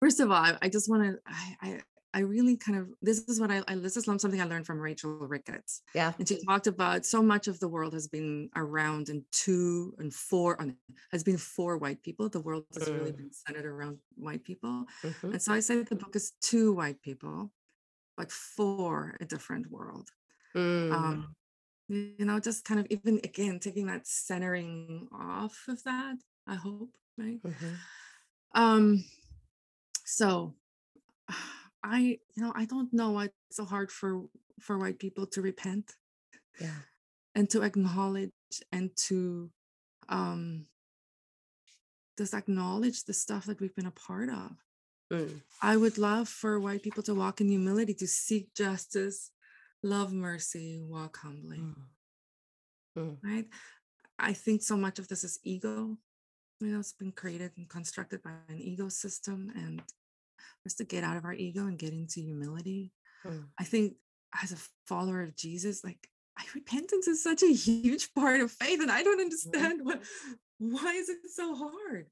First 0.00 0.20
of 0.20 0.30
all, 0.30 0.52
I 0.60 0.68
just 0.68 0.88
want 0.88 1.04
to 1.04 1.18
I, 1.26 1.56
I 1.62 1.80
really 2.20 2.56
kind 2.56 2.78
of 2.78 2.88
this 3.02 3.18
is 3.28 3.40
what 3.40 3.50
I, 3.50 3.62
I 3.68 3.74
this 3.74 3.96
is 3.96 4.04
something 4.04 4.40
I 4.40 4.44
learned 4.44 4.66
from 4.66 4.78
Rachel 4.80 5.10
Ricketts. 5.10 5.82
Yeah. 5.94 6.12
And 6.18 6.28
she 6.28 6.42
talked 6.44 6.66
about 6.66 7.04
so 7.04 7.22
much 7.22 7.48
of 7.48 7.60
the 7.60 7.68
world 7.68 7.92
has 7.92 8.08
been 8.08 8.50
around 8.56 9.08
and 9.08 9.22
two 9.32 9.94
and 9.98 10.12
four 10.12 10.60
on 10.60 10.76
has 11.12 11.22
been 11.22 11.38
for 11.38 11.76
white 11.76 12.02
people. 12.02 12.28
The 12.28 12.40
world 12.40 12.64
has 12.74 12.88
mm. 12.88 12.98
really 12.98 13.12
been 13.12 13.30
centered 13.32 13.66
around 13.66 13.98
white 14.16 14.44
people. 14.44 14.86
Mm-hmm. 15.02 15.32
And 15.32 15.42
so 15.42 15.52
I 15.52 15.60
say 15.60 15.82
the 15.82 15.96
book 15.96 16.16
is 16.16 16.32
to 16.42 16.72
white 16.72 17.02
people, 17.02 17.50
but 18.16 18.32
for 18.32 19.16
a 19.20 19.24
different 19.24 19.70
world. 19.70 20.08
Mm. 20.56 20.92
Um, 20.92 21.36
you 21.88 22.24
know, 22.24 22.38
just 22.38 22.64
kind 22.64 22.80
of 22.80 22.86
even 22.90 23.20
again 23.24 23.58
taking 23.60 23.86
that 23.86 24.06
centering 24.06 25.08
off 25.12 25.64
of 25.68 25.82
that, 25.84 26.16
I 26.46 26.54
hope, 26.54 26.90
right? 27.16 27.42
Mm-hmm. 27.42 27.74
Um 28.54 29.04
so 30.04 30.54
I, 31.88 32.00
you 32.34 32.42
know, 32.42 32.52
I 32.54 32.64
don't 32.66 32.92
know 32.92 33.10
why 33.10 33.24
it's 33.26 33.56
so 33.56 33.64
hard 33.64 33.90
for 33.90 34.24
for 34.60 34.78
white 34.78 34.98
people 34.98 35.26
to 35.26 35.42
repent. 35.42 35.94
Yeah. 36.60 36.82
And 37.34 37.48
to 37.50 37.62
acknowledge 37.62 38.32
and 38.72 38.90
to 39.08 39.50
um 40.08 40.66
just 42.18 42.34
acknowledge 42.34 43.04
the 43.04 43.14
stuff 43.14 43.46
that 43.46 43.60
we've 43.60 43.74
been 43.74 43.86
a 43.86 43.92
part 43.92 44.28
of. 44.28 44.52
Mm. 45.12 45.40
I 45.62 45.76
would 45.76 45.96
love 45.96 46.28
for 46.28 46.60
white 46.60 46.82
people 46.82 47.02
to 47.04 47.14
walk 47.14 47.40
in 47.40 47.48
humility, 47.48 47.94
to 47.94 48.06
seek 48.06 48.54
justice, 48.54 49.30
love 49.82 50.12
mercy, 50.12 50.80
walk 50.82 51.18
humbly. 51.18 51.58
Mm. 51.58 51.74
Mm. 52.98 53.16
Right? 53.22 53.46
I 54.18 54.32
think 54.32 54.62
so 54.62 54.76
much 54.76 54.98
of 54.98 55.08
this 55.08 55.22
is 55.22 55.38
ego. 55.44 55.96
you 56.60 56.68
know, 56.68 56.80
it's 56.80 56.92
been 56.92 57.12
created 57.12 57.52
and 57.56 57.68
constructed 57.68 58.20
by 58.22 58.32
an 58.48 58.58
ego 58.58 58.88
system 58.88 59.52
and 59.54 59.80
just 60.68 60.76
to 60.76 60.84
get 60.84 61.02
out 61.02 61.16
of 61.16 61.24
our 61.24 61.32
ego 61.32 61.62
and 61.62 61.78
get 61.78 61.94
into 61.94 62.20
humility. 62.20 62.92
Mm. 63.26 63.46
I 63.58 63.64
think 63.64 63.94
as 64.42 64.52
a 64.52 64.58
follower 64.86 65.22
of 65.22 65.34
Jesus, 65.34 65.82
like 65.82 66.06
I, 66.38 66.44
repentance 66.54 67.08
is 67.08 67.22
such 67.22 67.42
a 67.42 67.54
huge 67.54 68.12
part 68.14 68.42
of 68.42 68.52
faith. 68.52 68.82
And 68.82 68.90
I 68.90 69.02
don't 69.02 69.20
understand 69.20 69.80
what 69.82 70.02
why 70.58 70.92
is 70.92 71.08
it 71.08 71.18
so 71.32 71.54
hard? 71.54 72.08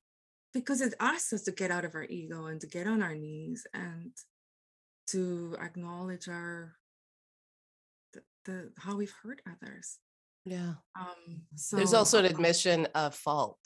Because 0.55 0.81
it 0.81 0.95
asks 0.99 1.35
us 1.35 1.43
to 1.43 1.53
get 1.53 1.71
out 1.71 1.85
of 1.85 1.95
our 1.95 2.05
ego 2.05 2.47
and 2.47 2.59
to 2.63 2.67
get 2.67 2.87
on 2.87 3.03
our 3.03 3.15
knees 3.15 3.67
and 3.75 4.13
to 5.09 5.55
acknowledge 5.61 6.27
our 6.27 6.73
the, 8.15 8.23
the 8.47 8.71
how 8.79 8.97
we've 8.97 9.15
hurt 9.23 9.43
others. 9.47 9.99
Yeah. 10.47 10.75
Um, 10.99 11.43
so 11.57 11.77
there's 11.77 11.93
also 11.93 12.21
an 12.21 12.25
admission 12.25 12.89
of 12.95 13.15
fault, 13.15 13.59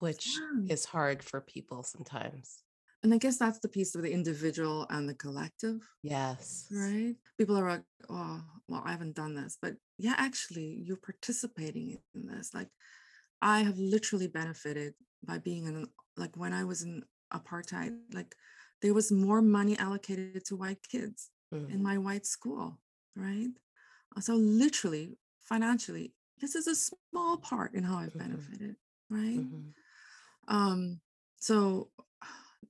which 0.00 0.28
yeah. 0.36 0.74
is 0.74 0.84
hard 0.84 1.24
for 1.24 1.40
people 1.40 1.82
sometimes. 1.82 2.62
And 3.02 3.14
I 3.14 3.18
guess 3.18 3.38
that's 3.38 3.60
the 3.60 3.68
piece 3.68 3.94
of 3.94 4.02
the 4.02 4.12
individual 4.12 4.86
and 4.90 5.08
the 5.08 5.14
collective. 5.14 5.88
Yes. 6.02 6.66
Right. 6.70 7.14
People 7.38 7.56
are 7.56 7.68
like, 7.68 7.84
oh, 8.10 8.42
well, 8.66 8.82
I 8.84 8.90
haven't 8.90 9.14
done 9.14 9.34
this. 9.36 9.56
But 9.60 9.74
yeah, 9.98 10.14
actually, 10.16 10.82
you're 10.84 10.96
participating 10.96 11.98
in 12.14 12.26
this. 12.26 12.52
Like, 12.52 12.70
I 13.40 13.60
have 13.60 13.78
literally 13.78 14.26
benefited 14.26 14.94
by 15.24 15.38
being 15.38 15.66
in, 15.66 15.86
like, 16.16 16.36
when 16.36 16.52
I 16.52 16.64
was 16.64 16.82
in 16.82 17.04
apartheid, 17.32 17.96
like, 18.12 18.34
there 18.82 18.94
was 18.94 19.12
more 19.12 19.42
money 19.42 19.78
allocated 19.78 20.44
to 20.46 20.56
white 20.56 20.82
kids 20.88 21.30
mm-hmm. 21.54 21.72
in 21.72 21.82
my 21.82 21.98
white 21.98 22.26
school. 22.26 22.78
Right. 23.14 23.50
So, 24.18 24.34
literally, 24.34 25.18
financially, 25.38 26.14
this 26.40 26.56
is 26.56 26.66
a 26.66 26.74
small 26.74 27.36
part 27.36 27.74
in 27.74 27.84
how 27.84 27.98
I've 27.98 28.08
mm-hmm. 28.08 28.18
benefited. 28.18 28.76
Right. 29.08 29.40
Mm-hmm. 29.40 30.54
Um, 30.54 31.00
so 31.38 31.90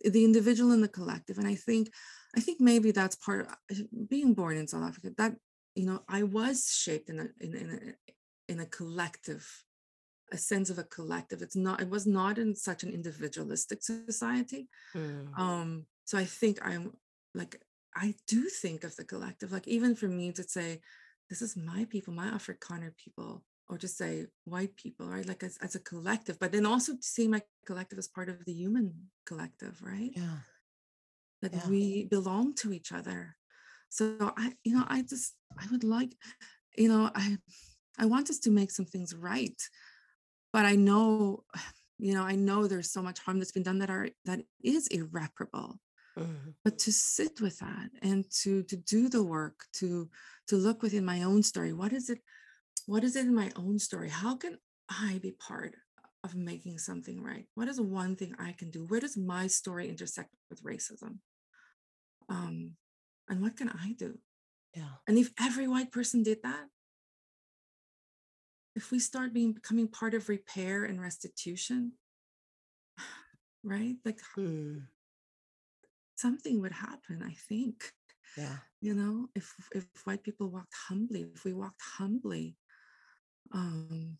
the 0.05 0.25
individual 0.25 0.73
and 0.73 0.83
the 0.83 0.89
collective 0.89 1.39
and 1.39 1.47
i 1.47 1.55
think 1.55 1.91
i 2.37 2.41
think 2.41 2.61
maybe 2.61 2.91
that's 2.91 3.17
part 3.17 3.41
of 3.41 3.47
uh, 3.49 3.83
being 4.09 4.35
born 4.35 4.57
in 4.57 4.67
south 4.67 4.85
africa 4.85 5.11
that 5.17 5.35
you 5.75 5.87
know 5.87 6.03
i 6.09 6.23
was 6.23 6.71
shaped 6.73 7.09
in 7.09 7.21
a 7.21 7.27
in, 7.41 7.55
in 7.55 7.71
a 7.71 8.53
in 8.53 8.61
a 8.61 8.67
collective 8.67 9.65
a 10.31 10.37
sense 10.37 10.71
of 10.71 10.79
a 10.79 10.85
collective 10.85 11.43
it's 11.43 11.57
not 11.57 11.81
it 11.81 11.89
was 11.89 12.07
not 12.07 12.39
in 12.39 12.55
such 12.55 12.83
an 12.83 12.91
individualistic 12.91 13.83
society 13.83 14.69
mm. 14.95 15.39
um 15.39 15.87
so 16.05 16.19
i 16.19 16.25
think 16.25 16.59
i'm 16.63 16.93
like 17.35 17.61
i 17.97 18.15
do 18.27 18.45
think 18.45 18.85
of 18.85 18.95
the 18.97 19.05
collective 19.05 19.53
like 19.53 19.67
even 19.67 19.95
for 19.95 20.09
me 20.09 20.31
to 20.33 20.43
say 20.43 20.81
this 21.31 21.43
is 21.43 21.57
my 21.57 21.87
people 21.91 22.13
my 22.13 22.29
afrikaner 22.29 22.95
people 22.97 23.43
or 23.69 23.79
just 23.79 23.99
say 23.99 24.27
white 24.45 24.77
people, 24.77 25.07
right? 25.07 25.27
Like 25.27 25.43
as, 25.43 25.59
as 25.59 25.75
a 25.75 25.81
collective, 25.81 26.39
but 26.39 26.53
then 26.53 26.67
also 26.67 26.93
to 26.93 27.03
see 27.03 27.29
my 27.29 27.43
collective 27.67 27.99
as 27.99 28.09
part 28.09 28.29
of 28.29 28.45
the 28.45 28.53
human 28.53 28.95
collective, 29.27 29.81
right? 29.83 30.11
Yeah. 30.15 30.39
That 31.43 31.53
yeah. 31.53 31.69
we 31.69 32.05
belong 32.07 32.55
to 32.57 32.73
each 32.73 32.93
other. 32.93 33.37
So 33.91 34.33
I, 34.37 34.53
you 34.65 34.75
know, 34.75 34.85
I 34.89 35.03
just 35.03 35.35
I 35.59 35.67
would 35.71 35.85
like, 35.85 36.15
you 36.77 36.89
know, 36.89 37.11
I 37.15 37.39
I 37.99 38.07
want 38.07 38.31
us 38.31 38.39
to 38.41 38.51
make 38.51 38.71
some 38.71 38.87
things 38.87 39.15
right. 39.15 39.61
But 40.53 40.65
I 40.65 40.77
know, 40.77 41.45
you 41.99 42.15
know, 42.15 42.23
I 42.23 42.37
know 42.37 42.67
there's 42.67 42.91
so 42.91 43.03
much 43.03 43.19
harm 43.19 43.39
that's 43.39 43.53
been 43.53 43.63
done 43.63 43.79
that 43.79 43.91
are 43.91 44.09
that 44.25 44.41
is 44.63 44.87
irreparable. 44.89 45.81
Mm-hmm. 46.19 46.51
But 46.65 46.79
to 46.81 46.93
sit 46.93 47.41
with 47.41 47.59
that 47.61 47.91
and 48.03 48.25
to 48.43 48.63
to 48.65 48.77
do 48.77 49.09
the 49.09 49.23
work, 49.23 49.67
to 49.75 50.09
to 50.49 50.57
look 50.57 50.83
within 50.83 51.05
my 51.05 51.23
own 51.23 51.43
story, 51.43 51.73
what 51.73 51.93
is 51.93 52.11
it? 52.11 52.21
What 52.89 53.05
is 53.05 53.17
it 53.17 53.27
in 53.27 53.35
my 53.35 53.51
own 53.55 53.79
story? 53.79 54.09
How 54.09 54.35
can 54.35 54.57
I 54.89 55.19
be 55.23 55.33
part 55.33 55.75
of 56.25 56.35
making 56.35 56.79
something 56.79 57.23
right? 57.23 57.45
What 57.55 57.69
is 57.69 57.79
one 57.79 58.17
thing 58.17 58.35
I 58.39 58.53
can 58.53 58.71
do? 58.71 58.87
Where 58.87 58.99
does 58.99 59.15
my 59.15 59.47
story 59.47 59.91
intersect 59.91 60.31
with 60.49 60.63
racism? 60.63 61.19
Um, 62.31 62.77
and 63.29 63.43
what 63.43 63.59
can 63.59 63.69
I 63.69 63.93
do? 63.93 64.19
Yeah. 64.75 65.05
And 65.07 65.19
if 65.19 65.31
every 65.39 65.69
white 65.69 65.93
person 65.93 66.23
did 66.23 66.39
that, 66.45 66.65
if 68.75 68.91
we 68.91 68.99
start 68.99 69.35
being 69.35 69.53
becoming 69.53 69.89
part 69.89 70.15
of 70.15 70.31
repair 70.31 70.87
and 70.87 70.99
restitution, 70.99 71.93
right? 73.63 73.97
Like 74.03 74.21
hmm. 74.35 74.79
something 76.17 76.63
would 76.63 76.73
happen, 76.73 77.23
I 77.23 77.35
think. 77.51 77.93
Yeah. 78.35 78.57
You 78.81 78.95
know, 78.95 79.29
if 79.35 79.53
if 79.75 79.85
white 80.05 80.23
people 80.23 80.49
walked 80.49 80.75
humbly, 80.89 81.27
if 81.35 81.45
we 81.45 81.53
walked 81.53 81.83
humbly, 81.99 82.57
um, 83.53 84.19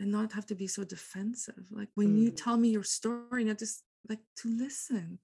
and 0.00 0.10
not 0.10 0.32
have 0.32 0.46
to 0.46 0.54
be 0.54 0.66
so 0.66 0.84
defensive. 0.84 1.66
Like 1.70 1.88
when 1.94 2.16
mm. 2.16 2.22
you 2.22 2.30
tell 2.30 2.56
me 2.56 2.68
your 2.68 2.84
story, 2.84 3.44
not 3.44 3.58
just 3.58 3.82
like 4.08 4.20
to 4.38 4.48
listen. 4.48 5.18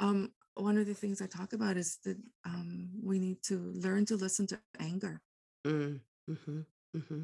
Um, 0.00 0.32
one 0.54 0.76
of 0.76 0.86
the 0.86 0.94
things 0.94 1.22
I 1.22 1.26
talk 1.26 1.52
about 1.52 1.76
is 1.76 1.98
that 2.04 2.18
um, 2.44 2.90
we 3.02 3.18
need 3.18 3.42
to 3.44 3.72
learn 3.74 4.04
to 4.06 4.16
listen 4.16 4.46
to 4.48 4.60
anger. 4.78 5.22
Mm. 5.66 6.00
Mm-hmm. 6.28 6.60
Mm-hmm. 6.96 7.22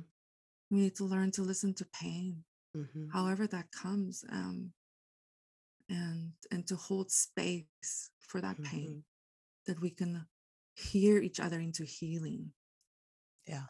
We 0.71 0.79
need 0.79 0.97
to 0.97 1.05
learn 1.05 1.31
to 1.33 1.43
listen 1.43 1.75
to 1.75 1.87
pain, 2.01 2.45
mm-hmm. 2.77 3.09
however 3.13 3.47
that 3.47 3.71
comes, 3.71 4.25
um, 4.31 4.73
and 5.89 6.33
and 6.51 6.67
to 6.67 6.77
hold 6.77 7.11
space 7.11 8.11
for 8.21 8.41
that 8.41 8.63
pain, 8.63 8.89
mm-hmm. 8.89 9.73
that 9.73 9.81
we 9.81 9.91
can 9.91 10.27
hear 10.75 11.21
each 11.21 11.41
other 11.41 11.59
into 11.59 11.85
healing. 11.85 12.53
Yeah 13.47 13.65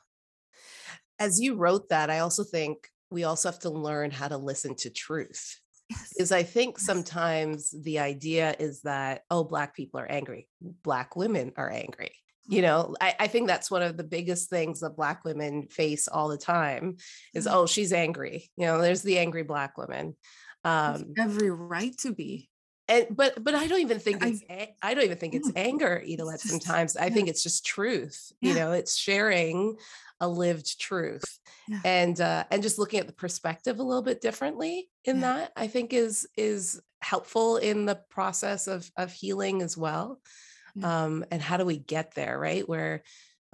as 1.18 1.40
you 1.40 1.54
wrote 1.54 1.88
that, 1.88 2.10
I 2.10 2.20
also 2.20 2.44
think 2.44 2.88
we 3.10 3.24
also 3.24 3.50
have 3.50 3.60
to 3.60 3.70
learn 3.70 4.10
how 4.10 4.28
to 4.28 4.36
listen 4.36 4.74
to 4.76 4.90
truth. 4.90 5.58
Yes. 5.90 6.12
Because 6.12 6.32
I 6.32 6.42
think 6.42 6.78
sometimes 6.78 7.70
the 7.70 7.98
idea 7.98 8.54
is 8.58 8.82
that, 8.82 9.22
oh, 9.30 9.44
Black 9.44 9.74
people 9.74 10.00
are 10.00 10.10
angry, 10.10 10.48
Black 10.60 11.16
women 11.16 11.52
are 11.56 11.70
angry. 11.70 12.12
You 12.46 12.58
mm-hmm. 12.58 12.66
know, 12.66 12.96
I, 13.00 13.14
I 13.20 13.26
think 13.26 13.46
that's 13.46 13.70
one 13.70 13.82
of 13.82 13.96
the 13.96 14.04
biggest 14.04 14.50
things 14.50 14.80
that 14.80 14.96
Black 14.96 15.24
women 15.24 15.68
face 15.68 16.08
all 16.08 16.28
the 16.28 16.38
time 16.38 16.96
is, 17.34 17.46
mm-hmm. 17.46 17.56
oh, 17.56 17.66
she's 17.66 17.92
angry. 17.92 18.50
You 18.56 18.66
know, 18.66 18.80
there's 18.80 19.02
the 19.02 19.18
angry 19.18 19.42
Black 19.42 19.78
woman. 19.78 20.14
Um, 20.64 21.14
every 21.16 21.50
right 21.50 21.96
to 21.98 22.12
be 22.12 22.50
and 22.88 23.06
but 23.10 23.42
but 23.42 23.54
I 23.54 23.66
don't 23.66 23.80
even 23.80 23.98
think 23.98 24.24
it's 24.24 24.42
I, 24.48 24.70
I 24.82 24.94
don't 24.94 25.04
even 25.04 25.18
think 25.18 25.34
it's 25.34 25.52
anger, 25.54 26.02
Idelette. 26.06 26.38
Sometimes 26.38 26.96
I 26.96 27.10
think 27.10 27.28
it's 27.28 27.42
just 27.42 27.66
truth. 27.66 28.32
Yeah. 28.40 28.48
You 28.48 28.58
know, 28.58 28.72
it's 28.72 28.96
sharing 28.96 29.76
a 30.20 30.28
lived 30.28 30.80
truth, 30.80 31.38
yeah. 31.68 31.80
and 31.84 32.20
uh, 32.20 32.44
and 32.50 32.62
just 32.62 32.78
looking 32.78 33.00
at 33.00 33.06
the 33.06 33.12
perspective 33.12 33.78
a 33.78 33.82
little 33.82 34.02
bit 34.02 34.20
differently 34.20 34.88
in 35.04 35.20
that 35.20 35.52
I 35.56 35.66
think 35.68 35.92
is 35.92 36.26
is 36.36 36.80
helpful 37.00 37.56
in 37.56 37.86
the 37.86 38.00
process 38.10 38.66
of 38.66 38.90
of 38.96 39.12
healing 39.12 39.62
as 39.62 39.76
well. 39.76 40.20
Um, 40.82 41.24
and 41.32 41.42
how 41.42 41.56
do 41.56 41.64
we 41.64 41.76
get 41.76 42.14
there, 42.14 42.38
right? 42.38 42.68
Where 42.68 43.02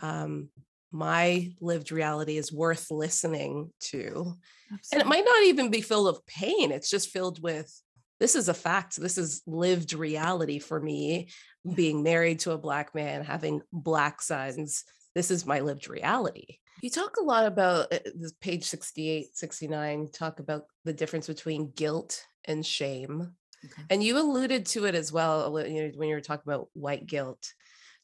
um, 0.02 0.50
my 0.92 1.52
lived 1.60 1.90
reality 1.90 2.36
is 2.36 2.52
worth 2.52 2.90
listening 2.90 3.72
to, 3.80 4.34
Absolutely. 4.72 4.84
and 4.92 5.00
it 5.00 5.06
might 5.06 5.24
not 5.24 5.44
even 5.44 5.70
be 5.70 5.80
filled 5.80 6.06
with 6.06 6.26
pain. 6.26 6.70
It's 6.70 6.90
just 6.90 7.08
filled 7.10 7.42
with 7.42 7.72
this 8.20 8.36
is 8.36 8.48
a 8.48 8.54
fact. 8.54 8.96
This 8.96 9.18
is 9.18 9.42
lived 9.46 9.92
reality 9.92 10.58
for 10.58 10.80
me, 10.80 11.28
being 11.74 12.02
married 12.02 12.40
to 12.40 12.52
a 12.52 12.58
Black 12.58 12.94
man, 12.94 13.24
having 13.24 13.60
Black 13.72 14.22
sons. 14.22 14.84
This 15.14 15.30
is 15.30 15.46
my 15.46 15.60
lived 15.60 15.88
reality. 15.88 16.58
You 16.82 16.90
talk 16.90 17.16
a 17.16 17.24
lot 17.24 17.46
about 17.46 17.92
uh, 17.92 17.98
this 18.14 18.32
page 18.40 18.64
68, 18.64 19.36
69, 19.36 20.08
talk 20.12 20.40
about 20.40 20.66
the 20.84 20.92
difference 20.92 21.26
between 21.26 21.70
guilt 21.70 22.24
and 22.46 22.66
shame. 22.66 23.32
Okay. 23.64 23.82
And 23.90 24.02
you 24.02 24.18
alluded 24.18 24.66
to 24.66 24.84
it 24.86 24.94
as 24.94 25.12
well 25.12 25.58
you 25.66 25.84
know, 25.84 25.92
when 25.96 26.08
you 26.08 26.14
were 26.14 26.20
talking 26.20 26.42
about 26.46 26.68
white 26.74 27.06
guilt. 27.06 27.52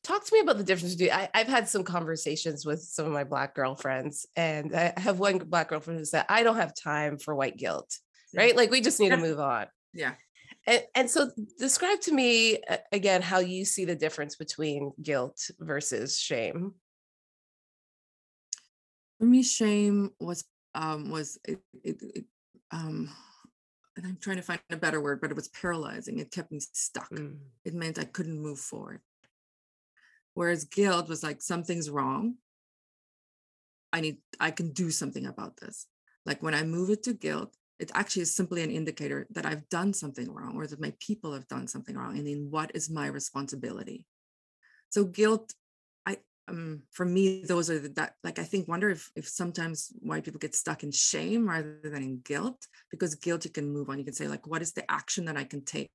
Talk 0.03 0.25
to 0.25 0.35
me 0.35 0.41
about 0.41 0.57
the 0.57 0.65
difference 0.65 0.95
between. 0.95 1.13
I, 1.13 1.29
have 1.35 1.47
had 1.47 1.69
some 1.69 1.85
conversations 1.85 2.65
with 2.65 2.81
some 2.81 3.05
of 3.05 3.13
my 3.13 3.25
Black 3.25 3.55
girlfriends, 3.55 4.27
and 4.35 4.75
I 4.75 4.95
have 4.97 5.19
one 5.19 5.37
Black 5.37 5.69
girlfriend 5.69 5.99
who 5.99 6.07
said, 6.07 6.25
I 6.31 6.43
don't 6.43 6.57
have 6.57 6.75
time 6.75 7.19
for 7.19 7.35
white 7.35 7.59
guilt, 7.59 7.99
right? 8.35 8.57
Like, 8.57 8.71
we 8.71 8.81
just 8.81 8.99
need 8.99 9.11
to 9.11 9.19
move 9.19 9.39
on. 9.39 9.67
Yeah. 9.93 10.15
And, 10.67 10.83
and 10.95 11.11
so 11.11 11.31
describe 11.59 12.01
to 12.03 12.13
me 12.13 12.59
again 12.93 13.23
how 13.23 13.39
you 13.39 13.65
see 13.65 13.85
the 13.85 13.97
difference 13.97 14.37
between 14.37 14.93
guilt 15.03 15.51
versus 15.59 16.19
shame. 16.19 16.75
For 19.21 19.27
me, 19.27 19.43
shame 19.43 20.13
was 20.19 20.45
um 20.75 21.11
was 21.11 21.39
it, 21.47 21.61
it, 21.85 21.97
it 22.01 22.25
um 22.73 23.11
and 23.97 24.07
I'm 24.07 24.17
trying 24.19 24.37
to 24.37 24.43
find 24.43 24.61
a 24.71 24.77
better 24.77 24.99
word, 24.99 25.21
but 25.21 25.31
it 25.31 25.37
was 25.37 25.49
paralyzing. 25.49 26.19
It 26.19 26.31
kept 26.31 26.51
me 26.51 26.61
stuck. 26.73 27.11
Mm. 27.11 27.37
It 27.67 27.75
meant 27.75 27.99
I 27.99 28.05
couldn't 28.05 28.41
move 28.41 28.59
forward. 28.59 29.03
Whereas 30.33 30.65
guilt 30.65 31.11
was 31.11 31.23
like 31.23 31.43
something's 31.43 31.91
wrong. 31.91 32.37
I 33.93 34.01
need 34.01 34.19
I 34.41 34.53
can 34.53 34.73
do 34.73 34.91
something 34.91 35.27
about 35.27 35.59
this. 35.59 35.87
Like 36.25 36.43
when 36.43 36.55
I 36.55 36.63
move 36.63 36.89
it 36.89 37.03
to 37.03 37.13
guilt, 37.13 37.55
it 37.79 37.91
actually 37.95 38.23
is 38.23 38.35
simply 38.35 38.63
an 38.63 38.71
indicator 38.71 39.27
that 39.33 39.45
I've 39.45 39.69
done 39.69 39.93
something 39.93 40.33
wrong 40.33 40.57
or 40.57 40.67
that 40.67 40.81
my 40.81 40.95
people 40.99 41.35
have 41.35 41.49
done 41.49 41.67
something 41.67 41.95
wrong. 41.95 42.17
And 42.17 42.27
then 42.27 42.47
what 42.49 42.71
is 42.75 42.89
my 42.89 43.09
responsibility? 43.09 44.07
So 44.89 45.05
guilt, 45.05 45.53
um, 46.49 46.83
for 46.91 47.05
me, 47.05 47.45
those 47.45 47.71
are 47.71 47.79
the, 47.79 47.89
that 47.91 48.15
like 48.25 48.39
I 48.39 48.45
think 48.45 48.69
wonder 48.69 48.91
if 48.91 49.11
if 49.15 49.29
sometimes 49.29 49.93
white 50.01 50.25
people 50.25 50.41
get 50.41 50.55
stuck 50.55 50.83
in 50.83 50.91
shame 50.91 51.49
rather 51.49 51.79
than 51.83 52.03
in 52.03 52.21
guilt 52.25 52.67
because 52.91 53.15
guilt 53.15 53.45
you 53.45 53.51
can 53.51 53.73
move 53.73 53.89
on. 53.89 53.99
You 53.99 54.05
can 54.05 54.15
say 54.15 54.29
like, 54.29 54.47
what 54.47 54.63
is 54.63 54.73
the 54.73 54.91
action 54.91 55.27
that 55.27 55.37
I 55.37 55.45
can 55.45 55.65
take? 55.65 55.91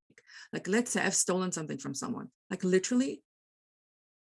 Like 0.52 0.68
let's 0.68 0.92
say 0.92 1.02
I've 1.02 1.14
stolen 1.14 1.52
something 1.52 1.78
from 1.78 1.94
someone. 1.94 2.28
Like 2.50 2.64
literally, 2.64 3.22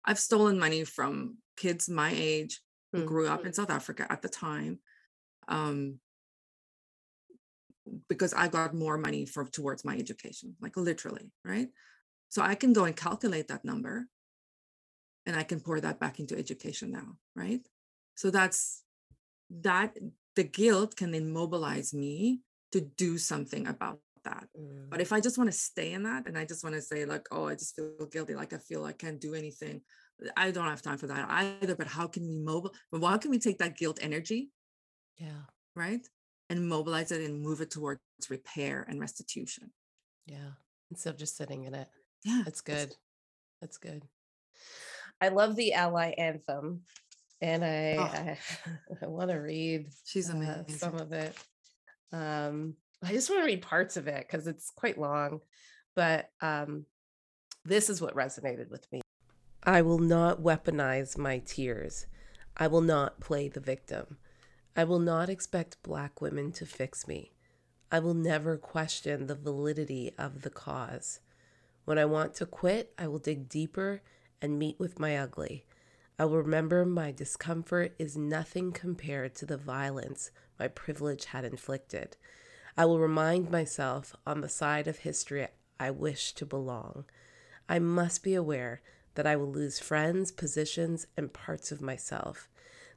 I've 0.05 0.19
stolen 0.19 0.59
money 0.59 0.85
from 0.85 1.39
kids 1.57 1.89
my 1.89 2.13
age 2.15 2.61
who 2.93 2.99
mm-hmm. 2.99 3.09
grew 3.09 3.29
up 3.29 3.47
in 3.47 3.53
South 3.53 3.71
Africa 3.71 4.07
at 4.11 4.23
the 4.23 4.29
time. 4.29 4.81
Um, 5.49 6.01
because 8.09 8.35
I 8.35 8.49
got 8.49 8.75
more 8.75 8.99
money 8.99 9.27
for 9.27 9.45
towards 9.45 9.85
my 9.85 9.97
education, 9.97 10.57
like 10.61 10.77
literally, 10.77 11.31
right? 11.45 11.69
So 12.31 12.43
I 12.43 12.57
can 12.57 12.73
go 12.73 12.85
and 12.85 12.97
calculate 12.97 13.47
that 13.49 13.65
number 13.65 14.09
and 15.27 15.37
I 15.37 15.43
can 15.43 15.61
pour 15.61 15.81
that 15.81 16.01
back 16.01 16.21
into 16.21 16.39
education 16.39 16.93
now, 16.93 17.17
right? 17.35 17.61
So 18.15 18.31
that's 18.31 18.83
that 19.51 19.97
the 20.37 20.45
guilt 20.45 20.97
can 20.97 21.11
then 21.11 21.31
mobilize 21.31 21.93
me 21.93 22.41
to 22.73 22.81
do 22.81 23.19
something 23.19 23.67
about 23.67 24.01
that. 24.25 24.49
Mm. 24.59 24.91
But 24.91 25.01
if 25.01 25.13
I 25.13 25.21
just 25.21 25.39
want 25.39 25.51
to 25.51 25.57
stay 25.57 25.93
in 25.93 26.03
that 26.05 26.27
and 26.27 26.39
I 26.39 26.45
just 26.45 26.63
want 26.65 26.77
to 26.77 26.83
say, 26.83 27.05
like, 27.05 27.27
oh, 27.31 27.47
I 27.47 27.55
just 27.55 27.75
feel 27.75 28.07
guilty, 28.11 28.35
like 28.35 28.53
I 28.53 28.59
feel 28.59 28.85
I 28.85 28.93
can't 28.93 29.21
do 29.21 29.35
anything, 29.35 29.81
I 30.37 30.51
don't 30.51 30.69
have 30.69 30.83
time 30.83 30.99
for 30.99 31.07
that 31.09 31.29
either. 31.29 31.75
But 31.75 31.87
how 31.87 32.07
can 32.07 32.27
we 32.27 32.39
mobile? 32.39 32.73
But 32.91 33.03
how 33.03 33.19
can 33.19 33.31
we 33.31 33.39
take 33.39 33.59
that 33.59 33.77
guilt 33.77 33.99
energy? 34.03 34.51
Yeah. 35.17 35.45
Right. 35.75 36.07
And 36.49 36.69
mobilize 36.69 37.11
it 37.13 37.23
and 37.23 37.43
move 37.43 37.61
it 37.61 37.71
towards 37.71 38.01
repair 38.31 38.87
and 38.89 39.01
restitution. 39.01 39.73
Yeah. 40.27 40.53
Instead 40.91 41.11
of 41.11 41.19
just 41.19 41.37
sitting 41.37 41.65
in 41.65 41.75
it. 41.75 41.89
Yeah. 42.25 42.43
That's 42.45 42.61
good. 42.61 42.95
That's 43.61 43.79
good. 43.79 44.05
I 45.21 45.29
love 45.29 45.57
the 45.57 45.73
ally 45.73 46.11
anthem, 46.19 46.83
and 47.41 47.65
I 47.65 47.97
oh. 47.99 48.03
I, 48.03 48.39
I 49.03 49.07
want 49.07 49.31
to 49.31 49.37
read. 49.37 49.87
She's 50.05 50.29
amazing. 50.29 50.65
Uh, 50.69 50.73
some 50.73 50.95
of 50.97 51.13
it. 51.13 51.37
Um, 52.13 52.75
I 53.03 53.13
just 53.13 53.31
want 53.31 53.43
to 53.43 53.47
read 53.47 53.63
parts 53.63 53.97
of 53.97 54.09
it 54.09 54.27
because 54.27 54.47
it's 54.47 54.71
quite 54.71 54.99
long, 54.99 55.41
but 55.95 56.31
um, 56.41 56.87
this 57.65 57.91
is 57.91 58.01
what 58.01 58.15
resonated 58.15 58.71
with 58.71 58.91
me. 58.93 59.03
I 59.63 59.83
will 59.83 59.99
not 59.99 60.43
weaponize 60.43 61.19
my 61.19 61.39
tears. 61.39 62.07
I 62.57 62.69
will 62.69 62.81
not 62.81 63.21
play 63.21 63.49
the 63.49 63.61
victim. 63.61 64.19
I 64.77 64.85
will 64.85 64.99
not 64.99 65.29
expect 65.29 65.83
Black 65.83 66.21
women 66.21 66.53
to 66.53 66.67
fix 66.67 67.09
me. 67.09 67.33
I 67.91 67.99
will 67.99 68.15
never 68.15 68.57
question 68.57 69.27
the 69.27 69.35
validity 69.35 70.13
of 70.19 70.43
the 70.43 70.51
cause. 70.51 71.21
When 71.85 71.99
I 71.99 72.05
want 72.05 72.35
to 72.35 72.47
quit, 72.47 72.93
I 72.99 73.09
will 73.09 73.19
dig 73.19 73.49
deeper 73.49 74.03
and 74.41 74.59
meet 74.59 74.79
with 74.79 74.99
my 74.99 75.17
ugly. 75.17 75.65
I 76.19 76.25
will 76.25 76.39
remember 76.39 76.85
my 76.85 77.13
discomfort 77.13 77.95
is 77.99 78.17
nothing 78.17 78.73
compared 78.73 79.35
to 79.37 79.47
the 79.47 79.57
violence 79.57 80.31
my 80.59 80.69
privilege 80.69 81.27
had 81.27 81.45
inflicted. 81.45 82.17
I 82.77 82.87
will 82.87 82.99
remind 82.99 83.51
myself 83.51 84.15
on 84.27 84.41
the 84.41 84.49
side 84.49 84.87
of 84.87 84.99
history 84.99 85.49
I 85.79 85.91
wish 85.91 86.33
to 86.33 86.47
belong. 86.47 87.05
I 87.69 87.79
must 87.79 88.23
be 88.23 88.35
aware 88.35 88.81
that 89.15 89.27
I 89.27 89.37
will 89.37 89.51
lose 89.51 89.79
friends, 89.79 90.31
positions, 90.31 91.07
and 91.17 91.33
parts 91.33 91.73
of 91.73 91.81
myself, 91.81 92.49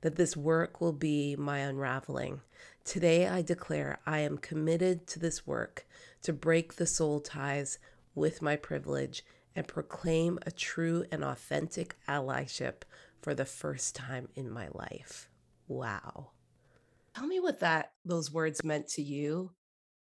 that 0.01 0.15
this 0.15 0.37
work 0.37 0.79
will 0.79 0.93
be 0.93 1.35
my 1.35 1.59
unraveling. 1.59 2.41
Today 2.85 3.27
I 3.27 3.41
declare 3.41 3.99
I 4.05 4.19
am 4.19 4.37
committed 4.37 5.07
to 5.07 5.19
this 5.19 5.45
work 5.47 5.85
to 6.21 6.33
break 6.33 6.75
the 6.75 6.85
soul 6.85 7.19
ties 7.19 7.79
with 8.15 8.41
my 8.41 8.55
privilege 8.55 9.23
and 9.55 9.67
proclaim 9.67 10.39
a 10.45 10.51
true 10.51 11.05
and 11.11 11.23
authentic 11.23 11.95
allyship 12.07 12.83
for 13.21 13.33
the 13.33 13.45
first 13.45 13.95
time 13.95 14.29
in 14.35 14.49
my 14.49 14.69
life. 14.73 15.29
Wow. 15.67 16.31
Tell 17.15 17.27
me 17.27 17.39
what 17.39 17.59
that 17.59 17.91
those 18.05 18.31
words 18.31 18.63
meant 18.63 18.87
to 18.89 19.01
you 19.01 19.51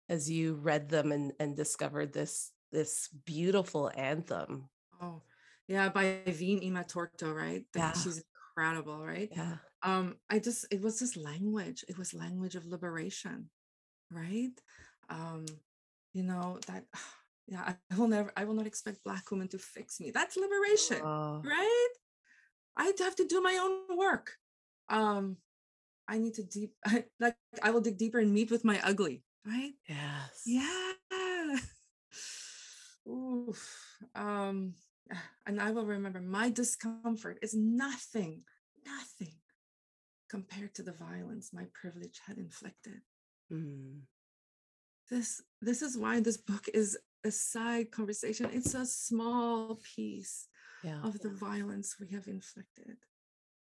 as 0.09 0.31
you 0.31 0.55
read 0.55 0.89
them 0.89 1.13
and, 1.13 1.33
and 1.39 1.57
discovered 1.57 2.13
this 2.13 2.53
this 2.71 3.09
beautiful 3.27 3.91
anthem. 3.95 4.69
Oh, 5.01 5.23
yeah, 5.69 5.91
by 5.91 6.21
Veen 6.27 6.61
Torto, 6.89 7.35
right? 7.35 7.65
Yeah. 7.77 7.93
She's 7.93 8.23
incredible, 8.57 9.05
right? 9.05 9.29
Yeah. 9.31 9.57
Um, 9.83 10.17
I 10.31 10.39
just 10.39 10.67
it 10.71 10.81
was 10.81 10.99
this 10.99 11.17
language, 11.17 11.85
it 11.89 11.99
was 11.99 12.15
language 12.15 12.55
of 12.55 12.65
liberation, 12.67 13.51
right? 14.11 14.53
Um, 15.11 15.47
you 16.13 16.23
know, 16.23 16.59
that 16.67 16.85
yeah 17.47 17.75
i 17.91 17.97
will 17.97 18.09
never 18.09 18.33
i 18.37 18.45
will 18.45 18.55
not 18.55 18.67
expect 18.67 19.05
black 19.05 19.31
women 19.31 19.49
to 19.49 19.59
fix 19.59 20.01
me. 20.01 20.11
That's 20.11 20.37
liberation 20.37 21.01
oh. 21.03 21.43
right? 21.45 21.89
I 22.77 22.93
have 22.99 23.17
to 23.17 23.27
do 23.27 23.41
my 23.41 23.59
own 23.63 23.99
work. 23.99 24.37
Um 24.89 25.37
i 26.09 26.19
need 26.19 26.35
to 26.35 26.43
deep 26.43 26.75
I, 26.85 27.05
like 27.21 27.37
i 27.63 27.71
will 27.71 27.81
dig 27.81 27.97
deeper 27.97 28.19
and 28.19 28.33
meet 28.33 28.51
with 28.51 28.65
my 28.65 28.81
ugly 28.83 29.23
right? 29.47 29.73
Yes. 29.89 30.43
Yeah. 30.47 30.93
Oof. 33.09 33.61
um 34.15 34.75
and 35.47 35.61
i 35.61 35.71
will 35.71 35.87
remember 35.87 36.21
my 36.21 36.51
discomfort 36.51 37.39
is 37.43 37.55
nothing 37.55 38.43
nothing 38.87 39.35
compared 40.29 40.75
to 40.75 40.83
the 40.83 40.93
violence 40.93 41.53
my 41.53 41.67
privilege 41.75 42.21
had 42.27 42.39
inflicted. 42.39 43.03
Mm. 43.53 44.01
this 45.11 45.43
this 45.61 45.83
is 45.83 45.97
why 45.97 46.21
this 46.21 46.39
book 46.39 46.69
is 46.73 46.97
a 47.25 47.31
side 47.31 47.91
conversation. 47.91 48.51
It's 48.53 48.75
a 48.75 48.87
small 48.87 49.81
piece 49.95 50.49
yeah. 50.83 51.01
of 51.03 51.21
the 51.21 51.31
violence 51.31 51.97
we 52.01 52.09
have 52.09 52.27
inflicted, 52.27 52.97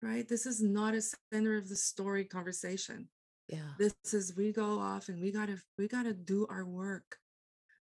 right? 0.02 0.28
This 0.28 0.46
is 0.46 0.62
not 0.62 0.94
a 0.94 1.02
center 1.32 1.58
of 1.58 1.70
the 1.70 1.76
story 1.76 2.26
conversation. 2.26 3.10
Yeah. 3.48 3.74
This 3.78 3.94
is 4.14 4.36
we 4.36 4.54
go 4.54 4.80
off 4.80 5.10
and 5.10 5.22
we 5.22 5.32
gotta 5.32 5.58
we 5.78 5.88
gotta 5.88 6.14
do 6.14 6.48
our 6.50 6.66
work. 6.66 7.18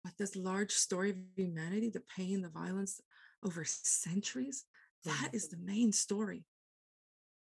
But 0.02 0.12
this 0.18 0.36
large 0.36 0.72
story 0.72 1.10
of 1.10 1.16
humanity, 1.34 1.88
the 1.88 2.02
pain, 2.14 2.42
the 2.42 2.50
violence 2.50 3.00
over 3.42 3.64
centuries, 3.64 4.64
that 5.04 5.30
is 5.32 5.48
the 5.48 5.56
main 5.56 5.92
story. 5.92 6.44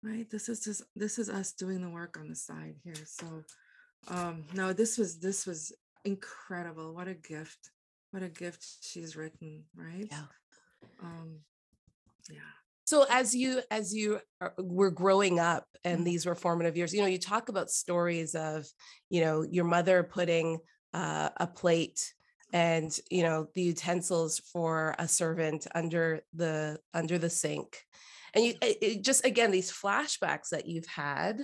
Right? 0.01 0.29
This 0.29 0.47
is 0.47 0.63
just 0.63 0.83
this 0.95 1.19
is 1.19 1.29
us 1.29 1.51
doing 1.51 1.81
the 1.81 1.89
work 1.89 2.17
on 2.17 2.29
the 2.29 2.35
side 2.35 2.75
here. 2.83 2.95
So 3.05 3.43
um 4.07 4.45
no, 4.53 4.71
this 4.71 4.97
was 4.97 5.19
this 5.19 5.45
was 5.45 5.73
incredible. 6.05 6.93
What 6.93 7.09
a 7.09 7.15
gift 7.15 7.71
what 8.11 8.23
a 8.23 8.29
gift 8.29 8.65
she's 8.81 9.15
written 9.15 9.63
right? 9.75 10.07
Yeah. 10.09 10.25
Um 11.01 11.39
yeah. 12.29 12.39
So 12.85 13.05
as 13.09 13.35
you 13.35 13.61
as 13.71 13.93
you 13.93 14.19
are, 14.41 14.53
were 14.57 14.91
growing 14.91 15.39
up 15.39 15.65
and 15.83 15.97
mm-hmm. 15.97 16.05
these 16.05 16.25
were 16.25 16.35
formative 16.35 16.77
years 16.77 16.93
you 16.93 17.01
know 17.01 17.07
you 17.07 17.19
talk 17.19 17.49
about 17.49 17.69
stories 17.69 18.35
of 18.35 18.65
you 19.09 19.21
know 19.21 19.41
your 19.43 19.65
mother 19.65 20.03
putting 20.03 20.59
uh, 20.95 21.29
a 21.37 21.45
plate 21.45 22.13
and 22.53 22.97
you 23.11 23.21
know 23.21 23.47
the 23.53 23.61
utensils 23.61 24.39
for 24.39 24.95
a 24.97 25.07
servant 25.07 25.67
under 25.75 26.21
the 26.33 26.79
under 26.93 27.17
the 27.17 27.29
sink. 27.29 27.81
And 28.33 28.45
you 28.45 28.53
it 28.61 29.03
just 29.03 29.25
again 29.25 29.51
these 29.51 29.71
flashbacks 29.71 30.49
that 30.51 30.65
you've 30.65 30.87
had 30.87 31.41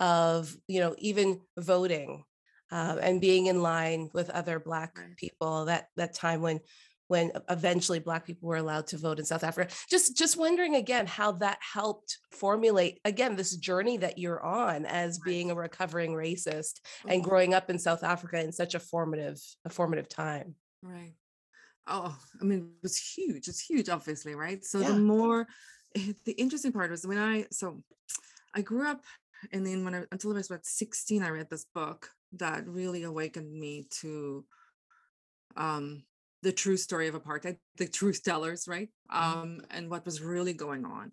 of 0.00 0.54
you 0.66 0.80
know 0.80 0.94
even 0.98 1.40
voting 1.58 2.24
um, 2.70 2.98
and 3.00 3.20
being 3.20 3.46
in 3.46 3.62
line 3.62 4.10
with 4.12 4.30
other 4.30 4.58
black 4.58 4.98
right. 4.98 5.16
people 5.16 5.66
that 5.66 5.88
that 5.96 6.14
time 6.14 6.42
when 6.42 6.60
when 7.08 7.30
eventually 7.48 8.00
black 8.00 8.26
people 8.26 8.48
were 8.48 8.56
allowed 8.56 8.86
to 8.86 8.96
vote 8.96 9.18
in 9.18 9.24
south 9.24 9.44
africa 9.44 9.72
just 9.88 10.16
just 10.16 10.36
wondering 10.36 10.74
again 10.74 11.06
how 11.06 11.32
that 11.32 11.58
helped 11.60 12.18
formulate 12.32 12.98
again 13.04 13.36
this 13.36 13.56
journey 13.56 13.96
that 13.96 14.18
you're 14.18 14.42
on 14.42 14.84
as 14.86 15.18
being 15.20 15.50
a 15.50 15.54
recovering 15.54 16.12
racist 16.12 16.80
mm-hmm. 16.80 17.10
and 17.10 17.24
growing 17.24 17.54
up 17.54 17.70
in 17.70 17.78
south 17.78 18.02
africa 18.02 18.42
in 18.42 18.52
such 18.52 18.74
a 18.74 18.80
formative 18.80 19.40
a 19.64 19.70
formative 19.70 20.08
time 20.08 20.54
right 20.82 21.14
oh 21.86 22.16
i 22.40 22.44
mean 22.44 22.58
it 22.58 22.82
was 22.82 22.98
huge 22.98 23.48
it's 23.48 23.60
huge 23.60 23.88
obviously 23.88 24.34
right 24.34 24.64
so 24.64 24.80
yeah. 24.80 24.88
the 24.88 24.98
more 24.98 25.46
the 25.94 26.32
interesting 26.32 26.72
part 26.72 26.90
was 26.90 27.06
when 27.06 27.18
i 27.18 27.46
so 27.50 27.82
i 28.54 28.60
grew 28.60 28.86
up 28.86 29.02
and 29.52 29.66
then 29.66 29.84
when 29.84 29.94
I, 29.94 30.04
until 30.10 30.32
I 30.32 30.34
was 30.34 30.50
about 30.50 30.66
16 30.66 31.22
i 31.22 31.28
read 31.28 31.48
this 31.50 31.66
book 31.74 32.10
that 32.32 32.66
really 32.66 33.04
awakened 33.04 33.52
me 33.52 33.86
to 34.00 34.44
um, 35.56 36.02
the 36.42 36.52
true 36.52 36.76
story 36.76 37.08
of 37.08 37.14
apartheid, 37.14 37.56
the 37.76 37.88
truth 37.88 38.22
tellers, 38.22 38.68
right? 38.68 38.88
Mm-hmm. 39.12 39.38
Um, 39.38 39.60
and 39.70 39.90
what 39.90 40.04
was 40.04 40.22
really 40.22 40.52
going 40.52 40.84
on. 40.84 41.12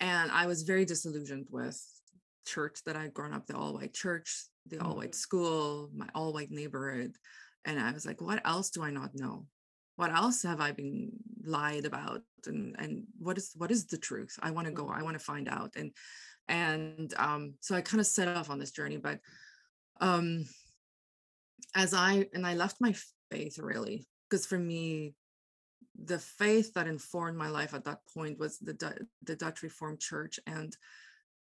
And 0.00 0.30
I 0.30 0.46
was 0.46 0.62
very 0.62 0.84
disillusioned 0.84 1.46
with 1.50 1.80
church 2.46 2.80
that 2.86 2.96
I'd 2.96 3.14
grown 3.14 3.32
up, 3.32 3.46
the 3.46 3.56
all 3.56 3.74
white 3.74 3.94
church, 3.94 4.46
the 4.66 4.78
all 4.80 4.96
white 4.96 5.10
mm-hmm. 5.10 5.16
school, 5.16 5.90
my 5.94 6.08
all 6.14 6.32
white 6.32 6.50
neighborhood. 6.50 7.16
And 7.64 7.78
I 7.78 7.92
was 7.92 8.04
like, 8.04 8.20
what 8.20 8.40
else 8.44 8.70
do 8.70 8.82
I 8.82 8.90
not 8.90 9.14
know? 9.14 9.46
What 9.96 10.12
else 10.12 10.42
have 10.42 10.60
I 10.60 10.72
been 10.72 11.10
lied 11.44 11.84
about? 11.84 12.22
And 12.46 12.74
and 12.78 13.04
what 13.18 13.38
is 13.38 13.52
what 13.56 13.70
is 13.70 13.86
the 13.86 13.98
truth? 13.98 14.36
I 14.42 14.50
want 14.50 14.66
to 14.66 14.72
go, 14.72 14.88
I 14.88 14.94
mm-hmm. 14.94 15.04
want 15.04 15.18
to 15.18 15.24
find 15.24 15.48
out. 15.48 15.74
And 15.76 15.92
and 16.48 17.14
um, 17.18 17.54
so 17.60 17.76
I 17.76 17.80
kind 17.82 18.00
of 18.00 18.06
set 18.06 18.28
off 18.28 18.50
on 18.50 18.58
this 18.58 18.72
journey, 18.72 18.96
but 18.96 19.20
um 20.02 20.44
as 21.74 21.94
i 21.94 22.28
and 22.34 22.46
i 22.46 22.54
left 22.54 22.76
my 22.80 22.94
faith 23.30 23.58
really 23.58 24.06
because 24.28 24.44
for 24.44 24.58
me 24.58 25.14
the 26.04 26.18
faith 26.18 26.72
that 26.74 26.86
informed 26.86 27.36
my 27.36 27.48
life 27.48 27.74
at 27.74 27.84
that 27.84 28.00
point 28.14 28.38
was 28.38 28.58
the 28.58 28.74
the 29.22 29.36
Dutch 29.36 29.62
Reformed 29.62 30.00
Church 30.00 30.40
and 30.46 30.74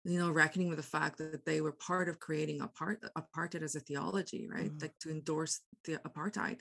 you 0.05 0.19
know 0.19 0.31
reckoning 0.31 0.69
with 0.69 0.79
the 0.79 0.83
fact 0.83 1.19
that 1.19 1.45
they 1.45 1.61
were 1.61 1.73
part 1.73 2.09
of 2.09 2.19
creating 2.19 2.61
apart 2.61 3.05
apartheid 3.17 3.63
as 3.63 3.75
a 3.75 3.81
theology 3.81 4.49
right? 4.53 4.71
Mm. 4.71 4.83
like 4.83 4.99
to 5.01 5.11
endorse 5.11 5.61
the 5.85 5.99
apartheid. 5.99 6.59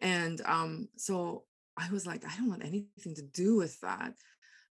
And 0.00 0.40
um 0.46 0.88
so 0.96 1.44
i 1.76 1.88
was 1.90 2.06
like 2.06 2.24
i 2.24 2.36
don't 2.36 2.48
want 2.48 2.64
anything 2.64 3.14
to 3.14 3.22
do 3.22 3.56
with 3.56 3.78
that. 3.80 4.14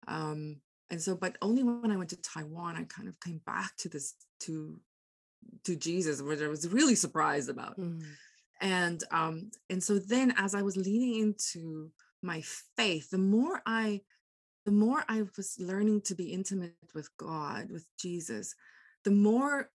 Um 0.09 0.61
and 0.91 1.01
so 1.01 1.15
but 1.15 1.37
only 1.43 1.63
when 1.63 1.91
i 1.91 1.97
went 1.97 2.11
to 2.11 2.17
taiwan 2.23 2.77
i 2.77 2.85
kind 2.85 3.09
of 3.09 3.19
came 3.21 3.41
back 3.45 3.73
to 3.79 3.89
this 3.89 4.15
to 4.41 4.81
to 5.65 5.77
jesus 5.77 6.23
which 6.23 6.41
i 6.41 6.49
was 6.49 6.69
really 6.69 6.95
surprised 6.95 7.49
about 7.49 7.79
mm. 7.79 8.03
and 8.61 9.05
um 9.11 9.51
and 9.71 9.83
so 9.83 9.99
then 9.99 10.35
as 10.37 10.55
i 10.55 10.63
was 10.63 10.77
leaning 10.77 11.21
into 11.21 11.91
my 12.23 12.43
faith 12.77 13.11
the 13.11 13.19
more 13.19 13.63
i 13.67 14.01
the 14.67 14.73
more 14.73 15.05
I 15.09 15.23
was 15.37 15.57
learning 15.59 16.03
to 16.03 16.15
be 16.17 16.33
intimate 16.33 16.75
with 16.93 17.09
God, 17.17 17.71
with 17.71 17.87
Jesus, 17.99 18.55
the 19.05 19.13
more 19.13 19.71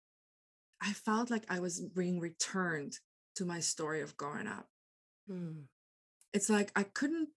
I 0.81 0.91
felt 0.93 1.29
like 1.29 1.45
I 1.47 1.59
was 1.59 1.79
being 1.79 2.19
returned 2.19 2.97
to 3.35 3.45
my 3.45 3.59
story 3.59 4.01
of 4.01 4.17
growing 4.17 4.47
up. 4.47 4.65
Hmm. 5.27 5.61
It's 6.33 6.49
like 6.49 6.71
I 6.75 6.83
couldn't, 6.83 7.29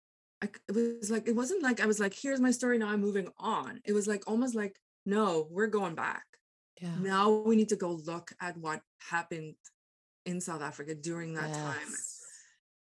I, 0.42 0.48
it 0.68 0.74
was 0.74 1.10
like, 1.10 1.28
it 1.28 1.36
wasn't 1.36 1.62
like 1.62 1.80
I 1.80 1.86
was 1.86 2.00
like, 2.00 2.14
here's 2.14 2.40
my 2.40 2.50
story, 2.50 2.78
now 2.78 2.88
I'm 2.88 3.00
moving 3.02 3.28
on. 3.38 3.80
It 3.84 3.92
was 3.92 4.08
like 4.08 4.24
almost 4.26 4.54
like, 4.54 4.74
no, 5.04 5.46
we're 5.50 5.66
going 5.66 5.94
back. 5.94 6.24
Yeah. 6.82 6.96
Now 7.00 7.30
we 7.30 7.56
need 7.56 7.70
to 7.70 7.76
go 7.76 7.92
look 8.04 8.32
at 8.42 8.58
what 8.58 8.82
happened 8.98 9.54
in 10.26 10.40
South 10.40 10.62
Africa 10.62 10.94
during 10.94 11.34
that 11.34 11.48
yes. 11.48 11.56
time 11.56 11.94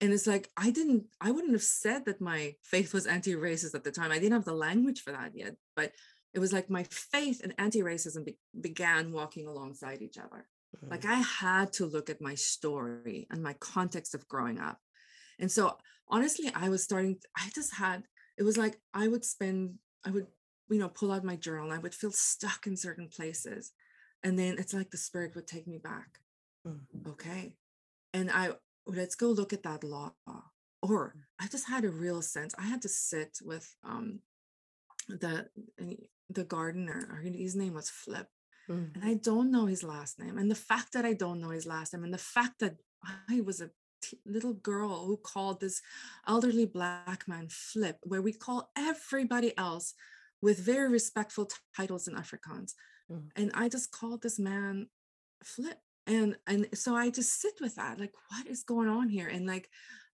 and 0.02 0.12
it's 0.12 0.28
like 0.28 0.50
i 0.58 0.70
didn't 0.70 1.06
i 1.22 1.32
wouldn't 1.32 1.54
have 1.54 1.64
said 1.64 2.06
that 2.06 2.20
my 2.20 2.56
faith 2.64 2.94
was 2.94 3.06
anti-racist 3.06 3.76
at 3.76 3.84
the 3.84 3.92
time 3.92 4.12
i 4.12 4.20
didn't 4.20 4.34
have 4.34 4.46
the 4.46 4.54
language 4.54 5.02
for 5.02 5.12
that 5.12 5.32
yet 5.34 5.56
but 5.76 5.92
it 6.34 6.40
was 6.40 6.52
like 6.52 6.70
my 6.70 6.84
faith 6.84 7.42
and 7.44 7.54
anti-racism 7.58 8.26
be- 8.26 8.38
began 8.60 9.12
walking 9.12 9.48
alongside 9.48 10.02
each 10.02 10.18
other 10.18 10.48
mm-hmm. 10.76 10.90
like 10.90 11.06
i 11.06 11.16
had 11.16 11.72
to 11.72 11.86
look 11.86 12.10
at 12.10 12.22
my 12.22 12.36
story 12.36 13.28
and 13.30 13.42
my 13.42 13.54
context 13.60 14.14
of 14.16 14.28
growing 14.28 14.60
up 14.60 14.80
and 15.40 15.52
so 15.52 15.78
honestly 16.10 16.52
i 16.56 16.68
was 16.68 16.84
starting 16.84 17.18
i 17.38 17.50
just 17.54 17.76
had 17.76 18.04
it 18.38 18.44
was 18.44 18.58
like 18.58 18.78
i 18.94 19.08
would 19.08 19.24
spend 19.24 19.76
i 20.06 20.10
would 20.10 20.28
you 20.70 20.80
know 20.80 20.90
pull 20.90 21.12
out 21.12 21.24
my 21.24 21.36
journal 21.36 21.66
and 21.66 21.74
i 21.74 21.78
would 21.78 21.94
feel 21.94 22.12
stuck 22.12 22.66
in 22.66 22.76
certain 22.76 23.08
places 23.08 23.72
and 24.24 24.38
then 24.38 24.56
it's 24.58 24.74
like 24.74 24.92
the 24.92 24.98
spirit 24.98 25.36
would 25.36 25.48
take 25.48 25.68
me 25.68 25.78
back 25.78 26.20
mm-hmm. 26.68 27.10
okay 27.10 27.56
and 28.14 28.30
i 28.32 28.50
let's 28.86 29.16
go 29.16 29.28
look 29.28 29.54
at 29.54 29.64
that 29.64 29.84
law 29.84 30.12
or 30.82 31.14
mm. 31.16 31.22
i 31.40 31.48
just 31.48 31.68
had 31.68 31.86
a 31.86 31.90
real 31.90 32.22
sense 32.22 32.54
i 32.58 32.64
had 32.64 32.82
to 32.82 32.90
sit 32.90 33.40
with 33.44 33.76
um 33.84 34.20
the 35.08 35.48
the 36.30 36.44
gardener 36.44 37.22
his 37.24 37.56
name 37.56 37.74
was 37.74 37.90
flip 37.90 38.28
mm. 38.70 38.94
and 38.96 39.04
i 39.04 39.14
don't 39.14 39.52
know 39.52 39.66
his 39.66 39.84
last 39.84 40.20
name 40.20 40.38
and 40.38 40.50
the 40.50 40.56
fact 40.56 40.94
that 40.94 41.06
i 41.06 41.14
don't 41.14 41.42
know 41.42 41.50
his 41.50 41.66
last 41.66 41.94
name 41.94 42.04
and 42.04 42.14
the 42.14 42.18
fact 42.18 42.60
that 42.60 42.76
i 43.30 43.42
was 43.42 43.62
a 43.62 43.70
t- 44.02 44.20
little 44.26 44.54
girl 44.54 45.06
who 45.06 45.18
called 45.18 45.60
this 45.60 45.82
elderly 46.28 46.66
black 46.66 47.28
man 47.28 47.48
flip 47.50 47.98
where 48.04 48.22
we 48.22 48.34
call 48.34 48.72
everybody 48.78 49.56
else 49.58 49.94
with 50.42 50.60
very 50.60 50.90
respectful 50.90 51.46
t- 51.46 51.56
titles 51.76 52.08
in 52.08 52.16
afrikaans 52.16 52.74
mm. 53.12 53.24
and 53.36 53.52
i 53.54 53.68
just 53.68 53.92
called 53.92 54.22
this 54.22 54.40
man 54.40 54.88
flip 55.44 55.80
and 56.08 56.36
and 56.48 56.68
so 56.74 56.96
i 56.96 57.10
just 57.10 57.40
sit 57.42 57.54
with 57.62 57.76
that 57.76 58.00
like 58.00 58.14
what 58.30 58.48
is 58.48 58.64
going 58.64 58.88
on 58.88 59.10
here 59.10 59.28
and 59.28 59.46
like 59.46 59.70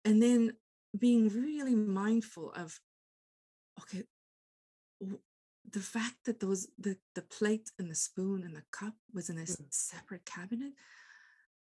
and 0.05 0.23
then 0.23 0.53
being 0.99 1.29
really 1.29 1.75
mindful 1.75 2.53
of 2.57 2.79
okay 3.81 4.05
the 5.73 5.81
fact 5.81 6.15
that 6.25 6.41
those 6.41 6.69
the 6.79 6.97
the 7.15 7.23
plate 7.23 7.71
and 7.79 7.91
the 7.91 7.95
spoon 7.95 8.43
and 8.45 8.55
the 8.55 8.63
cup 8.73 8.95
was 9.13 9.29
in 9.29 9.39
a 9.39 9.43
mm. 9.43 9.67
separate 9.71 10.25
cabinet 10.25 10.73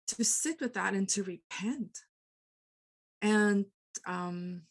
to 0.06 0.24
sit 0.24 0.60
with 0.60 0.74
that 0.74 0.94
and 0.94 1.08
to 1.08 1.22
repent 1.22 1.98
and 3.22 3.66
um 4.06 4.62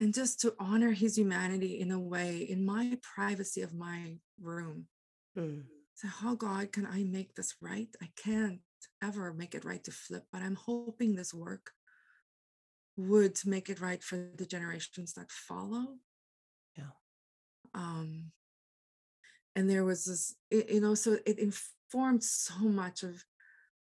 and 0.00 0.14
just 0.14 0.40
to 0.40 0.54
honor 0.58 0.90
his 0.90 1.16
humanity 1.16 1.78
in 1.80 1.90
a 1.90 1.98
way 1.98 2.38
in 2.38 2.64
my 2.64 2.98
privacy 3.02 3.62
of 3.62 3.74
my 3.74 4.16
room 4.40 4.86
mm. 5.36 5.62
So, 5.94 6.08
how 6.08 6.34
God 6.34 6.72
can 6.72 6.86
I 6.86 7.04
make 7.04 7.34
this 7.34 7.54
right? 7.60 7.88
I 8.02 8.08
can't 8.16 8.60
ever 9.02 9.32
make 9.32 9.54
it 9.54 9.64
right 9.64 9.82
to 9.84 9.90
flip, 9.90 10.24
but 10.32 10.42
I'm 10.42 10.56
hoping 10.56 11.14
this 11.14 11.34
work 11.34 11.72
would 12.96 13.38
make 13.44 13.68
it 13.68 13.80
right 13.80 14.02
for 14.02 14.16
the 14.36 14.46
generations 14.46 15.14
that 15.14 15.30
follow. 15.30 15.98
Yeah. 16.76 16.94
Um, 17.74 18.32
and 19.54 19.68
there 19.68 19.84
was 19.84 20.04
this, 20.04 20.34
it, 20.50 20.70
you 20.70 20.80
know, 20.80 20.94
so 20.94 21.18
it 21.26 21.38
informed 21.38 22.24
so 22.24 22.58
much 22.58 23.02
of, 23.02 23.24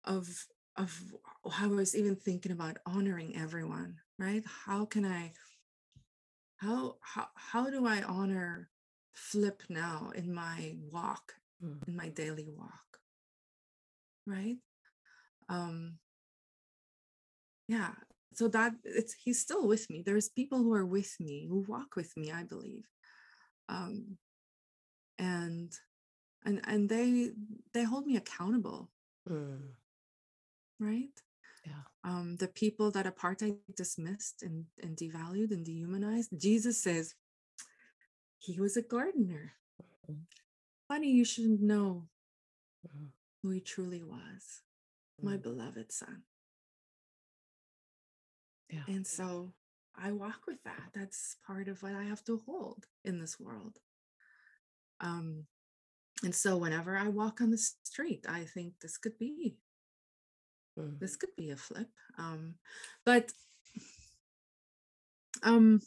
of, 0.05 0.29
of 0.77 1.01
how 1.51 1.67
I 1.67 1.69
was 1.69 1.97
even 1.97 2.17
thinking 2.17 2.53
about 2.53 2.79
honoring 2.87 3.37
everyone, 3.37 3.97
right? 4.19 4.45
How 4.65 4.85
can 4.85 5.05
I, 5.05 5.33
how, 6.57 6.97
how, 7.01 7.29
how 7.35 7.71
do 7.71 7.87
I 7.87 8.03
honor 8.03 8.69
flip 9.17 9.63
now 9.69 10.13
in 10.15 10.33
my 10.33 10.77
walk 10.93 11.35
mm. 11.63 11.87
in 11.89 11.97
my 11.97 12.09
daily 12.09 12.47
walk. 12.49 13.01
Right? 14.27 14.57
Um 15.49 15.99
yeah 17.69 17.93
so 18.35 18.49
that 18.49 18.75
it's 18.85 19.15
he's 19.15 19.41
still 19.41 19.67
with 19.67 19.89
me. 19.89 20.03
There's 20.05 20.29
people 20.29 20.59
who 20.59 20.75
are 20.75 20.85
with 20.85 21.17
me 21.19 21.47
who 21.49 21.65
walk 21.67 21.97
with 21.97 22.15
me 22.17 22.31
i 22.31 22.43
believe. 22.43 22.85
Um 23.69 24.19
and 25.19 25.73
and 26.45 26.61
and 26.67 26.89
they 26.89 27.31
they 27.73 27.85
hold 27.85 28.07
me 28.07 28.17
accountable. 28.17 28.91
Mm. 29.29 29.71
right? 30.79 31.17
Yeah. 31.65 31.83
Um 32.05 32.37
the 32.37 32.49
people 32.49 32.91
that 32.93 33.07
apartheid 33.07 33.57
dismissed 33.75 34.43
and 34.43 34.67
and 34.83 34.97
devalued 34.97 35.51
and 35.51 35.65
dehumanized 35.65 36.31
jesus 36.39 36.81
says 36.83 37.15
he 38.39 38.61
was 38.61 38.77
a 38.77 38.83
gardener. 38.83 39.53
Mm-hmm. 40.11 40.21
Funny 40.89 41.11
you 41.11 41.25
shouldn't 41.25 41.63
know 41.63 42.07
mm-hmm. 42.87 43.07
who 43.43 43.51
he 43.51 43.61
truly 43.61 44.03
was 44.03 44.63
my 45.23 45.33
mm-hmm. 45.33 45.43
beloved 45.43 45.93
son. 45.93 46.23
Yeah. 48.71 48.83
And 48.89 49.07
so 49.07 49.53
i 49.99 50.13
walk 50.13 50.43
with 50.47 50.63
that. 50.65 50.91
That's 50.95 51.37
part 51.47 51.69
of 51.69 51.83
what 51.83 51.95
i 51.95 52.05
have 52.05 52.25
to 52.25 52.43
hold 52.47 52.87
in 53.05 53.21
this 53.21 53.39
world. 53.41 53.79
Um 55.01 55.47
and 56.25 56.35
so 56.35 56.57
whenever 56.57 56.97
i 56.97 57.09
walk 57.09 57.41
on 57.41 57.51
the 57.51 57.59
street 57.59 58.25
i 58.29 58.45
think 58.45 58.75
this 58.81 58.97
could 58.97 59.19
be 59.19 59.57
this 60.77 61.17
could 61.17 61.35
be 61.37 61.51
a 61.51 61.57
flip 61.57 61.89
um 62.19 62.55
but 63.05 63.33
um 65.43 65.81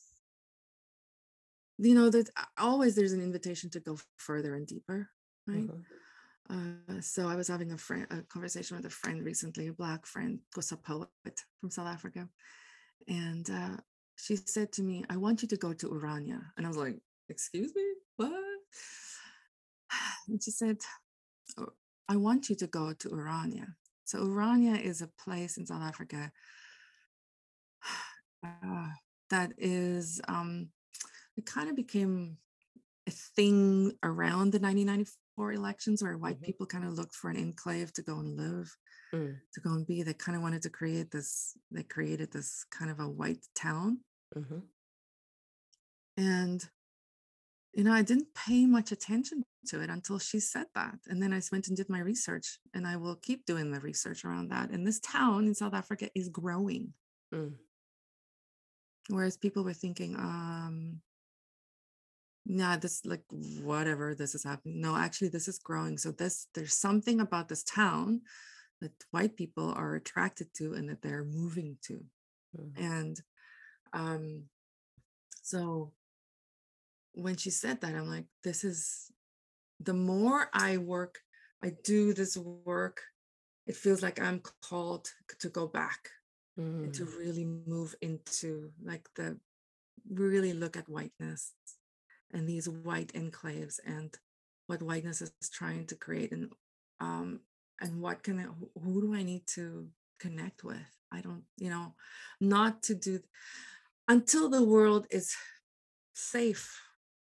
you 1.88 1.96
know 1.96 2.10
that 2.10 2.30
always 2.58 2.96
there's 2.96 3.14
an 3.14 3.22
invitation 3.22 3.70
to 3.70 3.80
go 3.80 3.98
further 4.18 4.56
and 4.56 4.68
deeper 4.68 5.10
right? 5.48 5.68
Mm-hmm. 5.68 6.98
uh, 6.98 7.02
so 7.02 7.28
i 7.28 7.36
was 7.36 7.48
having 7.48 7.72
a 7.72 7.78
friend 7.78 8.06
a 8.12 8.22
conversation 8.24 8.78
with 8.78 8.86
a 8.86 8.90
friend 8.90 9.24
recently 9.24 9.68
a 9.68 9.74
black 9.74 10.06
friend 10.06 10.40
who's 10.54 10.72
a 10.72 10.78
poet 10.78 11.10
from 11.60 11.72
south 11.72 11.88
africa 11.88 12.28
and 13.08 13.50
uh, 13.50 13.78
she 14.18 14.36
said 14.36 14.72
to 14.74 14.84
me 14.84 15.04
i 15.10 15.18
want 15.18 15.42
you 15.42 15.48
to 15.48 15.58
go 15.58 15.74
to 15.74 15.88
Orania. 15.88 16.42
And 16.58 16.66
i 16.66 16.70
was 16.70 16.78
like 16.78 17.00
excuse 17.30 17.74
me? 17.76 17.84
What? 18.18 18.32
And 20.28 20.44
she 20.44 20.52
said 20.52 20.78
oh, 21.58 21.70
i 22.08 22.16
want 22.16 22.50
you 22.50 22.56
to 22.58 22.68
go 22.68 22.94
to 22.94 23.10
Orania. 23.10 23.68
So 24.04 24.20
Orania 24.20 24.80
is 24.80 25.02
a 25.02 25.10
place 25.24 25.58
in 25.58 25.66
south 25.66 25.84
africa 25.84 26.32
uh, 28.46 28.90
that 29.30 29.54
is 29.58 30.20
um, 30.28 30.70
it 31.40 31.46
kind 31.46 31.70
of 31.70 31.76
became 31.76 32.38
a 33.08 33.12
thing 33.12 33.94
around 34.04 34.52
the 34.52 34.60
1994 34.60 35.54
elections 35.54 36.04
where 36.04 36.18
white 36.18 36.36
mm-hmm. 36.36 36.46
people 36.46 36.66
kind 36.66 36.84
of 36.84 36.94
looked 36.94 37.16
for 37.16 37.30
an 37.30 37.38
enclave 37.38 37.94
to 37.94 38.02
go 38.02 38.20
and 38.20 38.38
live 38.38 38.76
mm. 39.14 39.36
to 39.54 39.62
go 39.62 39.72
and 39.72 39.88
be 39.88 40.04
they 40.04 40.14
kind 40.14 40.36
of 40.36 40.42
wanted 40.42 40.62
to 40.62 40.70
create 40.70 41.12
this 41.12 41.58
they 41.72 41.84
created 41.84 42.32
this 42.32 42.66
kind 42.78 42.92
of 42.92 43.00
a 43.00 43.10
white 43.10 43.46
town 43.56 44.00
mm-hmm. 44.38 44.60
and 46.18 46.70
you 47.74 47.86
know 47.86 47.94
i 47.94 48.02
didn't 48.02 48.28
pay 48.36 48.66
much 48.66 48.92
attention 48.92 49.44
to 49.66 49.82
it 49.82 49.90
until 49.90 50.20
she 50.20 50.40
said 50.42 50.68
that 50.76 50.96
and 51.08 51.24
then 51.24 51.32
i 51.34 51.42
went 51.54 51.68
and 51.70 51.78
did 51.78 51.90
my 51.90 52.00
research 52.00 52.60
and 52.74 52.86
i 52.86 52.98
will 52.98 53.16
keep 53.16 53.46
doing 53.46 53.72
the 53.72 53.80
research 53.80 54.26
around 54.26 54.50
that 54.50 54.72
and 54.72 54.86
this 54.86 55.00
town 55.00 55.48
in 55.48 55.56
south 55.56 55.74
africa 55.74 56.10
is 56.14 56.28
growing 56.28 56.94
mm. 57.34 57.54
whereas 59.10 59.38
people 59.38 59.64
were 59.64 59.74
thinking 59.74 60.16
um 60.16 61.02
yeah 62.50 62.76
this 62.78 63.06
like 63.06 63.24
whatever 63.64 64.16
this 64.16 64.34
is 64.36 64.44
happening 64.44 64.82
no 64.82 64.96
actually 64.96 65.30
this 65.30 65.48
is 65.48 65.60
growing 65.60 65.98
so 65.98 66.12
this 66.12 66.48
there's 66.56 66.74
something 66.76 67.22
about 67.22 67.48
this 67.48 67.64
town 67.64 68.22
that 68.82 68.92
white 69.12 69.36
people 69.38 69.72
are 69.78 69.96
attracted 69.96 70.48
to 70.54 70.74
and 70.74 70.90
that 70.90 71.02
they're 71.02 71.24
moving 71.24 71.78
to 71.82 72.04
mm. 72.58 72.72
and 72.78 73.22
um 73.94 74.44
So 75.50 75.94
when 77.14 77.36
she 77.38 77.50
said 77.50 77.82
that, 77.82 77.96
I'm 77.96 78.08
like, 78.08 78.28
this 78.44 78.64
is 78.64 79.12
the 79.80 79.94
more 79.94 80.50
I 80.54 80.78
work, 80.78 81.20
I 81.64 81.74
do 81.84 82.14
this 82.14 82.38
work, 82.38 83.02
it 83.66 83.76
feels 83.76 84.04
like 84.04 84.22
I'm 84.22 84.42
called 84.62 85.10
to 85.40 85.50
go 85.50 85.66
back 85.68 86.10
mm. 86.54 86.84
and 86.84 86.94
to 86.94 87.06
mm. 87.06 87.18
really 87.18 87.46
move 87.46 87.96
into 88.02 88.72
like 88.84 89.10
the 89.16 89.40
really 90.08 90.54
look 90.54 90.78
at 90.78 90.90
whiteness 90.90 91.54
and 92.34 92.48
these 92.48 92.70
white 92.70 93.14
enclaves 93.14 93.80
and 93.86 94.16
what 94.68 94.82
whiteness 94.82 95.22
is 95.22 95.32
trying 95.52 95.86
to 95.88 95.96
create 95.96 96.32
and 96.32 96.52
um 97.00 97.40
and 97.82 98.02
what 98.02 98.24
can 98.24 98.40
I, 98.40 98.46
who 98.80 99.02
do 99.02 99.16
I 99.16 99.24
need 99.24 99.48
to 99.56 99.88
connect 100.20 100.64
with? 100.64 100.78
I 101.12 101.22
don't, 101.22 101.44
you 101.58 101.70
know, 101.70 101.96
not 102.40 102.84
to 102.84 102.96
do 102.96 103.20
until 104.08 104.50
the 104.50 104.64
world 104.64 105.08
is 105.10 105.36
safe 106.14 106.80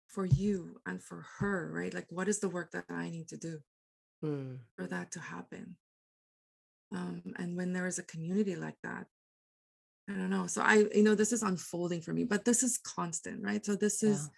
for 0.06 0.24
you 0.24 0.80
and 0.86 1.02
for 1.02 1.26
her, 1.38 1.70
right? 1.72 1.92
Like, 1.92 2.06
what 2.10 2.28
is 2.28 2.40
the 2.40 2.48
work 2.48 2.72
that 2.72 2.84
I 2.88 3.10
need 3.10 3.28
to 3.28 3.36
do 3.36 3.58
mm. 4.24 4.58
for 4.76 4.86
that 4.86 5.12
to 5.12 5.20
happen? 5.20 5.76
Um, 6.92 7.22
and 7.36 7.56
when 7.56 7.72
there 7.72 7.86
is 7.86 7.98
a 7.98 8.04
community 8.04 8.56
like 8.56 8.76
that, 8.82 9.06
I 10.08 10.12
don't 10.12 10.30
know. 10.30 10.46
So 10.46 10.62
I, 10.62 10.86
you 10.94 11.02
know, 11.02 11.14
this 11.14 11.32
is 11.32 11.42
unfolding 11.42 12.00
for 12.00 12.12
me, 12.12 12.24
but 12.24 12.44
this 12.44 12.62
is 12.62 12.78
constant, 12.78 13.42
right? 13.42 13.64
So 13.64 13.76
this 13.76 14.02
is. 14.02 14.30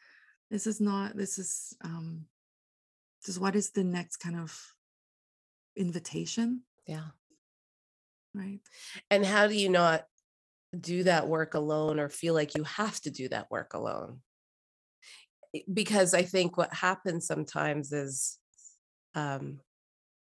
This 0.51 0.67
is 0.67 0.81
not, 0.81 1.17
this 1.17 1.39
is, 1.39 1.77
um, 1.83 2.27
just 3.25 3.41
what 3.41 3.57
is 3.57 3.71
the 3.71 3.85
next 3.85 4.19
kind 4.19 4.37
of 4.37 4.75
invitation? 5.77 6.63
Yeah. 6.87 7.09
Right. 8.35 8.61
And 9.11 9.25
how 9.25 9.47
do 9.47 9.55
you 9.55 9.69
not 9.69 10.05
do 10.79 11.05
that 11.05 11.29
work 11.29 11.55
alone 11.55 11.99
or 11.99 12.09
feel 12.09 12.35
like 12.35 12.57
you 12.57 12.65
have 12.65 13.01
to 13.01 13.11
do 13.11 13.29
that 13.29 13.51
work 13.51 13.75
alone? 13.75 14.21
because 15.73 16.15
I 16.15 16.23
think 16.23 16.57
what 16.57 16.73
happens 16.73 17.27
sometimes 17.27 17.93
is 17.93 18.39
um, 19.15 19.61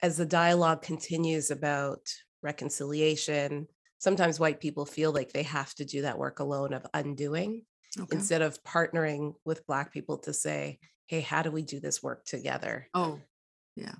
as 0.03 0.17
the 0.17 0.27
dialogue 0.27 0.83
continues 0.83 1.51
about 1.51 2.01
reconciliation, 2.43 3.67
sometimes 3.99 4.41
white 4.41 4.61
people 4.61 4.87
feel 4.87 5.13
like 5.13 5.33
they 5.33 5.43
have 5.43 5.75
to 5.75 5.85
do 5.85 6.03
that 6.03 6.19
work 6.19 6.41
alone 6.41 6.73
of 6.73 6.87
undoing 6.95 7.63
okay. 8.01 8.17
instead 8.17 8.43
of 8.43 8.63
partnering 8.65 9.35
with 9.45 9.67
Black 9.67 9.93
people 9.93 10.19
to 10.19 10.33
say, 10.33 10.79
hey, 11.07 11.21
how 11.21 11.43
do 11.43 11.51
we 11.51 11.63
do 11.63 11.81
this 11.81 12.03
work 12.03 12.25
together? 12.25 12.89
Oh, 12.95 13.21
yeah. 13.77 13.95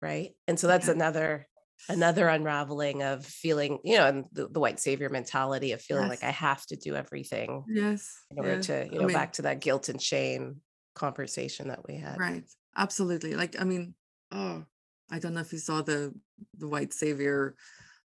Right. 0.00 0.32
And 0.48 0.58
so 0.58 0.66
that's 0.66 0.88
another 0.88 1.46
another 1.88 2.28
unraveling 2.28 3.02
of 3.02 3.26
feeling, 3.26 3.78
you 3.84 3.96
know, 3.96 4.06
and 4.06 4.24
the, 4.32 4.48
the 4.48 4.60
white 4.60 4.78
savior 4.78 5.08
mentality 5.08 5.72
of 5.72 5.80
feeling 5.80 6.04
yes. 6.04 6.10
like 6.10 6.24
I 6.24 6.30
have 6.30 6.64
to 6.66 6.76
do 6.76 6.94
everything. 6.94 7.64
Yes. 7.68 8.12
In 8.30 8.38
order 8.38 8.54
yes. 8.56 8.66
to, 8.66 8.88
you 8.90 8.98
know, 8.98 9.04
I 9.04 9.06
mean, 9.06 9.14
back 9.14 9.32
to 9.34 9.42
that 9.42 9.60
guilt 9.60 9.88
and 9.88 10.00
shame 10.00 10.60
conversation 10.94 11.68
that 11.68 11.86
we 11.86 11.96
had. 11.96 12.18
Right. 12.18 12.44
Absolutely. 12.76 13.34
Like, 13.34 13.60
I 13.60 13.64
mean, 13.64 13.94
oh, 14.30 14.64
I 15.10 15.18
don't 15.18 15.34
know 15.34 15.40
if 15.40 15.52
you 15.52 15.58
saw 15.58 15.82
the 15.82 16.14
the 16.58 16.68
white 16.68 16.92
savior, 16.92 17.54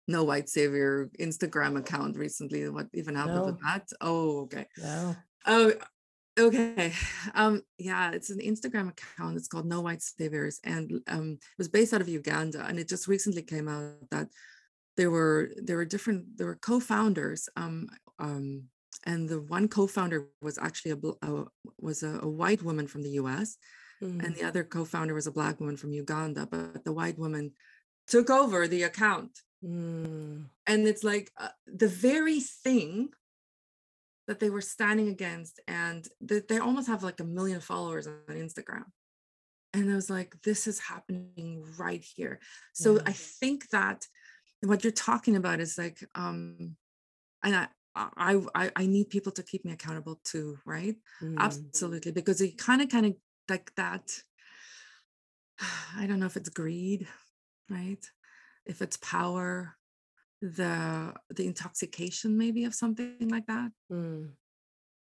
no 0.08 0.24
white 0.24 0.48
savior 0.48 1.10
Instagram 1.20 1.78
account 1.78 2.16
recently. 2.16 2.68
What 2.68 2.88
even 2.94 3.14
happened 3.14 3.36
no. 3.36 3.44
with 3.44 3.60
that? 3.60 3.88
Oh, 4.00 4.40
okay. 4.42 4.66
No. 4.78 5.16
Oh, 5.46 5.72
okay. 6.38 6.92
Um, 7.34 7.62
yeah, 7.76 8.12
it's 8.12 8.30
an 8.30 8.38
Instagram 8.38 8.88
account. 8.88 9.36
It's 9.36 9.48
called 9.48 9.66
No 9.66 9.82
White 9.82 10.00
Saviors, 10.00 10.58
and 10.64 11.02
um, 11.06 11.32
it 11.32 11.58
was 11.58 11.68
based 11.68 11.92
out 11.92 12.00
of 12.00 12.08
Uganda. 12.08 12.64
And 12.66 12.78
it 12.78 12.88
just 12.88 13.08
recently 13.08 13.42
came 13.42 13.68
out 13.68 14.08
that 14.10 14.28
there 14.96 15.10
were 15.10 15.50
there 15.56 15.76
were 15.76 15.84
different 15.84 16.38
there 16.38 16.46
were 16.46 16.56
co-founders 16.56 17.48
um, 17.56 17.88
um, 18.18 18.64
and 19.04 19.28
the 19.28 19.40
one 19.40 19.68
co-founder 19.68 20.28
was 20.40 20.56
actually 20.58 20.92
a, 20.92 21.26
a 21.26 21.44
was 21.78 22.02
a, 22.02 22.20
a, 22.22 22.28
white 22.28 22.62
woman 22.62 22.86
from 22.86 23.02
the 23.02 23.10
U.S. 23.10 23.58
Mm. 24.02 24.24
and 24.24 24.34
the 24.34 24.44
other 24.44 24.64
co-founder 24.64 25.14
was 25.14 25.26
a 25.26 25.32
black 25.32 25.60
woman 25.60 25.76
from 25.76 25.92
Uganda. 25.92 26.46
But 26.50 26.84
the 26.84 26.92
white 26.92 27.18
woman 27.18 27.52
took 28.06 28.30
over 28.30 28.66
the 28.66 28.84
account, 28.84 29.38
mm. 29.62 30.46
and 30.66 30.88
it's 30.88 31.04
like 31.04 31.30
uh, 31.36 31.48
the 31.66 31.88
very 31.88 32.40
thing 32.40 33.10
that 34.26 34.40
they 34.40 34.50
were 34.50 34.60
standing 34.60 35.08
against, 35.08 35.60
and 35.68 36.06
they, 36.20 36.40
they 36.40 36.58
almost 36.58 36.88
have 36.88 37.02
like 37.02 37.20
a 37.20 37.24
million 37.24 37.60
followers 37.60 38.06
on 38.06 38.14
Instagram. 38.30 38.84
And 39.72 39.90
I 39.90 39.94
was 39.94 40.10
like, 40.10 40.34
this 40.42 40.66
is 40.66 40.80
happening 40.80 41.64
right 41.78 42.04
here. 42.16 42.40
So 42.72 42.94
yeah. 42.94 43.02
I 43.06 43.12
think 43.12 43.68
that 43.70 44.06
what 44.62 44.84
you're 44.84 44.92
talking 44.92 45.36
about 45.36 45.60
is 45.60 45.76
like 45.76 45.98
um 46.14 46.76
and 47.42 47.54
I, 47.54 47.68
I, 47.94 48.40
I 48.54 48.70
I 48.76 48.86
need 48.86 49.10
people 49.10 49.32
to 49.32 49.42
keep 49.42 49.64
me 49.64 49.72
accountable 49.72 50.20
too, 50.24 50.58
right? 50.66 50.96
Mm. 51.22 51.38
Absolutely, 51.38 52.12
because 52.12 52.40
it 52.40 52.58
kind 52.58 52.82
of 52.82 52.88
kind 52.88 53.06
of 53.06 53.14
like 53.48 53.70
that. 53.76 54.10
I 55.96 56.06
don't 56.06 56.20
know 56.20 56.26
if 56.26 56.36
it's 56.36 56.48
greed, 56.48 57.06
right? 57.70 58.04
If 58.66 58.82
it's 58.82 58.96
power, 58.98 59.76
the 60.42 61.14
the 61.30 61.46
intoxication 61.46 62.36
maybe 62.36 62.64
of 62.64 62.74
something 62.74 63.28
like 63.28 63.46
that, 63.46 63.70
mm. 63.90 64.30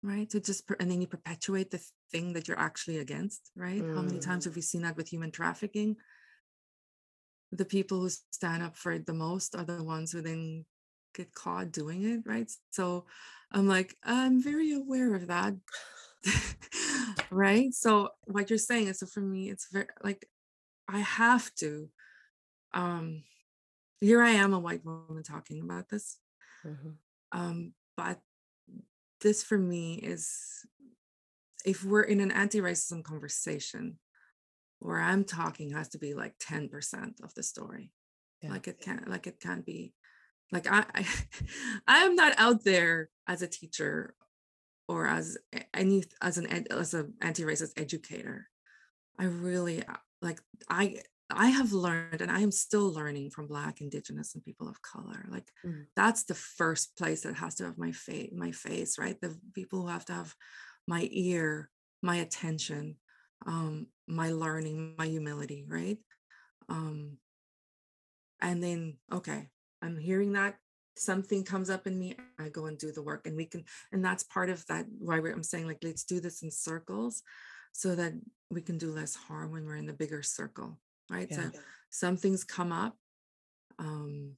right? 0.03 0.29
To 0.29 0.39
just 0.39 0.63
and 0.79 0.89
then 0.89 1.01
you 1.01 1.07
perpetuate 1.07 1.71
the 1.71 1.81
thing 2.11 2.33
that 2.33 2.47
you're 2.47 2.59
actually 2.59 2.99
against, 2.99 3.51
right? 3.55 3.81
Mm. 3.81 3.95
How 3.95 4.01
many 4.01 4.19
times 4.19 4.43
mm. 4.43 4.47
have 4.47 4.55
we 4.55 4.61
seen 4.61 4.83
that 4.83 4.97
with 4.97 5.09
human 5.09 5.31
trafficking? 5.31 5.97
The 7.51 7.65
people 7.65 8.01
who 8.01 8.09
stand 8.31 8.63
up 8.63 8.75
for 8.75 8.91
it 8.91 9.05
the 9.05 9.13
most 9.13 9.55
are 9.55 9.63
the 9.63 9.83
ones 9.83 10.11
who 10.11 10.21
then 10.21 10.65
get 11.15 11.33
caught 11.33 11.71
doing 11.71 12.03
it, 12.03 12.21
right? 12.25 12.51
So 12.71 13.05
I'm 13.51 13.67
like, 13.67 13.95
I'm 14.03 14.43
very 14.43 14.73
aware 14.73 15.15
of 15.15 15.27
that. 15.27 15.53
right. 17.31 17.73
So 17.73 18.09
what 18.25 18.49
you're 18.49 18.59
saying 18.59 18.87
is 18.87 18.99
so 18.99 19.05
for 19.05 19.21
me, 19.21 19.49
it's 19.49 19.67
very 19.71 19.87
like 20.03 20.27
I 20.87 20.99
have 20.99 21.53
to. 21.55 21.89
Um 22.73 23.23
here 24.01 24.21
I 24.21 24.31
am 24.31 24.53
a 24.53 24.59
white 24.59 24.85
woman 24.85 25.23
talking 25.23 25.61
about 25.61 25.89
this. 25.89 26.17
Mm-hmm. 26.65 26.89
Um, 27.31 27.73
but 27.97 28.19
this 29.21 29.43
for 29.43 29.57
me 29.57 29.95
is 29.95 30.65
if 31.65 31.83
we're 31.83 32.03
in 32.03 32.19
an 32.19 32.31
anti-racism 32.31 33.03
conversation 33.03 33.97
where 34.79 34.99
I'm 34.99 35.23
talking 35.23 35.71
has 35.71 35.89
to 35.89 35.97
be 35.97 36.13
like 36.13 36.37
10% 36.37 37.23
of 37.23 37.33
the 37.33 37.43
story. 37.43 37.91
Yeah. 38.41 38.51
Like 38.51 38.67
it 38.67 38.79
can't 38.79 39.07
like 39.09 39.27
it 39.27 39.39
can't 39.39 39.65
be 39.65 39.93
like 40.51 40.67
I, 40.69 40.85
I 40.93 41.07
I 41.87 41.97
am 41.99 42.15
not 42.15 42.33
out 42.37 42.63
there 42.63 43.09
as 43.27 43.41
a 43.41 43.47
teacher 43.47 44.13
or 44.87 45.07
as 45.07 45.37
any 45.73 46.03
as 46.21 46.37
an 46.37 46.67
as 46.69 46.93
an 46.93 47.13
anti-racist 47.21 47.79
educator. 47.79 48.47
I 49.17 49.23
really 49.23 49.83
uh, 49.83 49.95
like 50.21 50.39
I 50.69 50.97
I 51.29 51.47
have 51.47 51.73
learned 51.73 52.21
and 52.21 52.31
I 52.31 52.41
am 52.41 52.51
still 52.51 52.93
learning 52.93 53.31
from 53.31 53.47
black 53.47 53.81
indigenous 53.81 54.35
and 54.35 54.43
people 54.43 54.69
of 54.69 54.81
color. 54.81 55.25
Like 55.29 55.51
mm. 55.65 55.85
that's 55.95 56.23
the 56.23 56.35
first 56.35 56.95
place 56.97 57.21
that 57.21 57.35
has 57.35 57.55
to 57.55 57.65
have 57.65 57.77
my 57.77 57.91
face 57.91 58.31
my 58.35 58.51
face, 58.51 58.99
right? 58.99 59.19
The 59.19 59.35
people 59.53 59.81
who 59.81 59.87
have 59.87 60.05
to 60.05 60.13
have 60.13 60.35
my 60.87 61.07
ear, 61.11 61.69
my 62.03 62.17
attention, 62.17 62.97
um, 63.47 63.87
my 64.07 64.31
learning, 64.31 64.95
my 64.97 65.07
humility, 65.07 65.65
right? 65.67 65.97
Um, 66.69 67.17
and 68.41 68.61
then 68.63 68.97
okay, 69.11 69.49
I'm 69.81 69.97
hearing 69.97 70.33
that 70.33 70.57
something 70.97 71.43
comes 71.43 71.69
up 71.69 71.87
in 71.87 71.99
me 71.99 72.15
i 72.39 72.47
go 72.49 72.67
and 72.67 72.77
do 72.77 72.91
the 72.91 73.01
work 73.01 73.27
and 73.27 73.35
we 73.35 73.45
can 73.45 73.63
and 73.91 74.03
that's 74.03 74.23
part 74.23 74.49
of 74.49 74.65
that 74.67 74.85
why 74.99 75.17
i'm 75.17 75.43
saying 75.43 75.67
like 75.67 75.79
let's 75.83 76.05
do 76.05 76.19
this 76.19 76.41
in 76.41 76.49
circles 76.49 77.21
so 77.73 77.95
that 77.95 78.13
we 78.49 78.61
can 78.61 78.77
do 78.77 78.91
less 78.91 79.13
harm 79.13 79.51
when 79.51 79.65
we're 79.65 79.75
in 79.75 79.85
the 79.85 79.93
bigger 79.93 80.23
circle 80.23 80.79
right? 81.09 81.27
Yeah. 81.29 81.51
so 81.51 81.59
some 81.89 82.17
things 82.17 82.43
come 82.43 82.71
up 82.71 82.95
um 83.79 84.31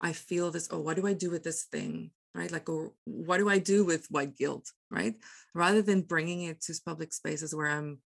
i 0.00 0.12
feel 0.12 0.50
this 0.50 0.68
oh 0.70 0.80
what 0.80 0.96
do 0.96 1.06
i 1.06 1.12
do 1.12 1.30
with 1.30 1.42
this 1.42 1.64
thing? 1.64 2.10
right? 2.34 2.52
Like 2.52 2.68
or 2.68 2.92
what 3.04 3.38
do 3.38 3.48
i 3.48 3.58
do 3.58 3.84
with 3.84 4.06
white 4.10 4.36
guilt? 4.36 4.70
right? 4.90 5.14
Rather 5.54 5.82
than 5.82 6.02
bringing 6.02 6.42
it 6.42 6.60
to 6.62 6.74
public 6.84 7.12
spaces 7.12 7.54
where 7.54 7.68
i'm 7.68 7.98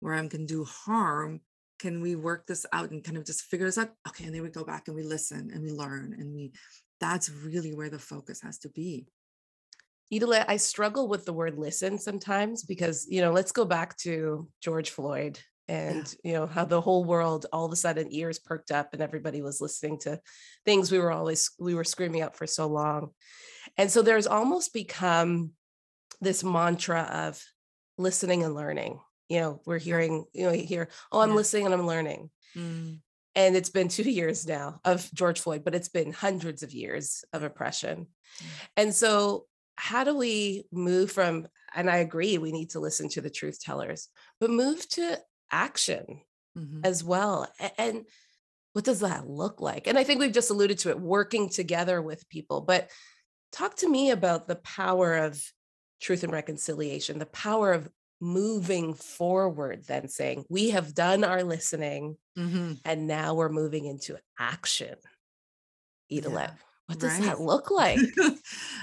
where 0.00 0.14
i'm 0.14 0.28
can 0.28 0.46
do 0.46 0.64
harm 0.64 1.40
can 1.78 2.00
we 2.00 2.16
work 2.16 2.46
this 2.46 2.64
out 2.72 2.90
and 2.90 3.04
kind 3.04 3.18
of 3.18 3.26
just 3.26 3.42
figure 3.42 3.66
this 3.66 3.78
out? 3.78 3.90
Okay 4.08 4.24
and 4.24 4.34
then 4.34 4.42
we 4.42 4.48
go 4.48 4.64
back 4.64 4.88
and 4.88 4.96
we 4.96 5.02
listen 5.02 5.50
and 5.52 5.62
we 5.62 5.70
learn 5.70 6.16
and 6.18 6.34
we 6.34 6.52
that's 7.00 7.30
really 7.30 7.74
where 7.74 7.90
the 7.90 7.98
focus 7.98 8.40
has 8.42 8.58
to 8.58 8.68
be. 8.70 9.06
Idelette, 10.12 10.44
I 10.48 10.56
struggle 10.56 11.08
with 11.08 11.24
the 11.24 11.32
word 11.32 11.58
listen 11.58 11.98
sometimes 11.98 12.64
because, 12.64 13.06
you 13.10 13.20
know, 13.20 13.32
let's 13.32 13.52
go 13.52 13.64
back 13.64 13.96
to 13.98 14.48
George 14.62 14.90
Floyd 14.90 15.38
and, 15.68 16.14
yeah. 16.22 16.30
you 16.30 16.36
know, 16.36 16.46
how 16.46 16.64
the 16.64 16.80
whole 16.80 17.04
world 17.04 17.46
all 17.52 17.64
of 17.64 17.72
a 17.72 17.76
sudden 17.76 18.12
ears 18.12 18.38
perked 18.38 18.70
up 18.70 18.90
and 18.92 19.02
everybody 19.02 19.42
was 19.42 19.60
listening 19.60 19.98
to 20.00 20.20
things 20.64 20.90
we 20.90 20.98
were 20.98 21.12
always, 21.12 21.50
we 21.58 21.74
were 21.74 21.84
screaming 21.84 22.22
up 22.22 22.36
for 22.36 22.46
so 22.46 22.66
long. 22.66 23.10
And 23.76 23.90
so 23.90 24.02
there's 24.02 24.26
almost 24.26 24.72
become 24.72 25.52
this 26.20 26.44
mantra 26.44 27.02
of 27.02 27.42
listening 27.98 28.44
and 28.44 28.54
learning 28.54 29.00
you 29.28 29.40
know 29.40 29.60
we're 29.66 29.78
hearing 29.78 30.24
you 30.32 30.44
know 30.44 30.52
you 30.52 30.64
hear 30.64 30.88
oh 31.12 31.20
i'm 31.20 31.30
yeah. 31.30 31.34
listening 31.34 31.64
and 31.64 31.74
i'm 31.74 31.86
learning 31.86 32.30
mm. 32.56 32.98
and 33.34 33.56
it's 33.56 33.70
been 33.70 33.88
two 33.88 34.02
years 34.10 34.46
now 34.46 34.80
of 34.84 35.08
george 35.14 35.40
floyd 35.40 35.64
but 35.64 35.74
it's 35.74 35.88
been 35.88 36.12
hundreds 36.12 36.62
of 36.62 36.72
years 36.72 37.24
of 37.32 37.42
oppression 37.42 38.06
mm. 38.06 38.46
and 38.76 38.94
so 38.94 39.46
how 39.76 40.04
do 40.04 40.16
we 40.16 40.64
move 40.72 41.10
from 41.10 41.46
and 41.74 41.90
i 41.90 41.96
agree 41.96 42.38
we 42.38 42.52
need 42.52 42.70
to 42.70 42.80
listen 42.80 43.08
to 43.08 43.20
the 43.20 43.30
truth 43.30 43.60
tellers 43.60 44.08
but 44.40 44.50
move 44.50 44.88
to 44.88 45.18
action 45.50 46.20
mm-hmm. 46.56 46.80
as 46.84 47.02
well 47.02 47.48
and 47.78 48.04
what 48.72 48.84
does 48.84 49.00
that 49.00 49.28
look 49.28 49.60
like 49.60 49.86
and 49.86 49.98
i 49.98 50.04
think 50.04 50.20
we've 50.20 50.32
just 50.32 50.50
alluded 50.50 50.78
to 50.78 50.90
it 50.90 51.00
working 51.00 51.48
together 51.48 52.00
with 52.02 52.28
people 52.28 52.60
but 52.60 52.90
talk 53.52 53.76
to 53.76 53.88
me 53.88 54.10
about 54.10 54.48
the 54.48 54.56
power 54.56 55.16
of 55.16 55.42
truth 56.00 56.22
and 56.22 56.32
reconciliation 56.32 57.18
the 57.18 57.26
power 57.26 57.72
of 57.72 57.88
moving 58.20 58.94
forward 58.94 59.84
then 59.86 60.08
saying 60.08 60.44
we 60.48 60.70
have 60.70 60.94
done 60.94 61.22
our 61.22 61.42
listening 61.42 62.16
mm-hmm. 62.38 62.72
and 62.84 63.06
now 63.06 63.34
we're 63.34 63.48
moving 63.48 63.84
into 63.84 64.18
action 64.38 64.94
Idelette, 66.10 66.54
yeah. 66.54 66.65
What 66.86 66.98
does 67.00 67.12
right. 67.12 67.22
that 67.22 67.40
look 67.40 67.70
like? 67.70 67.98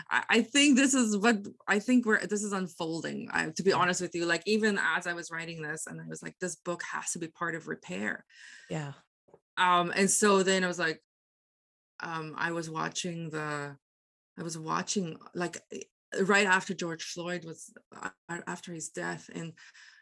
I 0.10 0.42
think 0.42 0.78
this 0.78 0.94
is 0.94 1.18
what 1.18 1.38
i 1.68 1.80
think 1.80 2.06
we're 2.06 2.26
this 2.26 2.44
is 2.44 2.54
unfolding 2.54 3.30
I, 3.32 3.50
to 3.50 3.64
be 3.64 3.74
honest 3.74 4.02
with 4.02 4.14
you 4.14 4.26
like 4.26 4.44
even 4.46 4.78
as 4.78 5.08
i 5.08 5.14
was 5.14 5.32
writing 5.32 5.62
this 5.62 5.88
and 5.88 6.00
i 6.02 6.08
was 6.08 6.22
like 6.22 6.36
this 6.40 6.56
book 6.56 6.84
has 6.92 7.12
to 7.12 7.20
be 7.20 7.28
part 7.28 7.56
of 7.56 7.68
repair. 7.68 8.26
Yeah. 8.70 8.94
Um 9.58 9.94
and 9.96 10.10
so 10.10 10.44
then 10.44 10.64
i 10.64 10.68
was 10.68 10.80
like 10.80 11.02
um 12.02 12.36
i 12.38 12.52
was 12.52 12.70
watching 12.70 13.30
the 13.30 13.76
i 14.38 14.44
was 14.44 14.58
watching 14.58 15.18
like 15.34 15.58
right 16.22 16.46
after 16.46 16.74
George 16.74 17.04
Floyd 17.04 17.46
was 17.46 17.74
uh, 18.02 18.10
after 18.48 18.74
his 18.74 18.90
death 18.90 19.30
and 19.34 19.54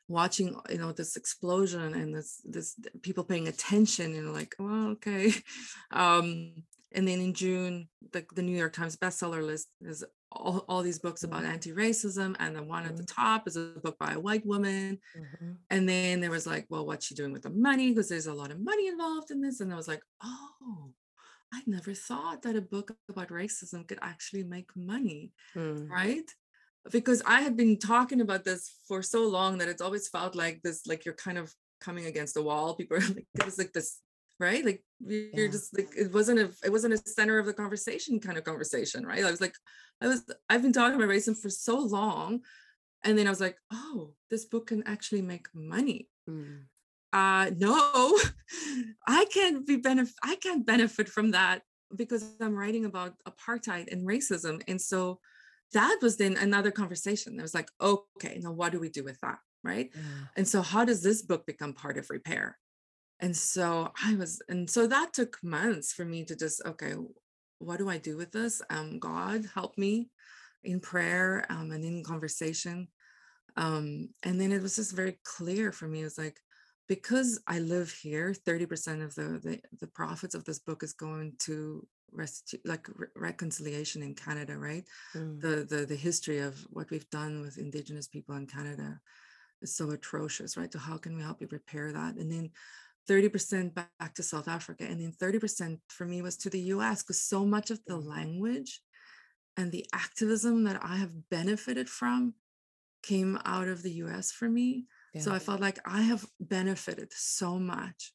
watching 0.07 0.55
you 0.69 0.77
know 0.77 0.91
this 0.91 1.15
explosion 1.15 1.93
and 1.93 2.13
this 2.13 2.41
this 2.43 2.75
people 3.01 3.23
paying 3.23 3.47
attention 3.47 4.13
and 4.13 4.33
like 4.33 4.55
well 4.59 4.89
okay. 4.89 5.33
Um 5.91 6.63
and 6.93 7.07
then 7.07 7.19
in 7.19 7.33
June 7.33 7.87
the, 8.11 8.25
the 8.35 8.41
New 8.41 8.57
York 8.57 8.73
Times 8.73 8.97
bestseller 8.97 9.45
list 9.45 9.69
is 9.81 10.03
all, 10.31 10.63
all 10.69 10.81
these 10.81 10.99
books 10.99 11.23
about 11.23 11.43
mm-hmm. 11.43 11.51
anti-racism 11.51 12.35
and 12.39 12.55
the 12.55 12.63
one 12.63 12.85
at 12.85 12.95
the 12.95 13.03
mm-hmm. 13.03 13.21
top 13.21 13.47
is 13.47 13.57
a 13.57 13.73
book 13.83 13.97
by 13.99 14.13
a 14.13 14.19
white 14.19 14.45
woman 14.45 14.97
mm-hmm. 15.17 15.51
and 15.69 15.89
then 15.89 16.19
there 16.19 16.31
was 16.31 16.47
like 16.47 16.65
well 16.69 16.85
what's 16.85 17.05
she 17.05 17.15
doing 17.15 17.33
with 17.33 17.43
the 17.43 17.49
money 17.49 17.89
because 17.89 18.09
there's 18.09 18.27
a 18.27 18.33
lot 18.33 18.51
of 18.51 18.59
money 18.59 18.87
involved 18.87 19.31
in 19.31 19.41
this 19.41 19.59
and 19.59 19.73
I 19.73 19.75
was 19.75 19.87
like 19.87 20.01
oh 20.23 20.91
I 21.53 21.61
never 21.67 21.93
thought 21.93 22.43
that 22.43 22.55
a 22.55 22.61
book 22.61 22.95
about 23.09 23.27
racism 23.27 23.87
could 23.87 23.99
actually 24.01 24.43
make 24.43 24.69
money, 24.75 25.31
mm. 25.55 25.89
right? 25.89 26.29
Because 26.91 27.21
I 27.25 27.41
had 27.41 27.57
been 27.57 27.77
talking 27.77 28.21
about 28.21 28.45
this 28.45 28.71
for 28.87 29.01
so 29.01 29.27
long 29.27 29.57
that 29.57 29.67
it's 29.67 29.81
always 29.81 30.07
felt 30.07 30.33
like 30.33 30.61
this, 30.63 30.87
like 30.87 31.03
you're 31.05 31.13
kind 31.13 31.37
of 31.37 31.53
coming 31.81 32.05
against 32.05 32.35
the 32.35 32.41
wall. 32.41 32.75
People 32.75 32.97
are 32.97 33.01
like, 33.01 33.27
it 33.35 33.45
was 33.45 33.57
like 33.59 33.73
this, 33.73 33.99
right? 34.41 34.65
Like 34.65 34.83
you're 34.99 35.45
yeah. 35.45 35.51
just 35.51 35.77
like 35.77 35.89
it 35.97 36.11
wasn't 36.11 36.39
a 36.39 36.51
it 36.65 36.71
wasn't 36.71 36.93
a 36.93 36.97
center 36.97 37.39
of 37.39 37.45
the 37.45 37.53
conversation 37.53 38.19
kind 38.19 38.37
of 38.37 38.43
conversation, 38.43 39.05
right? 39.05 39.23
I 39.23 39.31
was 39.31 39.41
like, 39.41 39.55
I 40.01 40.07
was 40.07 40.23
I've 40.49 40.61
been 40.61 40.73
talking 40.73 40.95
about 40.95 41.09
racism 41.09 41.39
for 41.39 41.49
so 41.49 41.77
long. 41.77 42.41
And 43.03 43.17
then 43.17 43.25
I 43.25 43.31
was 43.31 43.41
like, 43.41 43.57
oh, 43.73 44.13
this 44.29 44.45
book 44.45 44.67
can 44.67 44.83
actually 44.85 45.23
make 45.23 45.47
money. 45.55 46.07
Mm 46.29 46.65
uh, 47.13 47.51
no, 47.57 48.17
I 49.07 49.25
can't 49.25 49.65
be 49.65 49.77
benefit. 49.77 50.15
I 50.23 50.35
can't 50.35 50.65
benefit 50.65 51.09
from 51.09 51.31
that 51.31 51.61
because 51.95 52.23
I'm 52.39 52.55
writing 52.55 52.85
about 52.85 53.15
apartheid 53.27 53.91
and 53.91 54.07
racism. 54.07 54.61
And 54.67 54.79
so 54.79 55.19
that 55.73 55.99
was 56.01 56.17
then 56.17 56.37
another 56.37 56.71
conversation. 56.71 57.39
i 57.39 57.41
was 57.41 57.53
like, 57.53 57.69
okay, 57.81 58.39
now 58.41 58.51
what 58.51 58.71
do 58.71 58.79
we 58.79 58.89
do 58.89 59.03
with 59.03 59.19
that? 59.21 59.39
Right. 59.63 59.91
Yeah. 59.93 60.01
And 60.37 60.47
so 60.47 60.61
how 60.61 60.85
does 60.85 61.03
this 61.03 61.21
book 61.21 61.45
become 61.45 61.73
part 61.73 61.97
of 61.97 62.09
repair? 62.09 62.57
And 63.21 63.35
so 63.35 63.91
I 64.03 64.15
was, 64.15 64.41
and 64.49 64.69
so 64.69 64.87
that 64.87 65.13
took 65.13 65.37
months 65.43 65.93
for 65.93 66.03
me 66.05 66.25
to 66.25 66.35
just, 66.35 66.61
okay, 66.65 66.95
what 67.59 67.77
do 67.77 67.89
I 67.89 67.97
do 67.97 68.17
with 68.17 68.31
this? 68.31 68.61
Um, 68.69 68.99
God 68.99 69.45
help 69.53 69.77
me 69.77 70.09
in 70.63 70.79
prayer 70.79 71.45
um, 71.49 71.71
and 71.71 71.83
in 71.83 72.03
conversation. 72.03 72.87
Um, 73.55 74.09
and 74.23 74.41
then 74.41 74.51
it 74.51 74.61
was 74.61 74.75
just 74.75 74.95
very 74.95 75.19
clear 75.23 75.71
for 75.71 75.87
me. 75.87 76.01
It 76.01 76.05
was 76.05 76.17
like, 76.17 76.39
because 76.87 77.39
I 77.47 77.59
live 77.59 77.91
here, 77.91 78.33
30% 78.47 79.03
of 79.03 79.15
the, 79.15 79.39
the, 79.43 79.61
the 79.79 79.87
profits 79.87 80.35
of 80.35 80.43
this 80.43 80.59
book 80.59 80.83
is 80.83 80.93
going 80.93 81.33
to 81.39 81.87
rest 82.11 82.55
like 82.65 82.87
re- 82.95 83.07
reconciliation 83.15 84.01
in 84.03 84.15
Canada, 84.15 84.57
right? 84.57 84.83
Mm. 85.15 85.39
The, 85.41 85.65
the 85.69 85.85
the 85.85 85.95
history 85.95 86.39
of 86.39 86.59
what 86.69 86.89
we've 86.91 87.09
done 87.09 87.41
with 87.41 87.57
Indigenous 87.57 88.07
people 88.07 88.35
in 88.35 88.47
Canada 88.47 88.99
is 89.61 89.75
so 89.75 89.91
atrocious, 89.91 90.57
right? 90.57 90.71
So 90.71 90.79
how 90.79 90.97
can 90.97 91.15
we 91.15 91.21
help 91.21 91.41
you 91.41 91.47
repair 91.51 91.91
that? 91.91 92.15
And 92.15 92.31
then 92.31 92.49
30% 93.09 93.73
back 93.73 94.13
to 94.15 94.23
South 94.23 94.47
Africa, 94.47 94.85
and 94.85 95.01
then 95.01 95.13
30% 95.13 95.79
for 95.87 96.05
me 96.05 96.21
was 96.21 96.37
to 96.37 96.49
the 96.49 96.59
US 96.75 97.03
because 97.03 97.21
so 97.21 97.45
much 97.45 97.71
of 97.71 97.79
the 97.85 97.97
mm. 97.97 98.05
language 98.05 98.81
and 99.57 99.71
the 99.71 99.85
activism 99.93 100.63
that 100.63 100.79
I 100.83 100.97
have 100.97 101.29
benefited 101.29 101.89
from 101.89 102.35
came 103.03 103.39
out 103.45 103.67
of 103.67 103.83
the 103.83 103.91
US 104.03 104.31
for 104.31 104.47
me. 104.49 104.85
Yeah. 105.13 105.21
So 105.21 105.33
I 105.33 105.39
felt 105.39 105.59
like 105.59 105.79
I 105.85 106.01
have 106.01 106.25
benefited 106.39 107.11
so 107.11 107.59
much 107.59 108.13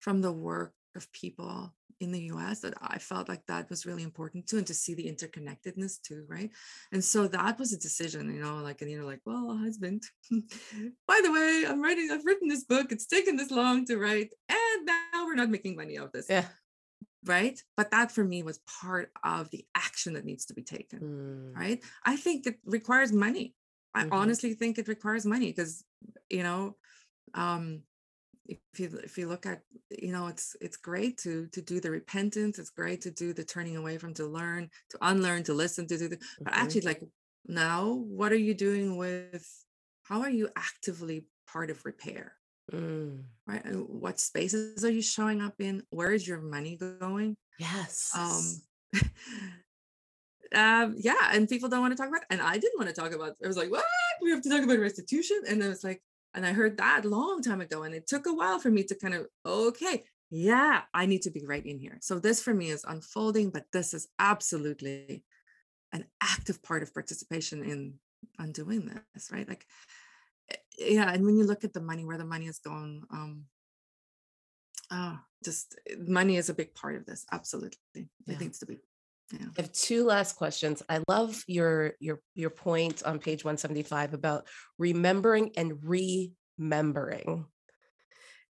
from 0.00 0.20
the 0.20 0.32
work 0.32 0.74
of 0.94 1.10
people 1.12 1.74
in 2.00 2.12
the 2.12 2.22
US 2.32 2.60
that 2.60 2.74
I 2.80 2.98
felt 2.98 3.28
like 3.28 3.44
that 3.46 3.70
was 3.70 3.86
really 3.86 4.02
important 4.02 4.46
too, 4.46 4.58
and 4.58 4.66
to 4.66 4.74
see 4.74 4.94
the 4.94 5.10
interconnectedness 5.10 6.00
too, 6.02 6.24
right? 6.28 6.50
And 6.92 7.02
so 7.02 7.26
that 7.28 7.58
was 7.58 7.72
a 7.72 7.78
decision, 7.78 8.34
you 8.34 8.40
know, 8.40 8.56
like, 8.56 8.82
and 8.82 8.90
you 8.90 8.98
know, 8.98 9.06
like, 9.06 9.20
well, 9.24 9.56
husband, 9.56 10.02
by 10.30 11.20
the 11.22 11.32
way, 11.32 11.64
I'm 11.66 11.82
writing, 11.82 12.10
I've 12.10 12.24
written 12.24 12.48
this 12.48 12.64
book, 12.64 12.92
it's 12.92 13.06
taken 13.06 13.36
this 13.36 13.50
long 13.50 13.84
to 13.86 13.98
write, 13.98 14.32
and 14.48 14.86
now 14.86 15.26
we're 15.26 15.34
not 15.34 15.50
making 15.50 15.76
money 15.76 15.98
off 15.98 16.12
this. 16.12 16.26
Yeah. 16.28 16.46
Right. 17.26 17.58
But 17.76 17.90
that 17.92 18.12
for 18.12 18.22
me 18.22 18.42
was 18.42 18.60
part 18.80 19.10
of 19.24 19.48
the 19.50 19.64
action 19.74 20.12
that 20.12 20.26
needs 20.26 20.44
to 20.46 20.54
be 20.54 20.62
taken. 20.62 21.00
Mm. 21.54 21.58
Right. 21.58 21.82
I 22.04 22.16
think 22.16 22.46
it 22.46 22.58
requires 22.66 23.12
money. 23.12 23.54
I 23.94 24.02
mm-hmm. 24.02 24.12
honestly 24.12 24.54
think 24.54 24.78
it 24.78 24.88
requires 24.88 25.24
money 25.24 25.46
because 25.46 25.84
you 26.28 26.42
know 26.42 26.76
um 27.34 27.82
if 28.46 28.58
you 28.78 28.98
if 29.02 29.16
you 29.16 29.26
look 29.26 29.46
at 29.46 29.60
you 29.90 30.12
know 30.12 30.26
it's 30.26 30.56
it's 30.60 30.76
great 30.76 31.16
to 31.18 31.46
to 31.48 31.62
do 31.62 31.80
the 31.80 31.90
repentance 31.90 32.58
it's 32.58 32.70
great 32.70 33.00
to 33.00 33.10
do 33.10 33.32
the 33.32 33.44
turning 33.44 33.76
away 33.76 33.96
from 33.96 34.12
to 34.14 34.26
learn 34.26 34.68
to 34.90 34.98
unlearn 35.02 35.42
to 35.42 35.54
listen 35.54 35.86
to 35.86 35.96
do 35.96 36.08
the 36.08 36.18
but 36.40 36.52
mm-hmm. 36.52 36.62
actually 36.62 36.82
like 36.82 37.02
now 37.46 37.92
what 38.08 38.32
are 38.32 38.36
you 38.36 38.54
doing 38.54 38.96
with 38.96 39.46
how 40.02 40.20
are 40.20 40.30
you 40.30 40.48
actively 40.56 41.26
part 41.50 41.70
of 41.70 41.84
repair 41.84 42.34
mm. 42.72 43.18
right 43.46 43.64
and 43.64 43.86
what 43.88 44.20
spaces 44.20 44.84
are 44.84 44.90
you 44.90 45.02
showing 45.02 45.40
up 45.40 45.54
in 45.60 45.82
where 45.90 46.12
is 46.12 46.26
your 46.26 46.40
money 46.40 46.78
going 47.00 47.36
yes 47.58 48.10
um 48.14 49.00
um 50.54 50.94
yeah 50.98 51.30
and 51.32 51.48
people 51.48 51.68
don't 51.68 51.80
want 51.80 51.92
to 51.92 51.96
talk 51.96 52.08
about 52.08 52.22
it. 52.22 52.26
and 52.30 52.42
i 52.42 52.58
didn't 52.58 52.78
want 52.78 52.88
to 52.88 52.94
talk 52.94 53.12
about 53.12 53.28
it. 53.28 53.36
i 53.44 53.46
was 53.46 53.56
like 53.56 53.70
what 53.70 53.84
we 54.22 54.30
have 54.30 54.42
to 54.42 54.50
talk 54.50 54.62
about 54.62 54.78
restitution 54.78 55.40
and 55.48 55.62
it 55.62 55.68
was 55.68 55.84
like 55.84 56.02
and 56.34 56.44
I 56.44 56.52
heard 56.52 56.78
that 56.78 57.04
a 57.04 57.08
long 57.08 57.42
time 57.42 57.60
ago. 57.60 57.84
And 57.84 57.94
it 57.94 58.06
took 58.06 58.26
a 58.26 58.34
while 58.34 58.58
for 58.58 58.70
me 58.70 58.82
to 58.84 58.94
kind 58.94 59.14
of, 59.14 59.26
okay, 59.46 60.04
yeah, 60.30 60.82
I 60.92 61.06
need 61.06 61.22
to 61.22 61.30
be 61.30 61.46
right 61.46 61.64
in 61.64 61.78
here. 61.78 61.98
So 62.00 62.18
this 62.18 62.42
for 62.42 62.52
me 62.52 62.70
is 62.70 62.84
unfolding, 62.86 63.50
but 63.50 63.66
this 63.72 63.94
is 63.94 64.08
absolutely 64.18 65.22
an 65.92 66.06
active 66.20 66.62
part 66.62 66.82
of 66.82 66.92
participation 66.92 67.62
in 67.62 67.94
undoing 68.38 68.90
this, 69.14 69.30
right? 69.30 69.48
Like, 69.48 69.64
eh, 70.50 70.56
yeah. 70.76 71.12
And 71.12 71.24
when 71.24 71.36
you 71.36 71.44
look 71.44 71.62
at 71.62 71.72
the 71.72 71.80
money, 71.80 72.04
where 72.04 72.18
the 72.18 72.24
money 72.24 72.46
is 72.46 72.58
going, 72.58 73.04
um, 73.12 73.44
oh, 74.90 75.18
just 75.44 75.78
eh, 75.88 75.94
money 75.98 76.36
is 76.36 76.48
a 76.48 76.54
big 76.54 76.74
part 76.74 76.96
of 76.96 77.06
this. 77.06 77.24
Absolutely. 77.30 77.78
Yeah. 77.94 78.34
It 78.34 78.40
needs 78.40 78.58
to 78.58 78.66
be 78.66 78.78
yeah. 79.40 79.46
I 79.58 79.62
have 79.62 79.72
two 79.72 80.04
last 80.04 80.36
questions. 80.36 80.82
I 80.88 81.00
love 81.08 81.42
your 81.46 81.94
your 82.00 82.20
your 82.34 82.50
point 82.50 83.02
on 83.02 83.18
page 83.18 83.44
175 83.44 84.14
about 84.14 84.46
remembering 84.78 85.52
and 85.56 85.78
remembering. 85.82 87.46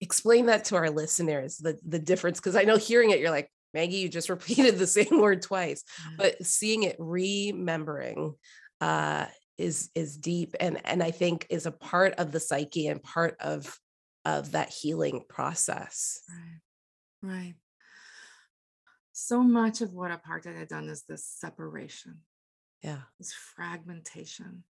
Explain 0.00 0.46
that 0.46 0.66
to 0.66 0.76
our 0.76 0.90
listeners, 0.90 1.56
the, 1.56 1.78
the 1.86 1.98
difference, 1.98 2.38
because 2.38 2.54
I 2.54 2.64
know 2.64 2.76
hearing 2.76 3.10
it, 3.10 3.18
you're 3.18 3.30
like, 3.30 3.50
Maggie, 3.72 3.96
you 3.96 4.08
just 4.08 4.28
repeated 4.30 4.78
the 4.78 4.86
same 4.86 5.20
word 5.20 5.42
twice, 5.42 5.82
but 6.18 6.44
seeing 6.44 6.82
it 6.82 6.96
remembering 6.98 8.34
uh, 8.80 9.26
is 9.56 9.90
is 9.94 10.16
deep 10.16 10.54
and 10.60 10.80
and 10.84 11.02
I 11.02 11.10
think 11.10 11.46
is 11.48 11.66
a 11.66 11.72
part 11.72 12.14
of 12.14 12.30
the 12.30 12.40
psyche 12.40 12.88
and 12.88 13.02
part 13.02 13.36
of 13.40 13.78
of 14.24 14.52
that 14.52 14.70
healing 14.70 15.22
process. 15.28 16.20
Right. 17.22 17.34
Right 17.34 17.54
so 19.18 19.42
much 19.42 19.80
of 19.80 19.94
what 19.94 20.10
apartheid 20.10 20.58
had 20.58 20.68
done 20.68 20.90
is 20.90 21.04
this 21.04 21.24
separation. 21.24 22.18
Yeah. 22.82 22.98
This 23.18 23.32
fragmentation. 23.32 24.64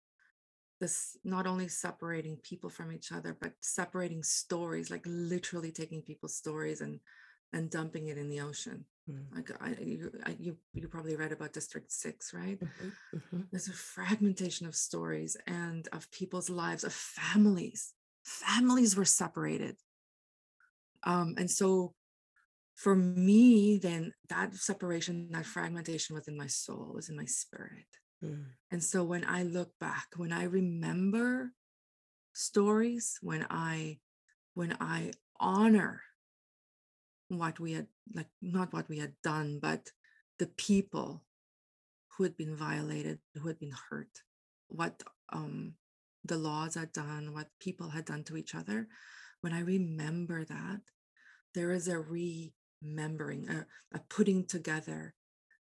This 0.82 1.16
not 1.24 1.47
only 1.47 1.66
separating 1.68 2.36
people 2.42 2.68
from 2.68 2.92
each 2.92 3.11
other 3.11 3.34
but 3.40 3.53
separating 3.62 4.22
stories 4.22 4.90
like 4.90 5.03
literally 5.07 5.72
taking 5.72 6.03
people's 6.03 6.36
stories 6.36 6.82
and 6.82 7.01
and 7.55 7.70
dumping 7.70 8.09
it 8.09 8.18
in 8.18 8.28
the 8.28 8.40
ocean. 8.40 8.84
Mm. 9.09 9.34
like 9.34 9.51
I, 9.61 9.82
you, 9.82 10.11
I, 10.26 10.36
you 10.38 10.57
you 10.74 10.88
probably 10.88 11.16
read 11.16 11.32
about 11.32 11.55
district 11.55 11.90
6 11.90 12.34
right? 12.34 12.61
Mm-hmm, 12.61 13.16
mm-hmm. 13.16 13.40
there's 13.51 13.68
a 13.68 13.72
fragmentation 13.72 14.66
of 14.66 14.76
stories 14.76 15.38
and 15.47 15.88
of 15.90 16.11
people's 16.11 16.51
lives 16.51 16.84
of 16.84 16.92
families. 16.92 17.95
Families 18.24 18.95
were 18.95 19.07
separated. 19.07 19.76
Um, 21.03 21.34
and 21.38 21.51
so 21.51 21.95
for 22.75 22.95
me, 22.95 23.79
then 23.79 24.12
that 24.29 24.55
separation, 24.55 25.29
that 25.31 25.47
fragmentation 25.47 26.14
within 26.14 26.37
my 26.37 26.49
soul, 26.49 26.93
was 26.95 27.09
in 27.09 27.16
my 27.16 27.25
spirit. 27.25 27.87
Mm. 28.22 28.47
And 28.70 28.83
so 28.83 29.05
when 29.05 29.25
I 29.25 29.43
look 29.45 29.70
back, 29.81 30.09
when 30.16 30.33
I 30.33 30.45
remember 30.45 31.53
stories, 32.33 33.18
when 33.22 33.47
I 33.49 33.99
when 34.55 34.77
I 34.81 35.12
honor 35.41 36.03
what 37.29 37.59
we 37.59 37.72
had 37.72 37.87
like 38.12 38.29
not 38.43 38.72
what 38.72 38.89
we 38.89 38.99
had 38.99 39.14
done, 39.22 39.59
but 39.61 39.91
the 40.39 40.47
people 40.47 41.25
who 42.16 42.25
had 42.25 42.37
been 42.37 42.57
violated, 42.57 43.18
who 43.35 43.49
had 43.49 43.59
been 43.59 43.75
hurt, 43.91 44.22
what 44.68 45.03
um 45.33 45.75
the 46.25 46.39
laws 46.39 46.75
had 46.75 46.93
done, 46.93 47.33
what 47.33 47.49
people 47.61 47.91
had 47.91 48.05
done 48.05 48.25
to 48.25 48.37
each 48.37 48.55
other, 48.55 48.89
when 49.43 49.53
I 49.53 49.61
remember 49.61 50.45
that, 50.45 50.81
there 51.55 51.70
is 51.70 51.87
a 51.87 51.99
remembering, 52.85 53.49
a, 53.49 53.66
a 53.97 54.01
putting 54.09 54.45
together. 54.45 55.14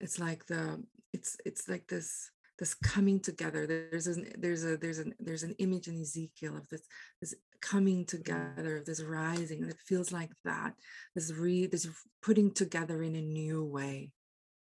It's 0.01 0.19
like 0.19 0.47
the 0.47 0.83
it's 1.13 1.37
it's 1.45 1.69
like 1.69 1.89
this 1.89 2.31
this 2.59 2.75
coming 2.75 3.21
together. 3.21 3.67
There's 3.67 4.07
an 4.07 4.29
there's 4.39 4.65
a 4.65 4.77
there's 4.77 4.99
an 4.99 5.15
there's 5.21 5.43
an 5.43 5.55
image 5.59 5.89
in 5.89 6.01
Ezekiel 6.01 6.57
of 6.57 6.69
this 6.69 6.83
this 7.21 7.35
coming 7.61 8.05
together, 8.05 8.79
of 8.79 8.85
this 8.85 9.03
rising, 9.03 9.63
and 9.63 9.71
it 9.71 9.81
feels 9.87 10.13
like 10.13 10.33
that. 10.45 10.75
This 11.15 11.33
re 11.33 11.67
this 11.67 11.89
putting 12.23 12.53
together 12.53 13.03
in 13.03 13.17
a 13.17 13.23
new 13.23 13.65
way, 13.65 14.11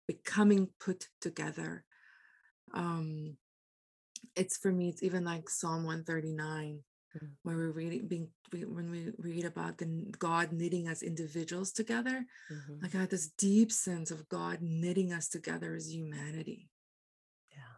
becoming 0.07 0.69
put 0.79 1.07
together. 1.21 1.83
Um, 2.73 3.37
it's 4.35 4.57
for 4.57 4.71
me. 4.71 4.89
It's 4.89 5.03
even 5.03 5.23
like 5.23 5.49
Psalm 5.49 5.85
139 5.85 6.83
mm. 7.15 7.29
where 7.43 7.55
we're 7.55 7.71
reading 7.71 8.07
being 8.07 8.29
when 8.51 8.89
we 8.91 9.11
read 9.17 9.45
about 9.45 9.77
the 9.77 9.85
God 10.17 10.51
knitting 10.51 10.87
us 10.87 11.03
individuals 11.03 11.71
together. 11.71 12.25
Mm-hmm. 12.51 12.85
I 12.85 12.87
got 12.87 13.09
this 13.09 13.29
deep 13.37 13.71
sense 13.71 14.11
of 14.11 14.27
God 14.29 14.59
knitting 14.61 15.13
us 15.13 15.27
together 15.27 15.75
as 15.75 15.93
humanity 15.93 16.69
Yeah. 17.51 17.77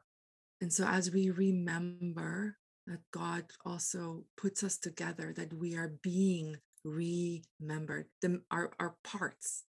and 0.62 0.72
so, 0.72 0.86
as 0.86 1.12
we 1.12 1.30
remember 1.30 2.58
that 2.88 3.00
God 3.12 3.46
also 3.66 4.26
puts 4.36 4.64
us 4.64 4.78
together, 4.78 5.34
that 5.36 5.54
we 5.54 5.76
are 5.76 5.94
being 6.02 6.58
remembered, 6.84 8.08
the, 8.22 8.42
our, 8.50 8.72
our 8.80 8.96
parts 9.04 9.64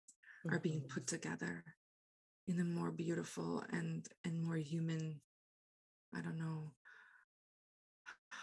mm-hmm. 0.47 0.55
are 0.55 0.61
being 0.61 0.83
put 0.83 1.07
mm-hmm. 1.07 1.17
together 1.17 1.65
in 2.47 2.61
a 2.61 2.65
more 2.65 2.91
beautiful 2.91 3.63
and, 3.73 4.07
and 4.25 4.43
more 4.43 4.57
human, 4.57 5.21
I 6.15 6.21
don't 6.21 6.39
know, 6.39 6.73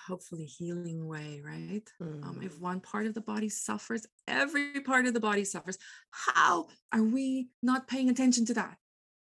hopefully 0.08 0.46
healing 0.46 1.08
way, 1.08 1.42
right? 1.44 1.84
Mm. 2.02 2.24
Um, 2.24 2.40
if 2.44 2.54
mm-hmm. 2.54 2.64
one 2.64 2.80
part 2.80 3.06
of 3.06 3.14
the 3.14 3.22
body 3.22 3.50
suffers, 3.50 4.06
every 4.28 4.82
part 4.82 5.06
of 5.06 5.14
the 5.14 5.20
body 5.20 5.44
suffers. 5.44 5.78
How 6.12 6.68
are 6.92 7.04
we 7.04 7.50
not 7.62 7.88
paying 7.88 8.10
attention 8.10 8.46
to 8.46 8.54
that? 8.56 8.78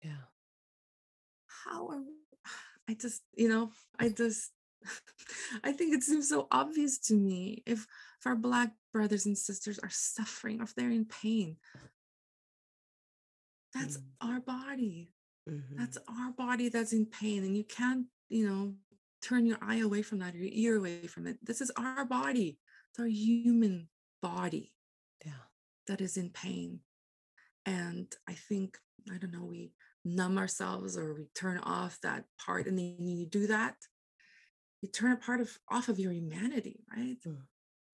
Yeah. 0.04 0.26
How 1.66 1.88
are 1.88 2.02
we? 2.02 2.16
I 2.90 2.94
just, 2.94 3.22
you 3.36 3.50
know, 3.50 3.72
I 4.00 4.10
just, 4.10 4.52
I 5.64 5.72
think 5.72 5.94
it 5.94 6.04
seems 6.04 6.30
so 6.30 6.48
obvious 6.52 6.98
to 7.08 7.14
me 7.14 7.64
if, 7.66 7.88
if 8.20 8.28
our 8.28 8.36
Black 8.36 8.72
brothers 8.94 9.26
and 9.26 9.38
sisters 9.38 9.80
are 9.80 9.90
suffering, 9.90 10.62
if 10.62 10.76
they're 10.76 10.92
in 10.92 11.06
pain, 11.06 11.58
that's 13.74 13.98
mm-hmm. 13.98 14.30
our 14.30 14.40
body. 14.40 15.12
Mm-hmm. 15.50 15.78
That's 15.78 15.98
our 16.08 16.32
body 16.32 16.70
that's 16.70 16.94
in 16.94 17.06
pain. 17.06 17.44
And 17.44 17.56
you 17.56 17.64
can't, 17.64 18.06
you 18.30 18.48
know, 18.48 18.74
turn 19.28 19.46
your 19.46 19.58
eye 19.62 19.80
away 19.80 20.02
from 20.02 20.20
that 20.20 20.36
or 20.36 20.38
your 20.38 20.50
ear 20.52 20.78
away 20.78 21.08
from 21.08 21.28
it. 21.28 21.38
This 21.44 21.62
is 21.62 21.72
our 21.78 22.06
body. 22.06 22.60
It's 22.92 23.00
our 23.00 23.08
human 23.08 23.88
body 24.22 24.74
yeah. 25.26 25.32
that 25.88 26.02
is 26.02 26.18
in 26.18 26.30
pain. 26.30 26.80
And 27.66 28.08
I 28.28 28.34
think, 28.34 28.78
I 29.12 29.18
don't 29.18 29.32
know, 29.32 29.46
we 29.46 29.72
numb 30.06 30.38
ourselves 30.38 30.98
or 30.98 31.16
we 31.16 31.26
turn 31.34 31.58
off 31.60 32.00
that 32.04 32.26
part 32.44 32.68
and 32.68 32.78
then 32.78 32.96
you 33.00 33.26
do 33.26 33.48
that 33.48 33.76
you 34.82 34.90
turn 34.90 35.12
a 35.12 35.18
part 35.18 35.42
of 35.42 35.58
off 35.70 35.90
of 35.90 35.98
your 35.98 36.12
humanity 36.12 36.84
right 36.96 37.18
mm. 37.28 37.38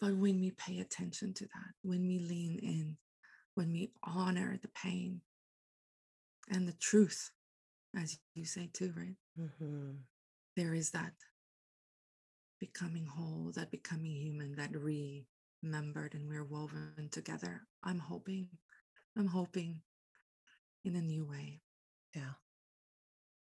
but 0.01 0.13
when 0.15 0.41
we 0.41 0.51
pay 0.51 0.79
attention 0.79 1.34
to 1.34 1.45
that 1.45 1.71
when 1.84 2.05
we 2.05 2.19
lean 2.19 2.59
in 2.61 2.97
when 3.55 3.71
we 3.71 3.93
honor 4.03 4.59
the 4.61 4.67
pain 4.69 5.21
and 6.49 6.67
the 6.67 6.75
truth 6.82 7.32
as 7.97 8.19
you 8.36 8.43
say 8.43 8.69
too 8.73 8.93
right 8.97 9.15
mm-hmm. 9.39 9.91
There 10.55 10.73
is 10.73 10.91
that 10.91 11.13
becoming 12.59 13.05
whole 13.05 13.51
that 13.55 13.71
becoming 13.71 14.11
human 14.11 14.55
that 14.55 14.71
remembered 14.73 16.13
and 16.13 16.27
we're 16.27 16.43
woven 16.43 17.09
together 17.11 17.61
i'm 17.83 17.99
hoping 17.99 18.47
i'm 19.17 19.27
hoping 19.27 19.81
in 20.85 20.95
a 20.95 21.01
new 21.01 21.25
way 21.25 21.61
yeah. 22.15 22.33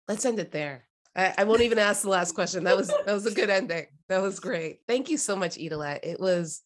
Let's 0.07 0.25
end 0.25 0.39
it 0.39 0.51
there. 0.51 0.87
I, 1.15 1.33
I 1.39 1.43
won't 1.43 1.61
even 1.63 1.79
ask 1.79 2.03
the 2.03 2.09
last 2.09 2.33
question. 2.33 2.63
That 2.63 2.77
was 2.77 2.87
that 2.87 3.13
was 3.13 3.25
a 3.25 3.33
good 3.33 3.49
ending. 3.49 3.87
That 4.09 4.21
was 4.21 4.39
great. 4.39 4.79
Thank 4.87 5.09
you 5.09 5.17
so 5.17 5.35
much, 5.35 5.57
Idelette. 5.57 5.99
It 6.03 6.19
was 6.19 6.61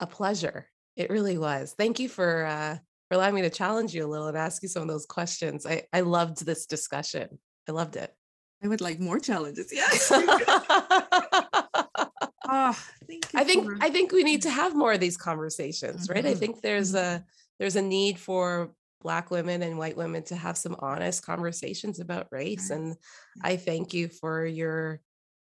a 0.00 0.06
pleasure. 0.06 0.68
It 0.96 1.10
really 1.10 1.38
was. 1.38 1.74
Thank 1.76 1.98
you 2.00 2.08
for 2.08 2.44
uh, 2.44 2.78
for 3.08 3.14
allowing 3.14 3.34
me 3.34 3.42
to 3.42 3.50
challenge 3.50 3.94
you 3.94 4.04
a 4.04 4.08
little 4.08 4.28
and 4.28 4.36
ask 4.36 4.62
you 4.62 4.68
some 4.68 4.82
of 4.82 4.88
those 4.88 5.06
questions. 5.06 5.66
I, 5.66 5.84
I 5.92 6.00
loved 6.00 6.44
this 6.44 6.66
discussion. 6.66 7.38
I 7.68 7.72
loved 7.72 7.96
it. 7.96 8.14
I 8.62 8.68
would 8.68 8.80
like 8.80 9.00
more 9.00 9.18
challenges. 9.18 9.72
Yes. 9.72 10.10
oh, 10.12 10.24
I 12.48 13.44
think 13.44 13.64
for- 13.64 13.78
I 13.80 13.90
think 13.90 14.12
we 14.12 14.22
need 14.22 14.42
to 14.42 14.50
have 14.50 14.76
more 14.76 14.92
of 14.92 15.00
these 15.00 15.16
conversations, 15.16 16.04
mm-hmm. 16.04 16.12
right? 16.12 16.26
I 16.26 16.30
mm-hmm. 16.30 16.38
think 16.38 16.60
there's 16.60 16.92
mm-hmm. 16.92 17.22
a 17.22 17.24
there's 17.58 17.76
a 17.76 17.82
need 17.82 18.18
for 18.18 18.74
black 19.02 19.30
women 19.30 19.62
and 19.62 19.78
white 19.78 19.96
women 19.96 20.22
to 20.24 20.36
have 20.36 20.56
some 20.56 20.76
honest 20.80 21.24
conversations 21.24 22.00
about 22.00 22.26
race 22.30 22.70
and 22.70 22.96
i 23.42 23.56
thank 23.56 23.94
you 23.94 24.08
for 24.08 24.44
your 24.44 25.00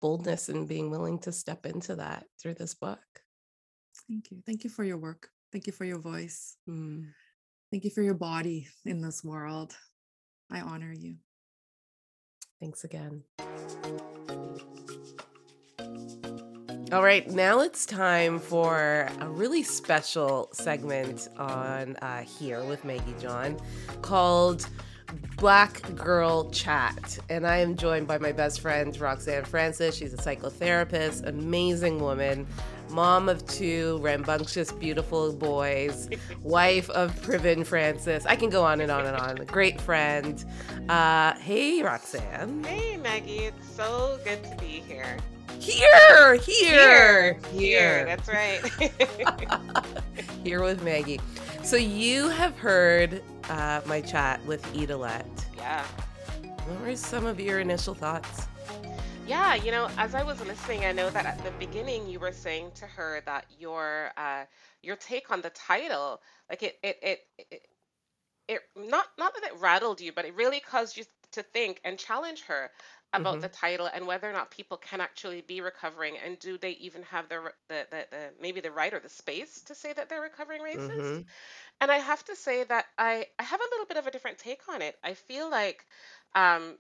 boldness 0.01 0.49
and 0.49 0.69
being 0.69 0.91
willing 0.91 1.19
to 1.19 1.33
step 1.33 1.67
into 1.67 1.97
that 1.97 2.25
through 2.41 2.55
this 2.55 2.75
book 2.75 3.01
thank 4.09 4.31
you 4.31 4.43
thank 4.47 4.65
you 4.65 4.71
for 4.71 4.85
your 4.85 4.99
work 4.99 5.29
thank 5.53 5.67
you 5.67 5.73
for 5.73 5.85
your 5.85 5.99
voice 5.99 6.57
mm. 6.69 7.05
thank 7.71 7.85
you 7.85 7.91
for 7.91 8.03
your 8.03 8.15
body 8.15 8.69
in 8.85 9.01
this 9.01 9.25
world 9.25 9.75
i 10.51 10.61
honor 10.61 10.93
you 10.93 11.17
thanks 12.61 12.85
again 12.85 13.25
all 16.93 17.05
right, 17.05 17.31
now 17.31 17.61
it's 17.61 17.87
time 17.87 18.41
for 18.41 19.09
a 19.21 19.29
really 19.29 19.63
special 19.63 20.49
segment 20.53 21.29
on 21.39 21.95
uh, 21.97 22.23
here 22.23 22.65
with 22.65 22.85
Maggie 22.85 23.15
John 23.21 23.61
called 24.03 24.69
Black 25.37 25.83
Girl 25.95 26.51
Chat. 26.51 27.21
And 27.29 27.47
I 27.47 27.59
am 27.59 27.77
joined 27.77 28.09
by 28.09 28.19
my 28.19 28.33
best 28.33 28.61
friend, 28.61 28.99
Roxanne 28.99 29.45
Francis. 29.45 29.95
She's 29.95 30.13
a 30.13 30.17
psychotherapist, 30.17 31.29
amazing 31.29 32.01
woman, 32.01 32.45
mom 32.91 33.29
of 33.29 33.47
two 33.47 33.99
rambunctious, 34.03 34.73
beautiful 34.73 35.33
boys, 35.33 36.09
wife 36.43 36.91
of 36.91 37.15
Priven 37.23 37.65
Francis. 37.65 38.27
I 38.27 38.37
can 38.37 38.51
go 38.51 38.65
on 38.65 38.81
and 38.81 38.91
on 38.91 39.07
and 39.07 39.17
on. 39.17 39.37
great 39.47 39.81
friend. 39.81 40.45
Uh, 40.89 41.35
hey, 41.35 41.83
Roxanne. 41.83 42.65
Hey, 42.65 42.97
Maggie. 42.97 43.45
It's 43.45 43.69
so 43.75 44.19
good 44.25 44.43
to 44.45 44.57
be 44.57 44.83
here. 44.87 45.17
Here, 45.59 46.35
here, 46.37 47.35
here, 47.35 47.39
here. 47.53 48.05
That's 48.07 48.29
right. 48.29 48.93
here 50.45 50.63
with 50.63 50.83
Maggie. 50.83 51.21
So 51.63 51.77
you 51.77 52.29
have 52.29 52.59
heard 52.59 53.23
uh, 53.51 53.83
my 53.85 54.01
chat 54.01 54.45
with 54.47 54.63
Idelette. 54.73 55.45
Yeah. 55.57 55.85
What 56.67 56.81
were 56.81 56.97
some 56.97 57.27
of 57.27 57.39
your 57.39 57.61
initial 57.61 57.95
thoughts? 57.95 58.47
Yeah, 59.31 59.55
you 59.55 59.71
know, 59.71 59.89
as 59.97 60.17
I 60.17 60.25
was 60.25 60.45
listening, 60.45 60.85
I 60.85 60.91
know 60.91 61.09
that 61.09 61.25
at 61.25 61.39
the 61.45 61.53
beginning 61.53 62.09
you 62.09 62.19
were 62.19 62.33
saying 62.33 62.73
to 62.75 62.87
her 62.87 63.23
that 63.27 63.45
your 63.61 64.11
uh, 64.17 64.43
your 64.83 64.97
take 64.97 65.31
on 65.31 65.41
the 65.41 65.51
title, 65.51 66.21
like 66.49 66.65
it, 66.65 66.77
it, 66.83 66.99
it, 67.01 67.21
it, 67.49 67.63
it 68.49 68.61
not 68.77 69.07
not 69.19 69.33
that 69.35 69.45
it 69.45 69.61
rattled 69.61 70.01
you, 70.01 70.11
but 70.11 70.25
it 70.25 70.35
really 70.35 70.59
caused 70.59 70.97
you 70.97 71.05
to 71.31 71.45
think 71.45 71.81
and 71.85 71.97
challenge 71.97 72.43
her 72.43 72.73
about 73.13 73.35
mm-hmm. 73.35 73.43
the 73.43 73.49
title 73.51 73.89
and 73.95 74.05
whether 74.05 74.29
or 74.29 74.33
not 74.33 74.51
people 74.51 74.77
can 74.77 75.01
actually 75.01 75.43
be 75.43 75.61
recovering 75.61 76.17
and 76.27 76.37
do 76.41 76.59
they 76.59 76.73
even 76.73 77.05
have 77.05 77.29
the, 77.29 77.53
the, 77.69 77.87
the, 77.93 78.07
the 78.11 78.31
maybe 78.43 78.61
the 78.61 78.73
right 78.73 78.93
or 78.93 78.99
the 78.99 79.09
space 79.09 79.61
to 79.63 79.77
say 79.77 79.93
that 79.93 80.09
they're 80.09 80.21
recovering 80.21 80.61
racist 80.61 81.01
mm-hmm. 81.01 81.21
and 81.81 81.91
i 81.91 81.99
have 81.99 82.25
to 82.25 82.37
say 82.37 82.63
that 82.63 82.87
i 82.99 83.27
i 83.37 83.43
have 83.43 83.61
a 83.61 83.71
little 83.73 83.87
bit 83.87 83.97
of 83.97 84.07
a 84.07 84.13
different 84.13 84.39
take 84.39 84.61
on 84.69 84.81
it 84.81 84.97
i 85.03 85.15
feel 85.15 85.51
like 85.51 85.85
um 86.37 86.77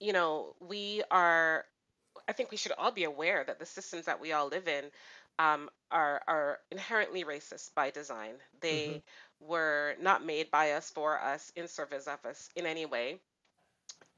you 0.00 0.14
know 0.14 0.54
we 0.66 1.02
are 1.10 1.66
i 2.28 2.32
think 2.32 2.50
we 2.50 2.56
should 2.56 2.72
all 2.78 2.92
be 2.92 3.04
aware 3.04 3.42
that 3.44 3.58
the 3.58 3.66
systems 3.66 4.06
that 4.06 4.20
we 4.20 4.32
all 4.32 4.48
live 4.48 4.68
in 4.68 4.84
um, 5.40 5.68
are 5.90 6.20
are 6.26 6.58
inherently 6.70 7.24
racist 7.24 7.74
by 7.74 7.90
design 7.90 8.34
they 8.60 8.86
mm-hmm. 8.88 9.48
were 9.48 9.94
not 10.00 10.24
made 10.24 10.50
by 10.50 10.72
us 10.72 10.90
for 10.90 11.18
us 11.18 11.52
in 11.56 11.66
service 11.68 12.06
of 12.06 12.24
us 12.24 12.48
in 12.56 12.66
any 12.66 12.86
way 12.86 13.18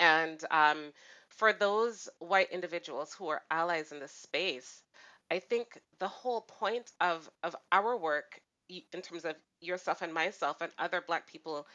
and 0.00 0.42
um, 0.50 0.92
for 1.28 1.52
those 1.52 2.08
white 2.18 2.50
individuals 2.50 3.14
who 3.14 3.28
are 3.28 3.42
allies 3.50 3.92
in 3.92 4.00
this 4.00 4.12
space, 4.12 4.82
I 5.30 5.38
think 5.38 5.80
the 5.98 6.08
whole 6.08 6.40
point 6.40 6.90
of, 7.00 7.30
of 7.42 7.54
our 7.70 7.96
work, 7.96 8.40
in 8.68 9.02
terms 9.02 9.24
of 9.24 9.36
yourself 9.60 10.02
and 10.02 10.12
myself 10.12 10.60
and 10.60 10.72
other 10.78 11.02
Black 11.06 11.26
people 11.26 11.66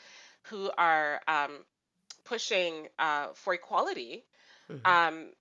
who 0.43 0.71
are 0.77 1.21
um, 1.27 1.63
pushing 2.25 2.87
uh, 2.99 3.27
for 3.33 3.53
equality, 3.53 4.25
Mm-hmm. 4.71 4.85
Um, 4.85 5.31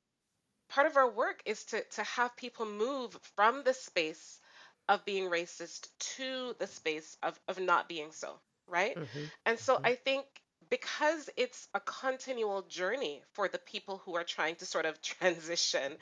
part 0.68 0.86
of 0.86 0.96
our 0.96 1.10
work 1.10 1.42
is 1.44 1.64
to 1.64 1.82
to 1.82 2.02
have 2.02 2.36
people 2.36 2.66
move 2.66 3.16
from 3.36 3.62
the 3.64 3.74
space 3.74 4.40
of 4.88 5.04
being 5.04 5.30
racist 5.30 5.88
to 5.98 6.54
the 6.58 6.66
space 6.66 7.16
of 7.22 7.38
of 7.48 7.58
not 7.58 7.88
being 7.88 8.12
so, 8.12 8.38
right? 8.66 8.96
Mm-hmm. 8.96 9.24
And 9.46 9.58
so 9.58 9.76
mm-hmm. 9.76 9.86
I 9.86 9.94
think 9.94 10.26
because 10.70 11.30
it's 11.36 11.68
a 11.74 11.80
continual 11.80 12.62
journey 12.62 13.22
for 13.32 13.48
the 13.48 13.58
people 13.58 13.98
who 14.04 14.16
are 14.16 14.24
trying 14.24 14.56
to 14.56 14.66
sort 14.66 14.86
of 14.86 15.00
transition 15.02 15.96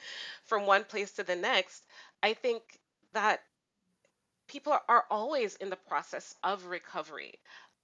from 0.44 0.66
one 0.66 0.84
place 0.84 1.12
to 1.12 1.24
the 1.24 1.36
next, 1.36 1.84
I 2.22 2.34
think 2.34 2.62
that 3.12 3.40
people 4.48 4.76
are 4.88 5.04
always 5.10 5.56
in 5.56 5.70
the 5.70 5.76
process 5.76 6.34
of 6.42 6.66
recovery, 6.66 7.34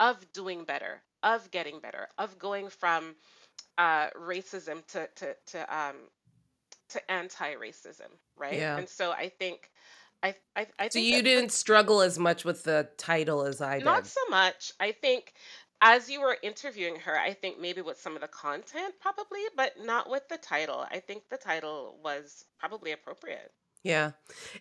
of 0.01 0.17
doing 0.33 0.65
better, 0.65 1.03
of 1.23 1.51
getting 1.51 1.81
better, 1.81 2.09
of 2.19 2.39
going 2.39 2.69
from 2.69 3.15
uh, 3.77 4.11
racism 4.11 4.87
to 4.89 5.09
to 5.17 5.37
to 5.47 5.77
um, 5.79 5.97
to 6.91 7.11
anti-racism, 7.11 8.11
right? 8.37 8.55
Yeah. 8.55 8.77
And 8.79 8.89
so 8.89 9.11
I 9.13 9.29
think 9.29 9.71
I 10.23 10.35
I, 10.57 10.67
I 10.79 10.89
So 10.89 10.99
you 10.99 11.23
didn't 11.23 11.53
struggle 11.53 12.01
as 12.01 12.19
much 12.19 12.45
with 12.45 12.65
the 12.65 12.89
title 12.97 13.45
as 13.45 13.61
I 13.61 13.79
did. 13.79 13.85
not 13.85 14.07
so 14.07 14.21
much. 14.31 14.73
I 14.81 14.93
think 14.93 15.35
as 15.81 16.11
you 16.11 16.21
were 16.21 16.37
interviewing 16.43 16.97
her, 16.97 17.17
I 17.17 17.33
think 17.35 17.61
maybe 17.61 17.83
with 17.83 18.01
some 18.01 18.15
of 18.17 18.21
the 18.21 18.29
content 18.29 18.95
probably, 19.01 19.41
but 19.57 19.75
not 19.81 20.11
with 20.11 20.29
the 20.29 20.39
title. 20.39 20.85
I 20.91 20.99
think 20.99 21.29
the 21.31 21.37
title 21.37 21.99
was 22.03 22.45
probably 22.59 22.93
appropriate. 22.93 23.53
Yeah. 23.85 24.13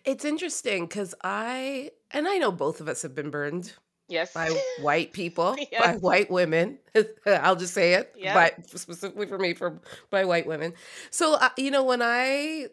It's 0.04 0.24
interesting 0.24 0.86
because 0.86 1.14
I, 1.24 1.90
and 2.12 2.28
I 2.28 2.38
know 2.38 2.52
both 2.52 2.80
of 2.80 2.88
us 2.88 3.02
have 3.02 3.16
been 3.16 3.30
burned 3.30 3.74
Yes. 4.08 4.32
by 4.32 4.48
white 4.80 5.12
people, 5.12 5.56
by 5.78 5.96
white 5.96 6.30
women. 6.30 6.78
I'll 7.26 7.56
just 7.56 7.74
say 7.74 7.94
it, 7.94 8.14
Yeah. 8.16 8.34
but 8.34 8.68
specifically 8.68 9.26
for 9.26 9.38
me, 9.38 9.54
for 9.54 9.80
by 10.10 10.24
white 10.24 10.46
women. 10.46 10.74
So, 11.10 11.34
uh, 11.34 11.50
you 11.56 11.70
know, 11.70 11.84
when 11.84 12.02
I 12.02 12.68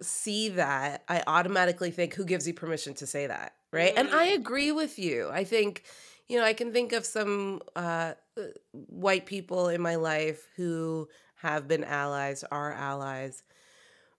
see 0.00 0.50
that, 0.50 1.04
I 1.08 1.22
automatically 1.26 1.90
think, 1.90 2.14
who 2.14 2.24
gives 2.24 2.46
you 2.46 2.54
permission 2.54 2.94
to 2.94 3.06
say 3.06 3.26
that? 3.26 3.54
Right. 3.72 3.92
And 3.96 4.08
I 4.10 4.28
mm. 4.28 4.34
agree 4.36 4.72
with 4.72 4.98
you. 4.98 5.28
I 5.30 5.44
think, 5.44 5.84
you 6.28 6.38
know, 6.38 6.44
I 6.44 6.52
can 6.52 6.72
think 6.72 6.92
of 6.92 7.04
some 7.04 7.60
uh, 7.74 8.14
uh, 8.36 8.42
white 8.72 9.26
people 9.26 9.68
in 9.68 9.80
my 9.80 9.96
life 9.96 10.46
who 10.56 11.08
have 11.36 11.68
been 11.68 11.84
allies, 11.84 12.44
are 12.50 12.72
allies. 12.72 13.42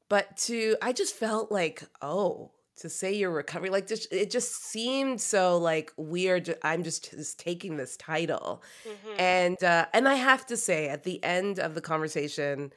But 0.09 0.37
to, 0.37 0.75
I 0.81 0.93
just 0.93 1.15
felt 1.15 1.51
like, 1.51 1.83
oh, 2.01 2.51
to 2.77 2.89
say 2.89 3.13
you're 3.13 3.31
recovering, 3.31 3.71
like 3.71 3.87
just 3.87 4.11
it 4.11 4.29
just 4.29 4.63
seemed 4.63 5.19
so 5.21 5.57
like 5.57 5.91
weird. 5.97 6.55
I'm 6.63 6.83
just, 6.83 7.11
just 7.11 7.39
taking 7.39 7.77
this 7.77 7.97
title, 7.97 8.63
mm-hmm. 8.87 9.19
and 9.19 9.63
uh, 9.63 9.85
and 9.93 10.07
I 10.07 10.15
have 10.15 10.45
to 10.47 10.57
say, 10.57 10.89
at 10.89 11.03
the 11.03 11.23
end 11.23 11.59
of 11.59 11.75
the 11.75 11.81
conversation, 11.81 12.71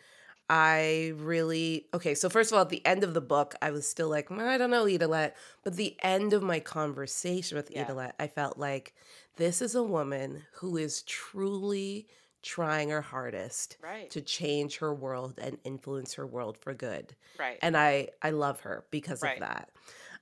I 0.50 1.12
really 1.16 1.86
okay. 1.94 2.14
So 2.14 2.28
first 2.28 2.50
of 2.50 2.56
all, 2.56 2.62
at 2.62 2.70
the 2.70 2.84
end 2.84 3.04
of 3.04 3.14
the 3.14 3.20
book, 3.20 3.54
I 3.62 3.70
was 3.70 3.88
still 3.88 4.08
like, 4.08 4.32
I 4.32 4.58
don't 4.58 4.70
know, 4.70 4.84
Idelette. 4.84 5.32
But 5.62 5.76
the 5.76 5.96
end 6.02 6.32
of 6.32 6.42
my 6.42 6.58
conversation 6.58 7.56
with 7.56 7.70
yeah. 7.70 8.10
I 8.18 8.26
felt 8.26 8.58
like 8.58 8.92
this 9.36 9.62
is 9.62 9.76
a 9.76 9.82
woman 9.82 10.42
who 10.54 10.76
is 10.76 11.02
truly 11.02 12.08
trying 12.42 12.90
her 12.90 13.02
hardest 13.02 13.76
right. 13.82 14.10
to 14.10 14.20
change 14.20 14.78
her 14.78 14.94
world 14.94 15.38
and 15.40 15.58
influence 15.64 16.14
her 16.14 16.26
world 16.26 16.56
for 16.58 16.74
good. 16.74 17.14
Right. 17.38 17.58
And 17.62 17.76
I 17.76 18.08
I 18.22 18.30
love 18.30 18.60
her 18.60 18.84
because 18.90 19.22
right. 19.22 19.34
of 19.34 19.40
that. 19.40 19.70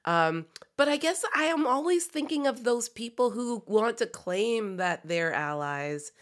Um, 0.04 0.46
but 0.76 0.88
I 0.88 0.96
guess 0.96 1.24
I 1.34 1.44
am 1.44 1.66
always 1.66 2.06
thinking 2.06 2.46
of 2.46 2.64
those 2.64 2.88
people 2.88 3.30
who 3.30 3.62
want 3.66 3.98
to 3.98 4.06
claim 4.06 4.76
that 4.76 5.06
they're 5.06 5.32
allies 5.32 6.12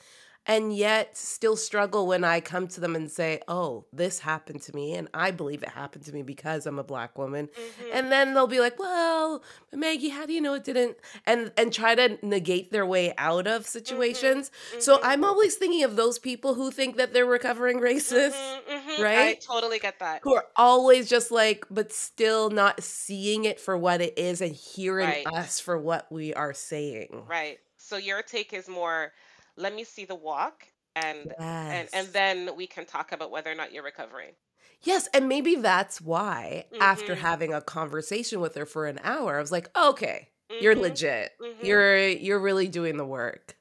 and 0.47 0.75
yet 0.75 1.17
still 1.17 1.57
struggle 1.57 2.07
when 2.07 2.23
I 2.25 2.41
come 2.41 2.69
to 2.69 2.81
them 2.81 2.95
and 2.95 3.11
say, 3.11 3.41
"Oh, 3.49 3.85
this 3.93 4.21
happened 4.21 4.63
to 4.63 4.75
me, 4.75 4.95
and 4.95 5.09
I 5.13 5.31
believe 5.31 5.63
it 5.63 5.71
happened 5.71 6.05
to 6.07 6.13
me 6.13 6.23
because 6.23 6.67
I'm 6.67 6.79
a 6.79 6.85
black 6.85 7.19
woman." 7.19 7.49
Mm-hmm. 7.49 7.91
And 7.93 8.13
then 8.13 8.35
they'll 8.35 8.47
be 8.47 8.61
like, 8.61 8.79
"Well, 8.79 9.43
Maggie, 9.73 10.11
how 10.11 10.27
do 10.27 10.33
you 10.33 10.41
know 10.41 10.55
it 10.55 10.65
didn't?" 10.65 10.97
and 11.27 11.53
and 11.57 11.73
try 11.73 11.95
to 11.95 12.19
negate 12.23 12.71
their 12.71 12.87
way 12.87 13.13
out 13.19 13.47
of 13.47 13.63
mm-hmm. 13.63 13.69
situations. 13.69 14.51
Mm-hmm. 14.71 14.81
So 14.81 15.01
I'm 15.03 15.25
always 15.25 15.57
thinking 15.57 15.83
of 15.83 15.97
those 15.97 16.19
people 16.19 16.55
who 16.55 16.71
think 16.71 16.97
that 16.97 17.13
they're 17.13 17.27
recovering 17.27 17.81
racist, 17.81 18.33
mm-hmm. 18.33 18.91
mm-hmm. 18.91 19.03
right? 19.03 19.29
I 19.29 19.35
totally 19.35 19.79
get 19.79 19.99
that. 19.99 20.21
Who 20.23 20.35
are 20.35 20.47
always 20.55 21.09
just 21.09 21.31
like, 21.31 21.67
but 21.71 21.93
still 21.93 22.51
not 22.51 22.83
seeing 22.83 23.45
it 23.45 23.61
for 23.61 23.77
what 23.77 24.01
it 24.01 24.17
is 24.17 24.41
and 24.41 24.55
hearing 24.55 25.09
right. 25.09 25.27
us 25.27 25.59
for 25.59 25.79
what 25.79 26.11
we 26.11 26.33
are 26.35 26.55
saying. 26.55 27.25
Right. 27.29 27.59
So 27.77 27.97
your 27.97 28.23
take 28.23 28.53
is 28.53 28.69
more 28.69 29.13
let 29.57 29.75
me 29.75 29.85
see 29.85 30.05
the 30.05 30.15
walk 30.15 30.69
and 30.95 31.35
and 31.71 31.89
and 31.93 32.13
then 32.13 32.57
we 32.57 32.67
can 32.67 32.87
talk 32.87 33.13
about 33.13 33.31
whether 33.31 33.51
or 33.51 33.55
not 33.55 33.73
you're 33.73 33.83
recovering. 33.83 34.37
Yes, 34.83 35.07
and 35.13 35.29
maybe 35.29 35.57
that's 35.57 36.01
why 36.01 36.67
after 36.81 37.15
hmm 37.15 37.17
having 37.17 37.53
a 37.53 37.61
conversation 37.61 38.41
with 38.41 38.55
her 38.55 38.67
for 38.67 38.87
an 38.87 38.99
hour, 39.03 39.37
I 39.39 39.41
was 39.41 39.53
like, 39.53 39.75
"Okay, 39.77 40.31
you're 40.59 40.75
hmm 40.75 40.77
legit. 40.77 41.33
hmm 41.41 41.61
You're 41.61 42.09
you're 42.09 42.39
really 42.41 42.69
doing 42.69 42.97
the 42.97 43.05
work." 43.07 43.59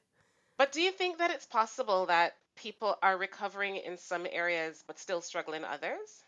But 0.58 0.70
do 0.70 0.82
you 0.82 0.92
think 0.92 1.16
that 1.16 1.30
it's 1.30 1.46
possible 1.46 2.04
that 2.04 2.36
people 2.56 2.98
are 3.00 3.16
recovering 3.16 3.76
in 3.76 3.96
some 3.96 4.26
areas 4.26 4.82
but 4.86 4.98
still 4.98 5.22
struggling 5.22 5.62
in 5.62 5.64
others? 5.64 6.24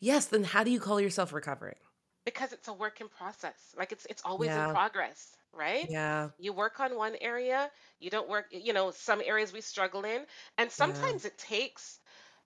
Yes, 0.00 0.26
then 0.26 0.42
how 0.42 0.64
do 0.64 0.72
you 0.72 0.80
call 0.80 1.00
yourself 1.00 1.32
recovering? 1.32 1.76
Because 2.24 2.52
it's 2.52 2.68
a 2.68 2.72
work 2.72 3.00
in 3.00 3.08
process. 3.08 3.74
Like 3.76 3.90
it's 3.90 4.06
it's 4.06 4.22
always 4.24 4.54
in 4.56 4.64
progress 4.64 5.36
right? 5.52 5.88
Yeah. 5.88 6.30
You 6.38 6.52
work 6.52 6.80
on 6.80 6.96
one 6.96 7.16
area, 7.20 7.70
you 8.00 8.10
don't 8.10 8.28
work, 8.28 8.46
you 8.50 8.72
know, 8.72 8.90
some 8.90 9.20
areas 9.24 9.52
we 9.52 9.60
struggle 9.60 10.04
in. 10.04 10.22
And 10.58 10.70
Yeah. 10.78 10.86
sometimes 10.86 11.24
it 11.24 11.38
takes 11.38 11.98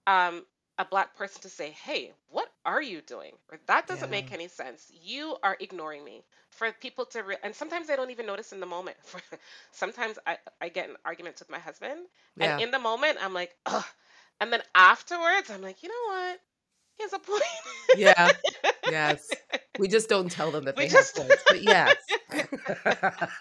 um, 0.07 0.44
a 0.78 0.84
black 0.84 1.16
person 1.16 1.42
to 1.42 1.48
say, 1.48 1.70
hey, 1.84 2.12
what 2.30 2.48
are 2.64 2.82
you 2.82 3.00
doing? 3.03 3.32
Or 3.50 3.59
that 3.66 3.86
doesn't 3.86 4.11
Yeah. 4.11 4.11
make 4.11 4.32
any 4.32 4.48
sense. 4.48 4.90
You 5.05 5.36
are 5.42 5.57
ignoring 5.61 6.05
me. 6.05 6.22
For 6.50 6.70
people 6.72 7.05
to, 7.07 7.22
re- 7.22 7.36
and 7.42 7.55
sometimes 7.55 7.90
I 7.90 7.96
don't 7.96 8.11
even 8.11 8.26
notice 8.26 8.53
in 8.53 8.61
the 8.61 8.66
moment. 8.66 8.96
sometimes 9.72 10.18
I, 10.26 10.38
I 10.61 10.68
get 10.68 10.88
in 10.88 10.96
arguments 11.05 11.40
with 11.40 11.50
my 11.50 11.59
husband, 11.59 12.00
and 12.40 12.53
in 12.59 12.70
the 12.70 12.78
moment, 12.78 13.18
I'm 13.22 13.34
like, 13.34 13.55
ugh. 13.66 13.84
And 14.40 14.53
then 14.53 14.62
afterwards, 14.74 15.50
I'm 15.50 15.62
like, 15.62 15.82
you 15.82 15.88
know 15.88 16.14
what? 16.14 16.40
He 16.96 17.03
has 17.05 17.12
a 17.12 17.18
point. 17.18 17.42
Yeah. 17.92 18.30
Yes. 18.84 19.36
We 19.78 19.88
just 19.88 20.08
don't 20.08 20.30
tell 20.30 20.50
them 20.50 20.64
that 20.64 20.76
we 20.76 20.84
they 20.84 20.88
just... 20.90 21.16
have 21.16 21.28
points. 21.28 21.42
But 21.46 21.62
yes. 21.62 21.96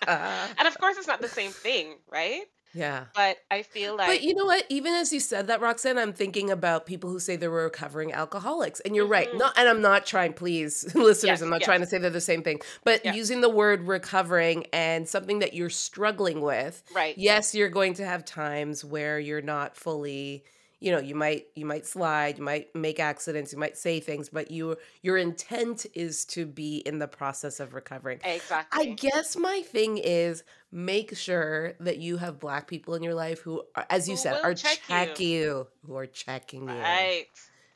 and 0.08 0.68
of 0.68 0.78
course 0.80 0.98
it's 0.98 1.08
not 1.08 1.22
the 1.22 1.28
same 1.28 1.52
thing, 1.52 1.96
right? 2.12 2.44
Yeah. 2.74 3.06
But 3.16 3.38
I 3.50 3.64
feel 3.64 3.98
like 3.98 4.08
But 4.08 4.22
you 4.22 4.34
know 4.34 4.46
what? 4.46 4.66
Even 4.70 4.94
as 4.94 5.12
you 5.12 5.20
said 5.20 5.48
that, 5.48 5.62
Roxanne, 5.62 5.98
I'm 5.98 6.14
thinking 6.14 6.50
about 6.50 6.86
people 6.86 7.10
who 7.10 7.20
say 7.20 7.36
they're 7.36 7.50
recovering 7.50 8.14
alcoholics. 8.14 8.80
And 8.82 8.96
you're 8.96 9.06
mm-hmm. 9.06 9.12
right. 9.12 9.36
Not 9.36 9.58
and 9.58 9.68
I'm 9.68 9.82
not 9.82 10.06
trying, 10.06 10.34
please, 10.34 10.84
listeners, 10.96 11.24
yes, 11.24 11.42
I'm 11.42 11.50
not 11.50 11.62
yes. 11.62 11.66
trying 11.66 11.82
to 11.82 11.86
say 11.86 11.98
they're 11.98 12.10
the 12.10 12.22
same 12.22 12.44
thing. 12.44 12.62
But 12.84 13.06
using 13.06 13.42
the 13.42 13.50
word 13.50 13.88
recovering 13.88 14.66
and 14.74 15.08
something 15.08 15.40
that 15.40 15.54
you're 15.54 15.70
struggling 15.70 16.42
with. 16.42 16.82
Right. 16.96 17.18
Yes, 17.18 17.54
you're 17.54 17.70
going 17.70 17.96
to 17.96 18.06
have 18.06 18.26
times 18.26 18.86
where 18.86 19.20
you're 19.20 19.42
not 19.42 19.76
fully 19.76 20.44
you 20.82 20.92
know 20.92 21.00
you 21.00 21.16
might 21.16 21.46
you 21.56 21.66
might 21.66 21.86
slide 21.86 22.38
you 22.38 22.44
might 22.44 22.76
make 22.76 23.00
accidents 23.00 23.54
you 23.54 23.60
might 23.60 23.78
say 23.78 24.00
things 24.00 24.28
but 24.28 24.52
you 24.52 24.76
your 25.02 25.16
intent 25.16 25.86
is 25.94 26.26
to 26.26 26.46
be 26.46 26.78
in 26.80 27.00
the 27.00 27.08
process 27.08 27.60
of 27.60 27.74
recovering 27.74 28.20
exactly 28.24 28.90
i 28.90 28.94
guess 28.94 29.38
my 29.38 29.62
thing 29.62 29.98
is 29.98 30.44
make 30.72 31.16
sure 31.16 31.74
that 31.80 32.00
you 32.00 32.18
have 32.18 32.40
black 32.40 32.68
people 32.68 32.96
in 32.96 33.04
your 33.04 33.14
life 33.14 33.40
who 33.40 33.64
are, 33.76 33.86
as 33.90 34.08
you 34.10 34.16
who 34.16 34.22
said 34.22 34.42
are 34.44 34.54
check 34.54 34.80
checking 34.88 35.28
you. 35.28 35.38
you. 35.38 35.68
who 35.86 35.96
are 35.96 36.08
checking 36.08 36.64
you 36.64 36.76
right 36.76 37.28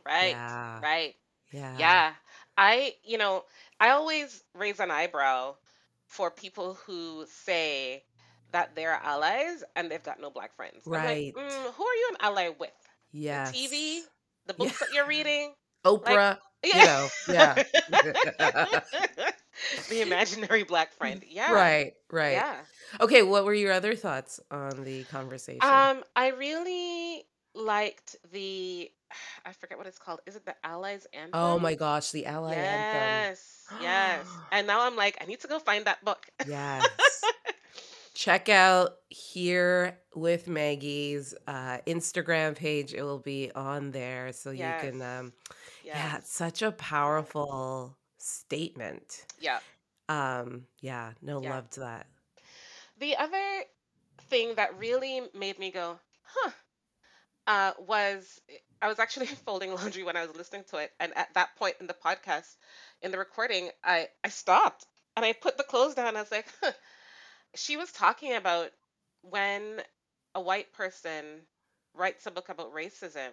right 0.06 0.32
yeah. 0.32 0.80
right 0.82 1.16
yeah 1.52 1.76
yeah 1.78 2.14
i 2.58 2.94
you 3.04 3.18
know 3.18 3.44
i 3.80 3.90
always 3.90 4.44
raise 4.56 4.80
an 4.80 4.92
eyebrow 4.92 5.56
for 6.08 6.32
people 6.32 6.74
who 6.86 7.26
say 7.28 8.04
that 8.52 8.74
they're 8.74 9.00
allies 9.04 9.64
and 9.76 9.92
they've 9.92 10.02
got 10.02 10.22
no 10.22 10.30
black 10.30 10.56
friends. 10.56 10.84
Right. 10.86 11.36
Like, 11.36 11.46
mm, 11.46 11.74
who 11.74 11.84
are 11.84 11.96
you 11.96 12.10
an 12.12 12.18
ally 12.22 12.50
with? 12.58 12.72
Yes. 13.16 13.52
The 13.52 13.58
TV, 13.58 14.00
the 14.46 14.54
books 14.54 14.72
yeah. 14.74 14.88
that 14.88 14.94
you're 14.94 15.08
reading, 15.08 15.54
Oprah. 15.86 16.06
Like, 16.06 16.40
yeah. 16.66 16.80
You 16.80 16.86
know, 16.86 17.08
yeah. 17.30 17.64
the 19.90 20.02
imaginary 20.02 20.64
black 20.64 20.92
friend. 20.94 21.24
Yeah. 21.28 21.54
Right, 21.54 21.94
right. 22.12 22.34
Yeah. 22.34 22.56
Okay, 23.00 23.24
what 23.24 23.46
were 23.46 23.54
your 23.54 23.72
other 23.72 23.96
thoughts 23.96 24.42
on 24.52 24.84
the 24.84 25.04
conversation? 25.06 25.64
Um, 25.64 26.04
I 26.16 26.32
really 26.32 27.24
liked 27.54 28.18
the 28.34 28.92
I 29.46 29.54
forget 29.54 29.78
what 29.78 29.88
it's 29.88 30.00
called. 30.00 30.20
Is 30.26 30.36
it 30.36 30.46
the 30.46 30.56
Allies 30.64 31.08
Anthem? 31.14 31.32
Oh 31.34 31.58
my 31.58 31.76
gosh, 31.76 32.12
the 32.12 32.26
Ally 32.26 32.56
Anthem. 32.56 33.02
Yes, 33.32 33.66
yes. 33.82 34.28
And 34.52 34.68
now 34.68 34.82
I'm 34.82 34.98
like, 34.98 35.18
I 35.22 35.26
need 35.26 35.40
to 35.42 35.48
go 35.48 35.60
find 35.60 35.86
that 35.86 36.04
book. 36.04 36.26
Yes 36.46 36.86
check 38.16 38.50
out 38.50 38.96
here 39.10 40.00
with 40.16 40.48
Maggie's 40.48 41.36
uh, 41.48 41.80
Instagram 41.88 42.56
page. 42.56 42.94
It 42.94 43.04
will 43.04 43.20
be 43.20 43.52
on 43.54 43.92
there, 43.92 44.34
so 44.34 44.52
you 44.52 44.74
can. 44.80 45.02
Um, 45.02 45.34
yeah, 45.84 46.18
it's 46.18 46.32
such 46.34 46.64
a 46.64 46.72
powerful 46.72 47.98
statement. 48.18 49.26
Yeah. 49.40 49.60
Um, 50.10 50.66
yeah, 50.82 51.14
no, 51.22 51.42
Yeah. 51.42 51.52
loved 51.56 51.78
that. 51.80 52.08
The 53.00 53.18
other 53.18 53.64
thing 54.30 54.56
that 54.56 54.78
really 54.80 55.22
made 55.34 55.60
me 55.60 55.72
go, 55.72 56.00
huh, 56.24 56.52
uh, 57.48 57.74
was 57.80 58.42
I 58.82 58.88
was 58.88 59.00
actually 59.00 59.28
folding 59.46 59.74
laundry 59.74 60.04
when 60.04 60.18
I 60.18 60.26
was 60.26 60.36
listening 60.36 60.66
to 60.72 60.78
it, 60.78 60.92
and 61.00 61.16
at 61.18 61.34
that 61.36 61.56
point 61.58 61.76
in 61.80 61.88
the 61.88 61.94
podcast, 61.96 62.56
in 63.02 63.12
the 63.12 63.18
recording, 63.20 63.70
I 63.84 64.10
I 64.24 64.30
stopped 64.30 64.86
and 65.16 65.26
I 65.26 65.34
put 65.34 65.58
the 65.58 65.64
clothes 65.64 65.96
down. 65.96 66.16
I 66.16 66.22
was 66.22 66.32
like, 66.32 66.48
huh. 66.62 66.72
She 67.56 67.78
was 67.78 67.92
talking 67.92 68.34
about 68.36 68.72
when 69.22 69.82
a 70.36 70.42
white 70.42 70.72
person 70.74 71.42
writes 71.94 72.26
a 72.26 72.32
book 72.32 72.50
about 72.50 72.74
racism, 72.74 73.32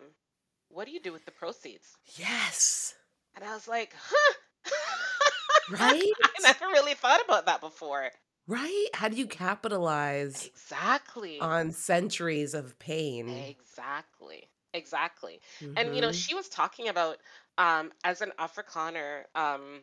what 0.69 0.87
do 0.87 0.93
you 0.93 1.01
do 1.01 1.13
with 1.13 1.25
the 1.25 1.33
proceeds? 1.33 1.97
Yes. 2.17 2.95
And 3.35 3.45
I 3.45 3.55
was 3.55 3.69
like, 3.69 3.95
huh. 3.99 4.35
Right? 5.71 6.13
I 6.23 6.43
never 6.43 6.67
really 6.67 6.95
thought 6.95 7.23
about 7.25 7.47
that 7.47 7.61
before. 7.61 8.11
Right? 8.47 8.87
How 8.95 9.09
do 9.09 9.17
you 9.17 9.27
capitalize 9.27 10.47
Exactly. 10.47 11.41
on 11.41 11.73
centuries 11.73 12.55
of 12.55 12.79
pain? 12.79 13.29
Exactly. 13.29 14.49
Exactly. 14.75 15.41
And 15.77 15.95
you 15.95 16.01
know, 16.01 16.09
hmm 16.09 16.13
she 16.13 16.35
was 16.35 16.49
talking 16.49 16.89
about 16.89 17.19
um 17.59 17.93
as 18.05 18.21
an 18.23 18.33
Afrikaner, 18.39 19.25
um, 19.35 19.83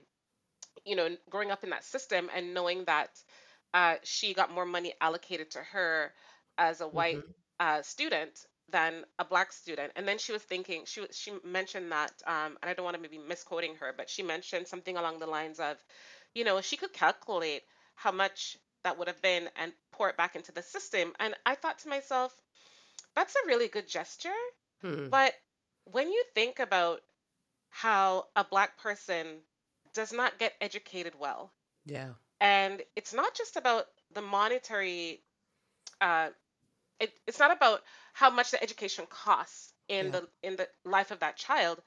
you 0.86 0.96
know, 0.96 1.10
growing 1.30 1.52
up 1.52 1.64
in 1.64 1.70
that 1.72 1.84
system 1.84 2.30
and 2.36 2.54
knowing 2.54 2.86
that 2.86 3.10
uh 3.74 3.96
she 4.04 4.34
got 4.34 4.52
more 4.52 4.66
money 4.66 4.94
allocated 5.02 5.52
to 5.52 5.60
her 5.60 6.14
as 6.58 6.82
a 6.82 6.88
white 6.88 7.20
hmm 7.20 7.34
uh 7.60 7.82
student 7.82 8.46
than 8.70 9.04
a 9.20 9.26
black 9.26 9.52
student. 9.52 9.92
And 9.96 10.08
then 10.08 10.18
she 10.18 10.32
was 10.32 10.44
thinking, 10.44 10.86
she 10.86 11.06
she 11.12 11.34
mentioned 11.44 11.92
that, 11.92 12.12
um, 12.28 12.58
and 12.62 12.70
I 12.70 12.74
don't 12.74 12.86
want 12.86 12.96
to 12.96 13.02
maybe 13.02 13.18
misquoting 13.18 13.76
her, 13.76 13.94
but 13.96 14.10
she 14.10 14.24
mentioned 14.24 14.68
something 14.68 14.96
along 14.98 15.20
the 15.20 15.28
lines 15.28 15.60
of, 15.60 15.78
you 16.34 16.44
know, 16.44 16.62
she 16.62 16.78
could 16.78 16.94
calculate 16.94 17.64
how 17.96 18.12
much 18.12 18.58
that 18.84 18.98
would 18.98 19.08
have 19.08 19.22
been 19.22 19.50
and 19.56 19.74
pour 19.92 20.10
it 20.10 20.18
back 20.18 20.36
into 20.36 20.52
the 20.52 20.62
system. 20.64 21.14
And 21.20 21.36
I 21.46 21.56
thought 21.56 21.80
to 21.80 21.90
myself, 21.90 22.34
that's 23.16 23.36
a 23.36 23.48
really 23.48 23.68
good 23.68 23.88
gesture. 23.88 24.34
Hmm. 24.82 25.10
But 25.12 25.34
when 25.86 26.12
you 26.12 26.24
think 26.34 26.60
about 26.60 27.02
how 27.70 28.28
a 28.36 28.44
black 28.44 28.78
person 28.78 29.42
does 29.94 30.12
not 30.14 30.38
get 30.40 30.56
educated 30.62 31.16
well, 31.16 31.54
Yeah. 31.86 32.14
And 32.40 32.82
it's 32.96 33.14
not 33.14 33.34
just 33.36 33.56
about 33.58 33.86
the 34.14 34.22
monetary, 34.22 35.22
uh, 36.02 36.30
it, 37.00 37.12
it's 37.28 37.40
not 37.40 37.52
about 37.52 37.82
how 38.14 38.30
much 38.30 38.52
the 38.52 38.62
education 38.64 39.06
costs 39.10 39.74
in 39.88 40.12
Yeah. 40.12 40.12
the 40.12 40.28
in 40.44 40.56
the 40.56 40.68
life 40.86 41.12
of 41.12 41.20
that 41.20 41.38
child, 41.38 41.82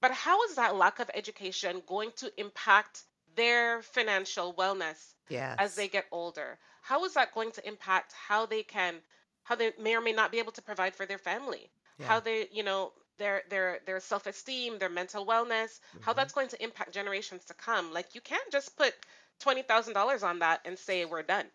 but 0.00 0.10
how 0.12 0.42
is 0.44 0.56
that 0.56 0.76
lack 0.76 0.98
of 1.00 1.10
education 1.14 1.82
going 1.86 2.10
to 2.16 2.32
impact 2.40 3.02
their 3.34 3.82
financial 3.82 4.54
wellness 4.54 5.14
as 5.58 5.74
they 5.74 5.88
get 5.88 6.06
older? 6.12 6.58
How 6.82 7.04
is 7.04 7.14
that 7.14 7.34
going 7.34 7.52
to 7.52 7.66
impact 7.66 8.12
how 8.12 8.46
they 8.46 8.62
can, 8.62 9.02
how 9.44 9.54
they 9.56 9.72
may 9.78 9.96
or 9.96 10.00
may 10.00 10.12
not 10.12 10.30
be 10.32 10.38
able 10.38 10.52
to 10.52 10.62
provide 10.62 10.94
for 10.96 11.06
their 11.06 11.18
family? 11.18 11.70
Yeah. 11.98 12.16
How 12.16 12.20
they, 12.20 12.48
you 12.52 12.62
know, 12.62 12.92
their 13.18 13.42
their 13.50 13.80
their 13.86 14.00
self-esteem, 14.00 14.78
their 14.78 14.88
mental 14.88 15.26
wellness, 15.26 15.80
how 16.00 16.12
hmm 16.12 16.14
that's 16.14 16.32
going 16.32 16.48
to 16.48 16.62
impact 16.62 16.92
generations 16.92 17.44
to 17.46 17.54
come. 17.54 17.92
Like 17.92 18.14
you 18.14 18.20
can't 18.20 18.50
just 18.52 18.76
put 18.76 18.94
twenty 19.40 19.62
thousand 19.62 19.94
dollars 19.94 20.22
on 20.22 20.38
that 20.40 20.60
and 20.64 20.78
say 20.78 21.04
we're 21.04 21.22
done. 21.22 21.46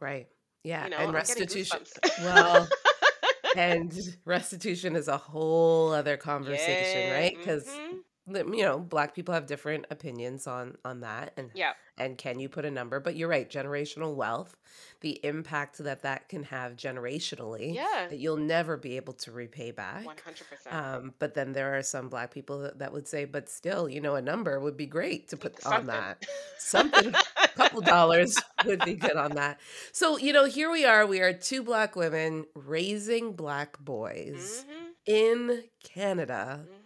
Right. 0.00 0.26
Yeah. 0.64 0.84
You 0.84 0.90
know, 0.90 0.96
And 0.98 1.12
restitution. 1.14 1.80
Well, 2.20 2.68
and 3.56 3.92
restitution 4.24 4.96
is 4.96 5.08
a 5.08 5.16
whole 5.16 5.92
other 5.92 6.16
conversation, 6.16 7.00
yeah. 7.08 7.14
right? 7.14 7.36
Because 7.38 7.66
Mm-hmm. 7.66 7.89
You 8.34 8.62
know, 8.62 8.78
black 8.78 9.14
people 9.14 9.34
have 9.34 9.46
different 9.46 9.86
opinions 9.90 10.46
on 10.46 10.76
on 10.84 11.00
that, 11.00 11.32
and 11.36 11.50
Yeah. 11.54 11.72
and 11.98 12.16
can 12.16 12.40
you 12.40 12.48
put 12.48 12.64
a 12.64 12.70
number? 12.70 13.00
But 13.00 13.16
you're 13.16 13.28
right, 13.28 13.48
generational 13.48 14.14
wealth, 14.14 14.56
the 15.00 15.20
impact 15.24 15.78
that 15.78 16.02
that 16.02 16.28
can 16.28 16.44
have 16.44 16.76
generationally, 16.76 17.74
Yeah. 17.74 18.06
that 18.08 18.18
you'll 18.18 18.36
never 18.36 18.76
be 18.76 18.96
able 18.96 19.14
to 19.14 19.32
repay 19.32 19.70
back. 19.70 20.04
hundred 20.04 20.48
percent. 20.48 20.74
Um, 20.74 21.14
but 21.18 21.34
then 21.34 21.52
there 21.52 21.76
are 21.76 21.82
some 21.82 22.08
black 22.08 22.30
people 22.32 22.70
that, 22.74 22.92
would 22.92 23.08
say, 23.08 23.24
but 23.24 23.48
still, 23.48 23.88
you 23.88 24.00
know, 24.00 24.14
a 24.14 24.22
number 24.22 24.58
would 24.60 24.76
be 24.76 24.86
great 24.86 25.28
to 25.28 25.36
put 25.36 25.64
on 25.66 25.86
that. 25.86 26.24
Something, 26.58 27.14
a 27.14 27.48
couple 27.48 27.80
dollars 27.80 28.38
would 28.64 28.84
be 28.84 28.94
good 28.94 29.16
on 29.16 29.32
that. 29.32 29.60
So, 29.92 30.16
you 30.18 30.32
know, 30.32 30.44
here 30.44 30.70
we 30.70 30.84
are. 30.84 31.06
We 31.06 31.20
are 31.20 31.32
two 31.32 31.62
black 31.62 31.96
women 31.96 32.44
raising 32.54 33.32
black 33.32 33.78
boys 33.78 34.64
mm-hmm. 34.68 34.84
in 35.06 35.64
Canada. 35.82 36.60
Mm-hmm. 36.62 36.79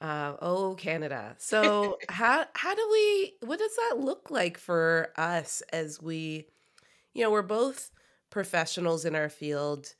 Uh, 0.00 0.34
oh, 0.42 0.74
Canada. 0.74 1.34
So, 1.38 1.98
how 2.08 2.44
how 2.54 2.74
do 2.74 2.88
we? 2.92 3.34
What 3.40 3.58
does 3.58 3.76
that 3.76 3.98
look 3.98 4.30
like 4.30 4.58
for 4.58 5.10
us 5.16 5.62
as 5.72 6.02
we, 6.02 6.46
you 7.14 7.22
know, 7.22 7.30
we're 7.30 7.42
both 7.42 7.90
professionals 8.30 9.04
in 9.04 9.14
our 9.14 9.28
field, 9.28 9.94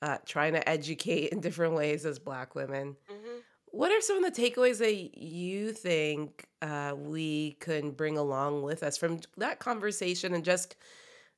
uh, 0.00 0.18
trying 0.26 0.52
to 0.52 0.68
educate 0.68 1.28
in 1.28 1.40
different 1.40 1.74
ways 1.74 2.04
as 2.04 2.18
black 2.18 2.54
women. 2.54 2.96
Mm-hmm. 3.10 3.38
What 3.66 3.90
are 3.92 4.00
some 4.00 4.22
of 4.22 4.34
the 4.34 4.42
takeaways 4.42 4.78
that 4.78 5.16
you 5.16 5.72
think 5.72 6.46
uh, 6.60 6.94
we 6.96 7.56
can 7.60 7.92
bring 7.92 8.18
along 8.18 8.62
with 8.62 8.82
us 8.82 8.96
from 8.98 9.20
that 9.38 9.60
conversation 9.60 10.34
and 10.34 10.44
just 10.44 10.76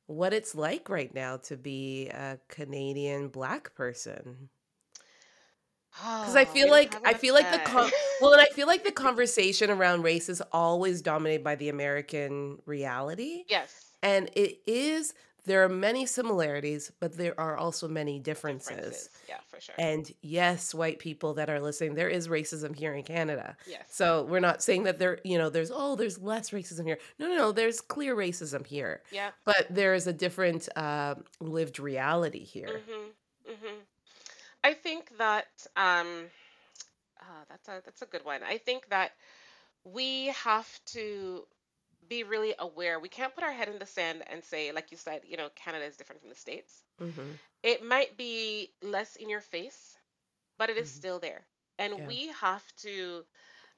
what 0.06 0.32
it's 0.32 0.54
like 0.54 0.88
right 0.88 1.14
now 1.14 1.36
to 1.36 1.56
be 1.56 2.08
a 2.08 2.38
Canadian 2.48 3.28
black 3.28 3.74
person? 3.74 4.48
Because 5.96 6.36
I 6.36 6.42
Oh, 6.42 6.46
feel 6.46 6.70
like 6.70 6.94
I 7.06 7.14
feel 7.14 7.34
like 7.34 7.50
the 7.52 7.58
con- 7.58 7.90
well, 8.20 8.32
and 8.32 8.40
I 8.42 8.46
feel 8.46 8.66
like 8.66 8.84
the 8.84 8.92
conversation 9.06 9.70
around 9.70 10.02
race 10.02 10.28
is 10.28 10.42
always 10.52 11.02
dominated 11.02 11.44
by 11.44 11.54
the 11.54 11.68
American 11.68 12.58
reality, 12.66 13.44
yes. 13.48 13.92
and 14.02 14.28
it 14.34 14.58
is. 14.66 15.14
There 15.46 15.62
are 15.62 15.68
many 15.68 16.06
similarities, 16.06 16.90
but 17.00 17.18
there 17.18 17.38
are 17.38 17.54
also 17.58 17.86
many 17.86 18.18
differences. 18.18 18.76
Differences. 18.76 19.10
Yeah, 19.28 19.36
for 19.46 19.60
sure. 19.60 19.74
And 19.78 20.10
yes, 20.22 20.74
white 20.74 20.98
people 20.98 21.34
that 21.34 21.50
are 21.50 21.60
listening, 21.60 21.94
there 21.94 22.08
is 22.08 22.28
racism 22.28 22.74
here 22.74 22.94
in 22.94 23.02
Canada. 23.02 23.54
Yes. 23.66 23.84
So 23.90 24.22
we're 24.24 24.40
not 24.40 24.62
saying 24.62 24.84
that 24.84 24.98
there, 24.98 25.18
you 25.22 25.36
know, 25.36 25.50
there's 25.50 25.70
oh, 25.70 25.96
there's 25.96 26.18
less 26.18 26.48
racism 26.48 26.86
here. 26.86 26.96
No, 27.18 27.28
no, 27.28 27.36
no. 27.36 27.52
There's 27.52 27.82
clear 27.82 28.16
racism 28.16 28.66
here, 28.66 29.02
Yeah. 29.12 29.32
but 29.44 29.66
there 29.68 29.92
is 29.92 30.06
a 30.06 30.14
different 30.14 30.66
uh, 30.76 31.16
lived 31.40 31.78
reality 31.78 32.42
here. 32.42 32.80
Mm-hmm. 32.80 33.52
Mm-hmm. 33.52 33.74
I 34.64 34.74
think 34.74 35.16
that 35.18 35.48
um, 35.76 36.30
uh, 37.20 37.44
that's 37.48 37.68
a 37.68 37.82
that's 37.84 38.02
a 38.02 38.06
good 38.06 38.24
one. 38.24 38.42
I 38.44 38.58
think 38.58 38.88
that 38.90 39.12
we 39.84 40.26
have 40.44 40.68
to 40.86 41.44
be 42.08 42.24
really 42.24 42.54
aware. 42.58 42.98
We 43.00 43.08
can't 43.08 43.34
put 43.34 43.44
our 43.44 43.52
head 43.52 43.68
in 43.68 43.78
the 43.78 43.86
sand 43.86 44.22
and 44.28 44.42
say, 44.44 44.72
like 44.72 44.90
you 44.92 44.98
said, 44.98 45.22
you 45.26 45.36
know, 45.36 45.50
Canada 45.56 45.84
is 45.84 45.96
different 45.96 46.20
from 46.20 46.30
the 46.30 46.36
States. 46.36 46.84
hmm 46.98 47.38
It 47.62 47.84
might 47.84 48.16
be 48.16 48.70
less 48.82 49.16
in 49.16 49.28
your 49.30 49.40
face, 49.40 49.96
but 50.58 50.70
it 50.70 50.78
is 50.78 50.88
hmm 50.88 50.90
still 50.90 51.20
there. 51.20 51.46
And 51.78 52.04
Yeah. 52.04 52.06
we 52.06 52.28
have 52.40 52.64
to, 52.82 53.24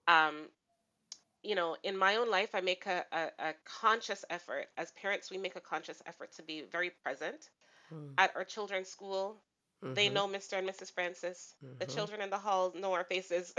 um, 0.08 0.48
you 1.42 1.54
know, 1.56 1.76
in 1.84 1.96
my 1.96 2.16
own 2.16 2.30
life, 2.30 2.54
I 2.54 2.60
make 2.60 2.86
a, 2.86 3.04
a, 3.12 3.30
a 3.50 3.54
conscious 3.64 4.24
effort. 4.30 4.66
As 4.76 4.92
parents, 4.92 5.30
we 5.30 5.38
make 5.38 5.56
a 5.56 5.60
conscious 5.60 6.02
effort 6.06 6.32
to 6.34 6.42
be 6.42 6.62
very 6.62 6.90
present 6.90 7.50
at 8.18 8.34
our 8.36 8.44
children's 8.44 8.88
school. 8.88 9.42
They 9.94 10.08
Mm-hmm. 10.08 10.18
know 10.18 10.26
Mr. 10.26 10.56
and 10.56 10.66
Mrs. 10.66 10.90
Francis. 10.90 11.54
The 11.78 11.86
hmm 11.86 11.86
children 11.86 12.20
in 12.20 12.30
the 12.30 12.38
hall 12.38 12.72
know 12.74 12.92
our 12.92 13.04
faces, 13.04 13.54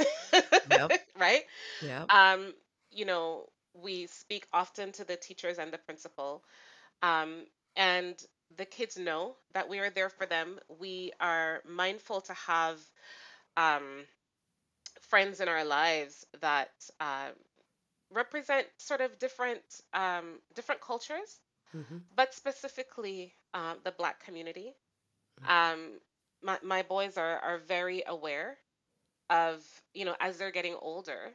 Yep. 0.66 0.94
right? 1.20 1.44
Yep. 1.82 2.10
Um, 2.10 2.54
you 2.92 3.06
know, 3.06 3.48
we 3.74 4.08
speak 4.08 4.48
often 4.54 4.92
to 4.94 5.04
the 5.04 5.16
teachers 5.16 5.58
and 5.60 5.72
the 5.72 5.78
principal. 5.78 6.44
Um, 7.02 7.46
and 7.76 8.16
the 8.58 8.66
kids 8.66 8.98
know 8.98 9.36
that 9.54 9.70
we 9.70 9.80
are 9.80 9.90
there 9.90 10.10
for 10.10 10.26
them. 10.26 10.60
We 10.80 11.12
are 11.20 11.62
mindful 11.66 12.22
to 12.22 12.34
have 12.34 12.80
um, 13.58 14.06
friends 15.02 15.40
in 15.40 15.48
our 15.48 15.64
lives 15.64 16.26
that 16.42 16.72
uh, 17.00 17.30
represent 18.12 18.68
sort 18.78 19.02
of 19.02 19.18
different 19.20 19.62
um, 19.94 20.40
different 20.56 20.82
cultures, 20.82 21.40
hmm 21.74 22.00
but 22.16 22.34
specifically 22.34 23.34
um, 23.54 23.78
the 23.84 23.92
Black 23.92 24.24
community. 24.24 24.74
Mm. 25.42 25.48
Um, 25.48 26.00
my 26.42 26.58
my 26.64 26.82
boys 26.84 27.18
are 27.18 27.40
are 27.40 27.58
very 27.60 28.04
aware 28.08 28.58
of 29.30 29.64
you 29.94 30.06
know 30.06 30.16
as 30.20 30.38
they're 30.38 30.52
getting 30.52 30.76
older 30.82 31.32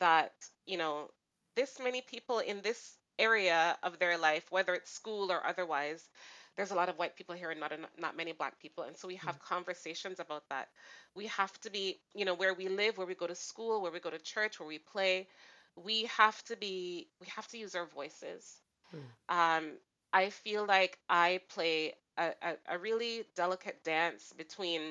that 0.00 0.32
you 0.66 0.76
know 0.78 1.08
this 1.56 1.78
many 1.82 2.00
people 2.02 2.38
in 2.38 2.60
this 2.62 2.96
area 3.18 3.76
of 3.82 3.98
their 3.98 4.16
life, 4.16 4.46
whether 4.50 4.74
it's 4.74 4.90
school 4.90 5.32
or 5.32 5.44
otherwise, 5.44 6.08
there's 6.56 6.70
a 6.70 6.74
lot 6.74 6.88
of 6.88 6.98
white 6.98 7.16
people 7.16 7.34
here 7.34 7.50
and 7.50 7.60
not 7.60 7.72
not 7.98 8.16
many 8.16 8.32
black 8.32 8.58
people, 8.60 8.84
and 8.84 8.96
so 8.96 9.08
we 9.08 9.16
have 9.16 9.38
conversations 9.40 10.20
about 10.20 10.44
that. 10.50 10.68
We 11.14 11.26
have 11.26 11.58
to 11.60 11.70
be, 11.70 12.00
you 12.14 12.24
know, 12.24 12.34
where 12.34 12.54
we 12.54 12.68
live, 12.68 12.98
where 12.98 13.06
we 13.06 13.14
go 13.14 13.26
to 13.26 13.34
school, 13.34 13.80
where 13.82 13.92
we 13.92 14.00
go 14.00 14.10
to 14.10 14.18
church, 14.18 14.58
where 14.58 14.68
we 14.68 14.78
play. 14.78 15.28
We 15.76 16.04
have 16.16 16.42
to 16.44 16.56
be, 16.56 17.08
we 17.20 17.28
have 17.28 17.46
to 17.48 17.58
use 17.58 17.74
our 17.76 17.86
voices. 17.86 18.60
Mm. 18.94 19.02
Um, 19.28 19.72
I 20.12 20.30
feel 20.30 20.66
like 20.66 20.98
I 21.08 21.40
play 21.48 21.94
a, 22.18 22.32
a, 22.42 22.76
a 22.76 22.78
really 22.78 23.24
delicate 23.36 23.84
dance 23.84 24.32
between, 24.36 24.82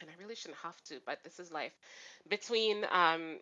and 0.00 0.10
I 0.10 0.14
really 0.20 0.34
shouldn't 0.34 0.60
have 0.60 0.80
to, 0.84 1.00
but 1.06 1.22
this 1.24 1.38
is 1.40 1.52
life, 1.52 1.72
between 2.28 2.84
um, 2.90 3.38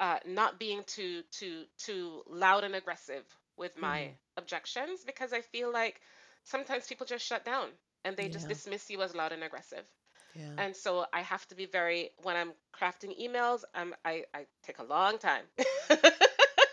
uh, 0.00 0.18
not 0.26 0.58
being 0.58 0.82
too 0.86 1.22
too 1.30 1.64
too 1.78 2.22
loud 2.28 2.64
and 2.64 2.74
aggressive 2.74 3.24
with 3.56 3.76
my 3.76 4.08
Mhm. 4.08 4.18
objections 4.36 5.04
because 5.04 5.32
I 5.32 5.40
feel 5.42 5.72
like 5.72 6.00
sometimes 6.44 6.86
people 6.86 7.06
just 7.06 7.26
shut 7.26 7.44
down 7.44 7.68
and 8.04 8.16
they 8.16 8.28
just 8.28 8.48
dismiss 8.48 8.90
you 8.90 9.02
as 9.02 9.14
loud 9.14 9.32
and 9.32 9.44
aggressive. 9.44 9.86
Yeah. 10.34 10.58
And 10.58 10.76
so 10.76 11.06
I 11.12 11.20
have 11.22 11.46
to 11.48 11.56
be 11.56 11.66
very 11.66 12.10
when 12.22 12.36
I'm 12.36 12.52
crafting 12.78 13.18
emails, 13.20 13.64
um, 13.74 13.94
I 14.04 14.24
I 14.34 14.46
take 14.62 14.78
a 14.78 14.84
long 14.84 15.18
time, 15.18 15.44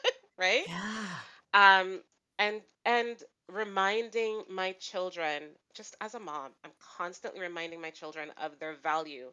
right? 0.38 0.66
Yeah. 0.66 1.20
Um, 1.54 2.02
and 2.40 2.62
and 2.86 3.18
reminding 3.50 4.44
my 4.50 4.74
children, 4.74 5.44
just 5.74 5.96
as 6.02 6.16
a 6.16 6.20
mom, 6.20 6.52
I'm 6.64 6.72
constantly 6.98 7.42
reminding 7.42 7.82
my 7.82 7.92
children 7.92 8.32
of 8.38 8.60
their 8.60 8.74
value 8.76 9.32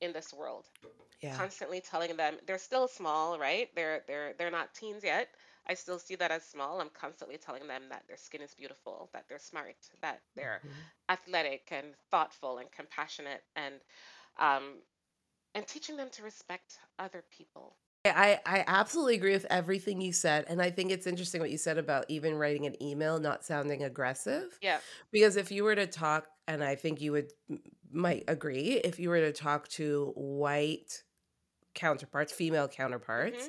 in 0.00 0.12
this 0.12 0.32
world. 0.32 0.66
Yeah. 1.20 1.40
Constantly 1.40 1.80
telling 1.80 2.16
them 2.16 2.38
they're 2.46 2.58
still 2.58 2.88
small, 2.88 3.38
right? 3.38 3.68
They're 3.74 4.02
they're 4.06 4.34
they're 4.34 4.50
not 4.50 4.74
teens 4.74 5.02
yet. 5.04 5.28
I 5.66 5.74
still 5.74 5.98
see 5.98 6.14
that 6.16 6.30
as 6.30 6.44
small. 6.44 6.80
I'm 6.80 6.90
constantly 6.90 7.38
telling 7.38 7.66
them 7.66 7.82
that 7.90 8.06
their 8.08 8.16
skin 8.16 8.42
is 8.42 8.54
beautiful, 8.54 9.08
that 9.12 9.26
they're 9.28 9.38
smart, 9.38 9.76
that 10.02 10.20
they're 10.36 10.62
Mhm. 10.62 10.90
athletic 11.08 11.68
and 11.72 11.94
thoughtful 12.10 12.58
and 12.58 12.70
compassionate 12.72 13.42
and 13.56 13.74
um 14.38 14.82
and 15.54 15.66
teaching 15.66 15.96
them 15.96 16.10
to 16.10 16.22
respect 16.22 16.78
other 16.98 17.22
people. 17.30 17.76
I, 18.04 18.40
I 18.44 18.64
absolutely 18.66 19.14
agree 19.14 19.32
with 19.32 19.46
everything 19.48 20.00
you 20.00 20.12
said. 20.12 20.44
And 20.48 20.60
I 20.60 20.70
think 20.70 20.90
it's 20.90 21.06
interesting 21.06 21.40
what 21.40 21.50
you 21.50 21.58
said 21.58 21.78
about 21.78 22.04
even 22.08 22.34
writing 22.34 22.66
an 22.66 22.80
email 22.82 23.20
not 23.20 23.44
sounding 23.44 23.84
aggressive. 23.84 24.58
Yeah. 24.60 24.78
Because 25.12 25.36
if 25.36 25.52
you 25.52 25.62
were 25.62 25.76
to 25.76 25.86
talk, 25.86 26.26
and 26.48 26.64
I 26.64 26.74
think 26.74 27.00
you 27.00 27.12
would 27.12 27.32
might 27.92 28.24
agree, 28.26 28.80
if 28.82 28.98
you 28.98 29.08
were 29.08 29.20
to 29.20 29.32
talk 29.32 29.68
to 29.68 30.12
white 30.16 31.04
counterparts, 31.74 32.32
female 32.32 32.66
counterparts, 32.68 33.48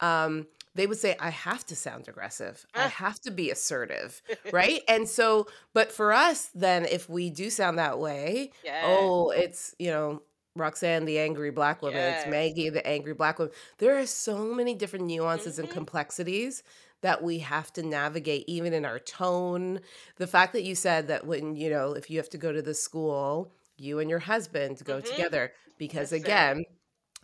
Mhm. 0.00 0.06
um, 0.06 0.46
they 0.74 0.86
would 0.86 0.98
say, 0.98 1.16
I 1.18 1.30
have 1.30 1.66
to 1.66 1.74
sound 1.76 2.06
aggressive. 2.08 2.64
I 2.74 2.84
Ah. 2.84 2.88
have 2.88 3.20
to 3.22 3.32
be 3.32 3.50
assertive. 3.50 4.22
Right. 4.52 4.82
And 4.86 5.08
so, 5.08 5.48
but 5.74 5.90
for 5.90 6.12
us, 6.12 6.50
then 6.54 6.84
if 6.84 7.08
we 7.08 7.30
do 7.30 7.50
sound 7.50 7.78
that 7.78 7.98
way, 7.98 8.52
Yes. 8.62 8.84
oh, 8.86 9.30
it's, 9.30 9.74
you 9.80 9.90
know, 9.90 10.22
Roxanne, 10.56 11.04
the 11.04 11.18
angry 11.18 11.50
black 11.50 11.82
woman, 11.82 12.04
it's 12.04 12.26
Maggie, 12.26 12.68
the 12.70 12.84
angry 12.86 13.14
black 13.14 13.38
woman. 13.38 13.52
There 13.78 13.98
are 13.98 14.06
so 14.06 14.54
many 14.54 14.74
different 14.74 15.06
nuances 15.06 15.58
and 15.58 15.68
Mhm. 15.68 15.70
complexities 15.70 16.62
that 17.00 17.22
we 17.22 17.38
have 17.38 17.72
to 17.74 17.82
navigate, 17.82 18.44
even 18.48 18.72
in 18.72 18.84
our 18.84 18.98
tone. 18.98 19.80
The 20.16 20.26
fact 20.26 20.52
that 20.54 20.64
you 20.64 20.74
said 20.74 21.06
that 21.08 21.26
when, 21.26 21.54
you 21.54 21.70
know, 21.70 21.92
if 21.92 22.10
you 22.10 22.18
have 22.18 22.30
to 22.30 22.38
go 22.38 22.52
to 22.52 22.62
the 22.62 22.74
school, 22.74 23.52
you 23.76 24.00
and 24.00 24.10
your 24.10 24.18
husband 24.18 24.82
go 24.84 25.00
Mhm. 25.00 25.00
together, 25.00 25.52
because 25.78 26.10
Listen. 26.10 26.12
again, 26.12 26.64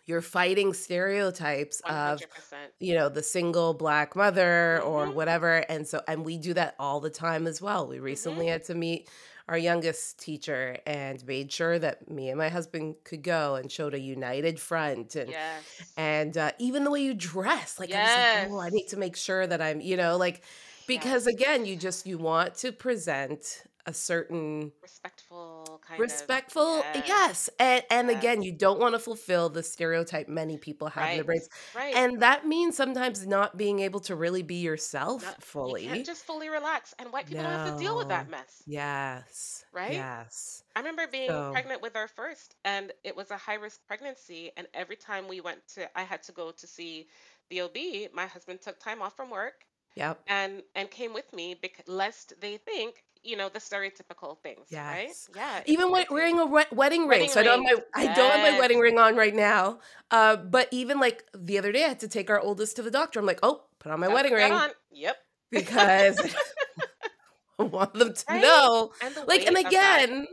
you're 0.06 0.22
fighting 0.22 0.72
stereotypes 0.74 1.80
of 1.88 2.26
100%. 2.26 2.74
you 2.80 2.94
know 2.94 3.08
the 3.08 3.22
single 3.22 3.74
black 3.74 4.16
mother 4.16 4.82
or 4.82 5.10
Mhm. 5.10 5.12
whatever 5.12 5.58
and 5.70 5.86
so 5.86 6.00
and 6.08 6.24
we 6.24 6.38
do 6.38 6.52
that 6.54 6.74
all 6.78 7.00
the 7.00 7.10
time 7.10 7.46
as 7.46 7.62
well 7.62 7.86
we 7.88 7.98
Mm-hmm. 8.08 8.08
recently 8.12 8.46
had 8.48 8.64
to 8.64 8.74
meet 8.74 9.08
our 9.48 9.58
youngest 9.58 10.18
teacher 10.20 10.78
and 10.86 11.24
made 11.26 11.50
sure 11.52 11.78
that 11.78 12.08
me 12.10 12.28
and 12.30 12.38
my 12.38 12.48
husband 12.48 12.94
could 13.04 13.22
go 13.22 13.54
and 13.56 13.70
showed 13.70 13.94
a 13.94 13.98
united 14.00 14.58
front 14.58 15.14
and 15.16 15.30
Yes. 15.30 15.64
and 15.96 16.36
uh, 16.36 16.52
even 16.58 16.84
the 16.84 16.90
way 16.90 17.00
you 17.02 17.14
dress 17.14 17.78
like 17.78 17.94
i 17.94 18.00
was 18.00 18.16
like 18.16 18.28
oh 18.34 18.60
i 18.60 18.68
need 18.70 18.86
to 18.88 18.96
make 18.96 19.16
sure 19.16 19.46
that 19.46 19.60
i'm 19.60 19.80
you 19.80 19.96
know 19.96 20.16
like 20.16 20.42
because 20.86 21.26
Yes. 21.26 21.34
again 21.34 21.64
you 21.66 21.76
just 21.76 22.06
you 22.06 22.18
want 22.18 22.54
to 22.56 22.72
present 22.72 23.64
a 23.86 23.92
certain 23.94 24.72
Respectful 24.82 25.43
kind 25.86 26.10
of. 26.10 26.30
respectful 26.32 26.88
Yes. 26.94 27.04
yes 27.06 27.48
and 27.58 27.82
and 27.90 28.10
Yes. 28.10 28.10
again 28.10 28.42
you 28.42 28.52
don't 28.52 28.80
want 28.80 28.94
to 28.94 28.98
fulfill 28.98 29.48
the 29.48 29.62
stereotype 29.62 30.28
many 30.28 30.56
people 30.56 30.88
have 30.88 31.10
in 31.10 31.16
their 31.16 31.24
Right. 31.24 31.26
brains 31.26 31.48
Right. 31.72 32.02
and 32.02 32.20
that 32.22 32.46
means 32.46 32.76
sometimes 32.76 33.26
not 33.26 33.56
being 33.56 33.80
able 33.80 34.00
to 34.00 34.14
really 34.16 34.42
be 34.42 34.56
yourself 34.56 35.22
Not, 35.22 35.40
you 35.64 35.74
can't 35.74 36.04
just 36.04 36.24
fully 36.24 36.48
relax. 36.48 36.94
And 36.98 37.12
white 37.12 37.26
people 37.26 37.42
don't 37.42 37.52
have 37.52 37.62
to 37.62 37.72
deal 37.72 37.96
with 37.96 38.08
that 38.08 38.28
mess. 38.28 38.66
yes 38.66 39.64
Right? 39.72 40.06
yes 40.06 40.62
I 40.76 40.80
remember 40.80 41.06
being 41.06 41.42
so 41.42 41.48
pregnant 41.50 41.82
with 41.82 41.96
our 41.96 42.08
first, 42.08 42.54
and 42.64 42.92
it 43.04 43.14
was 43.16 43.30
a 43.30 43.36
high 43.36 43.54
risk 43.54 43.80
pregnancy. 43.86 44.50
And 44.56 44.66
every 44.74 44.96
time 44.96 45.26
we 45.28 45.40
went 45.40 45.66
to, 45.74 45.88
I 45.98 46.02
had 46.02 46.22
to 46.24 46.32
go 46.32 46.50
to 46.52 46.66
see 46.66 47.08
the 47.50 47.60
OB. 47.62 48.08
My 48.12 48.26
husband 48.26 48.60
took 48.62 48.78
time 48.78 49.02
off 49.02 49.16
from 49.16 49.30
work 49.30 49.64
yep 49.96 50.20
and 50.26 50.62
and 50.74 50.90
came 50.90 51.12
with 51.14 51.32
me 51.32 51.54
because 51.54 51.86
lest 51.88 52.32
they 52.40 52.56
think, 52.58 53.04
you 53.24 53.36
know, 53.36 53.48
the 53.48 53.58
stereotypical 53.58 54.38
things, 54.42 54.66
right? 54.70 55.08
Yeah, 55.34 55.62
even 55.66 55.90
crazy. 55.90 56.06
wearing 56.10 56.38
a 56.38 56.46
we- 56.46 56.64
wedding 56.72 57.02
ring 57.02 57.08
Wedding 57.08 57.28
so 57.30 57.40
i 57.40 57.42
don't 57.42 57.64
have 57.64 57.78
my 57.94 58.02
i 58.02 58.14
don't 58.14 58.30
have 58.30 58.52
my 58.52 58.58
wedding 58.58 58.78
ring 58.78 58.98
on 58.98 59.16
right 59.16 59.34
now 59.34 59.78
uh 60.10 60.36
but 60.36 60.68
even 60.70 61.00
like 61.00 61.24
the 61.34 61.56
other 61.58 61.72
day 61.72 61.84
i 61.84 61.88
had 61.88 62.00
to 62.00 62.08
take 62.08 62.28
our 62.30 62.38
oldest 62.40 62.76
to 62.76 62.82
the 62.82 62.90
doctor 62.90 63.18
i'm 63.18 63.26
like 63.26 63.40
oh 63.42 63.62
put 63.78 63.90
on 63.90 63.98
my 64.00 64.08
wedding 64.08 64.32
ring 64.34 64.52
on. 64.52 64.70
Yep. 64.92 65.16
because 65.50 66.18
i 67.58 67.62
want 67.62 67.94
them 67.94 68.12
to 68.12 68.24
Right? 68.28 68.42
know 68.42 68.92
And 69.02 69.16
like 69.26 69.46
and 69.46 69.56
again. 69.56 70.20
that. 70.20 70.28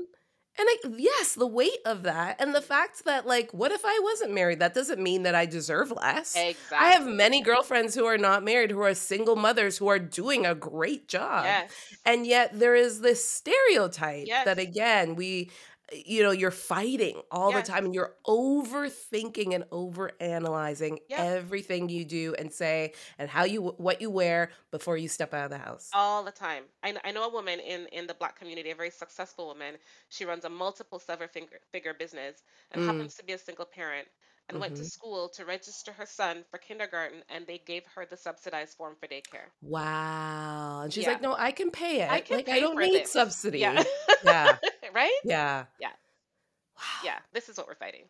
And 0.60 0.68
I, 0.70 0.78
yes 0.97 1.34
the 1.34 1.47
weight 1.47 1.80
of 1.86 2.04
that 2.04 2.39
and 2.39 2.54
the 2.54 2.62
fact 2.62 3.06
that 3.06 3.26
like 3.26 3.52
what 3.54 3.72
if 3.72 3.82
i 3.86 3.99
wasn't 4.04 4.34
married? 4.34 4.60
That 4.60 4.74
doesn't 4.74 5.02
mean 5.02 5.24
that 5.24 5.34
i 5.36 5.45
deserve 5.45 5.91
less. 5.91 6.36
I 6.78 6.89
have 6.89 7.08
many 7.08 7.41
girlfriends 7.41 7.95
who 7.95 8.06
are 8.06 8.18
not 8.18 8.43
married 8.43 8.72
who 8.72 8.82
are 8.82 8.93
single 8.93 9.36
mothers 9.36 9.78
who 9.78 9.88
are 9.88 9.99
doing 9.99 10.45
a 10.45 10.54
great 10.56 11.08
job. 11.08 11.45
Yes. 11.45 11.72
and 12.06 12.26
yet 12.28 12.58
there 12.60 12.76
is 12.76 13.02
this 13.02 13.28
stereotype 13.28 14.28
that 14.45 14.60
again 14.60 15.16
we 15.16 15.49
you 15.92 16.24
know 16.24 16.32
you're 16.32 16.52
fighting 16.52 17.22
all 17.32 17.52
the 17.52 17.62
time 17.62 17.86
and 17.86 17.94
you're 17.94 18.16
overthinking 18.28 19.54
and 19.54 19.64
overanalyzing 19.72 21.00
Yep. 21.08 21.28
everything 21.28 21.89
you 21.89 22.06
do 22.06 22.34
and 22.38 22.52
say 22.54 22.94
and 23.18 23.30
how 23.30 23.44
you 23.44 23.62
what 23.78 24.02
you 24.02 24.10
wear 24.10 24.52
before 24.72 24.98
you 24.98 25.08
step 25.10 25.34
out 25.34 25.46
of 25.46 25.52
the 25.52 25.58
house 25.58 25.94
all 25.94 26.24
the 26.24 26.32
time. 26.32 26.66
I, 26.84 26.96
I 27.06 27.12
know 27.12 27.24
a 27.24 27.30
woman 27.30 27.60
in, 27.62 27.88
in 27.88 28.06
the 28.06 28.14
black 28.14 28.38
community, 28.38 28.72
a 28.72 28.76
very 28.76 28.89
successful 28.89 29.48
woman. 29.48 29.78
She 30.10 30.26
runs 30.26 30.44
a 30.46 30.50
multiple 30.50 31.00
seven 31.00 31.28
figure, 31.30 31.62
figure 31.72 31.94
business 31.94 32.44
and 32.72 32.82
mm, 32.82 32.82
happens 32.82 33.16
to 33.16 33.24
be 33.24 33.32
a 33.34 33.38
single 33.38 33.66
parent 33.66 34.08
and 34.50 34.60
went 34.60 34.76
to 34.76 34.84
hmm 34.84 34.88
school 34.88 35.30
to 35.30 35.46
register 35.46 35.94
her 35.94 36.06
son 36.06 36.44
for 36.52 36.58
kindergarten 36.58 37.24
and 37.30 37.48
they 37.48 37.58
gave 37.60 37.86
her 37.88 38.06
the 38.06 38.18
subsidized 38.18 38.76
form 38.78 38.96
for 39.00 39.08
daycare. 39.08 39.52
wow 39.62 40.82
and 40.84 40.94
she's 40.94 41.06
Yeah. 41.06 41.08
like 41.08 41.22
no 41.22 41.36
i 41.38 41.52
can 41.52 41.70
pay 41.70 42.02
I 42.08 42.20
it 42.20 42.28
can 42.28 42.38
like 42.38 42.50
i 42.50 42.60
don't 42.60 42.80
need 42.80 43.06
subsidy 43.06 43.80
Yeah. 43.82 43.84
yeah 44.22 44.58
right? 44.94 45.20
yeah 45.24 45.66
Yeah. 45.80 45.89
wow 46.78 46.84
Yeah. 47.04 47.20
This 47.34 47.50
is 47.50 47.58
what 47.58 47.68
we're 47.68 47.76
fighting 47.76 48.06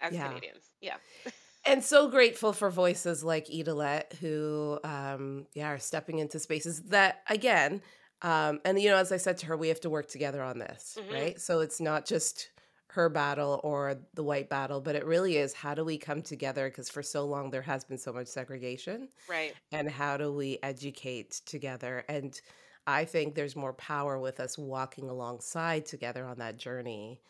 as 0.00 0.12
yeah 0.12 0.28
Canadians. 0.28 0.64
Yeah. 0.80 0.96
and 1.64 1.82
so 1.84 2.08
grateful 2.08 2.52
for 2.52 2.70
voices 2.70 3.22
like 3.22 3.46
Idelette 3.46 4.14
who 4.14 4.78
um 4.84 5.46
yeah 5.54 5.68
are 5.68 5.78
stepping 5.78 6.18
into 6.18 6.38
spaces 6.38 6.82
that 6.84 7.22
again 7.28 7.80
um 8.22 8.60
and 8.64 8.80
you 8.80 8.90
know 8.90 8.96
as 8.96 9.12
I 9.12 9.16
said 9.16 9.36
to 9.38 9.46
her 9.46 9.56
we 9.56 9.68
have 9.68 9.80
to 9.80 9.90
work 9.90 10.08
together 10.08 10.42
on 10.42 10.58
this 10.58 10.98
hmm 11.00 11.12
right 11.14 11.40
so 11.40 11.60
it's 11.60 11.80
not 11.80 12.04
just 12.06 12.48
her 12.88 13.08
battle 13.08 13.58
or 13.64 13.94
the 14.14 14.22
white 14.22 14.50
battle 14.50 14.80
but 14.80 14.94
it 14.94 15.06
really 15.06 15.36
is 15.38 15.54
how 15.54 15.74
do 15.74 15.82
we 15.84 15.96
come 15.96 16.20
together 16.20 16.68
because 16.68 16.90
for 16.90 17.02
so 17.02 17.24
long 17.24 17.50
there 17.50 17.62
has 17.62 17.84
been 17.84 17.96
so 17.96 18.12
much 18.12 18.26
segregation 18.26 19.08
Right. 19.28 19.54
and 19.70 19.90
how 19.90 20.18
do 20.18 20.30
we 20.30 20.58
educate 20.62 21.40
together 21.46 22.04
and 22.08 22.38
I 22.86 23.04
think 23.04 23.34
there's 23.34 23.56
more 23.56 23.72
power 23.74 24.18
with 24.18 24.40
us 24.40 24.58
walking 24.58 25.08
alongside 25.08 25.86
together 25.86 26.24
on 26.26 26.38
that 26.38 26.56
journey 26.58 27.20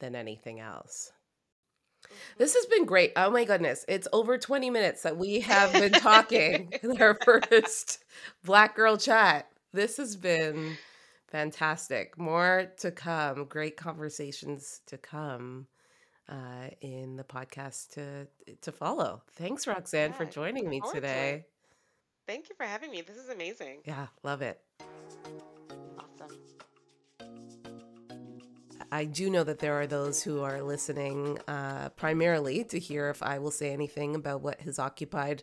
than 0.00 0.14
anything 0.14 0.60
else. 0.60 1.12
This 2.38 2.54
hmm 2.54 2.56
has 2.56 2.66
been 2.66 2.84
great. 2.84 3.12
Oh 3.16 3.30
my 3.30 3.44
goodness. 3.44 3.84
It's 3.88 4.08
over 4.12 4.38
20 4.38 4.70
minutes 4.70 5.02
that 5.02 5.16
we 5.16 5.40
have 5.40 5.76
been 5.76 5.94
talking 5.94 6.72
in 6.82 7.00
our 7.00 7.14
first 7.24 8.04
Black 8.44 8.74
Girl 8.76 8.96
Chat. 8.96 9.48
This 9.72 9.96
has 9.96 10.16
been 10.16 10.78
fantastic. 11.28 12.18
More 12.18 12.72
to 12.78 12.90
come. 12.90 13.44
Great 13.46 13.76
conversations 13.76 14.80
to 14.86 14.98
come 14.98 15.66
uh, 16.28 16.68
in 16.80 17.16
the 17.16 17.24
podcast 17.24 17.90
to 17.94 18.26
to 18.62 18.72
follow. 18.72 19.22
Thanks, 19.32 19.66
Roxanne, 19.66 20.12
for 20.12 20.24
joining 20.24 20.68
me 20.68 20.80
forward 20.80 20.94
to 20.94 21.00
today. 21.00 21.46
Thank 22.26 22.48
you 22.48 22.54
for 22.56 22.64
having 22.64 22.90
me. 22.90 23.02
This 23.02 23.16
is 23.16 23.28
amazing. 23.28 23.82
Yeah, 23.84 24.06
love 24.22 24.42
it. 24.42 24.60
I 28.92 29.06
do 29.06 29.30
know 29.30 29.42
that 29.42 29.58
there 29.58 29.80
are 29.80 29.86
those 29.86 30.22
who 30.22 30.42
are 30.42 30.62
listening 30.62 31.38
uh, 31.48 31.88
primarily 31.96 32.62
to 32.64 32.78
hear 32.78 33.08
if 33.08 33.22
I 33.22 33.38
will 33.38 33.50
say 33.50 33.72
anything 33.72 34.14
about 34.14 34.42
what 34.42 34.60
has 34.60 34.78
occupied 34.78 35.42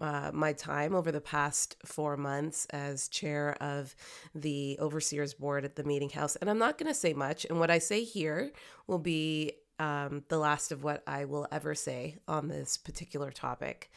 uh, 0.00 0.30
my 0.32 0.52
time 0.52 0.94
over 0.94 1.10
the 1.10 1.20
past 1.20 1.76
four 1.84 2.16
months 2.16 2.66
as 2.70 3.08
chair 3.08 3.60
of 3.60 3.96
the 4.32 4.78
Overseers 4.80 5.34
Board 5.34 5.64
at 5.64 5.74
the 5.74 5.82
Meeting 5.82 6.10
House. 6.10 6.36
And 6.36 6.48
I'm 6.48 6.58
not 6.58 6.78
going 6.78 6.86
to 6.86 6.94
say 6.94 7.14
much. 7.14 7.44
And 7.44 7.58
what 7.58 7.68
I 7.68 7.80
say 7.80 8.04
here 8.04 8.52
will 8.86 9.00
be 9.00 9.54
um, 9.78 10.22
the 10.28 10.38
last 10.38 10.70
of 10.72 10.84
what 10.84 11.02
I 11.06 11.24
will 11.24 11.46
ever 11.50 11.74
say 11.74 12.16
on 12.28 12.48
this 12.48 12.76
particular 12.76 13.30
topic. 13.30 13.90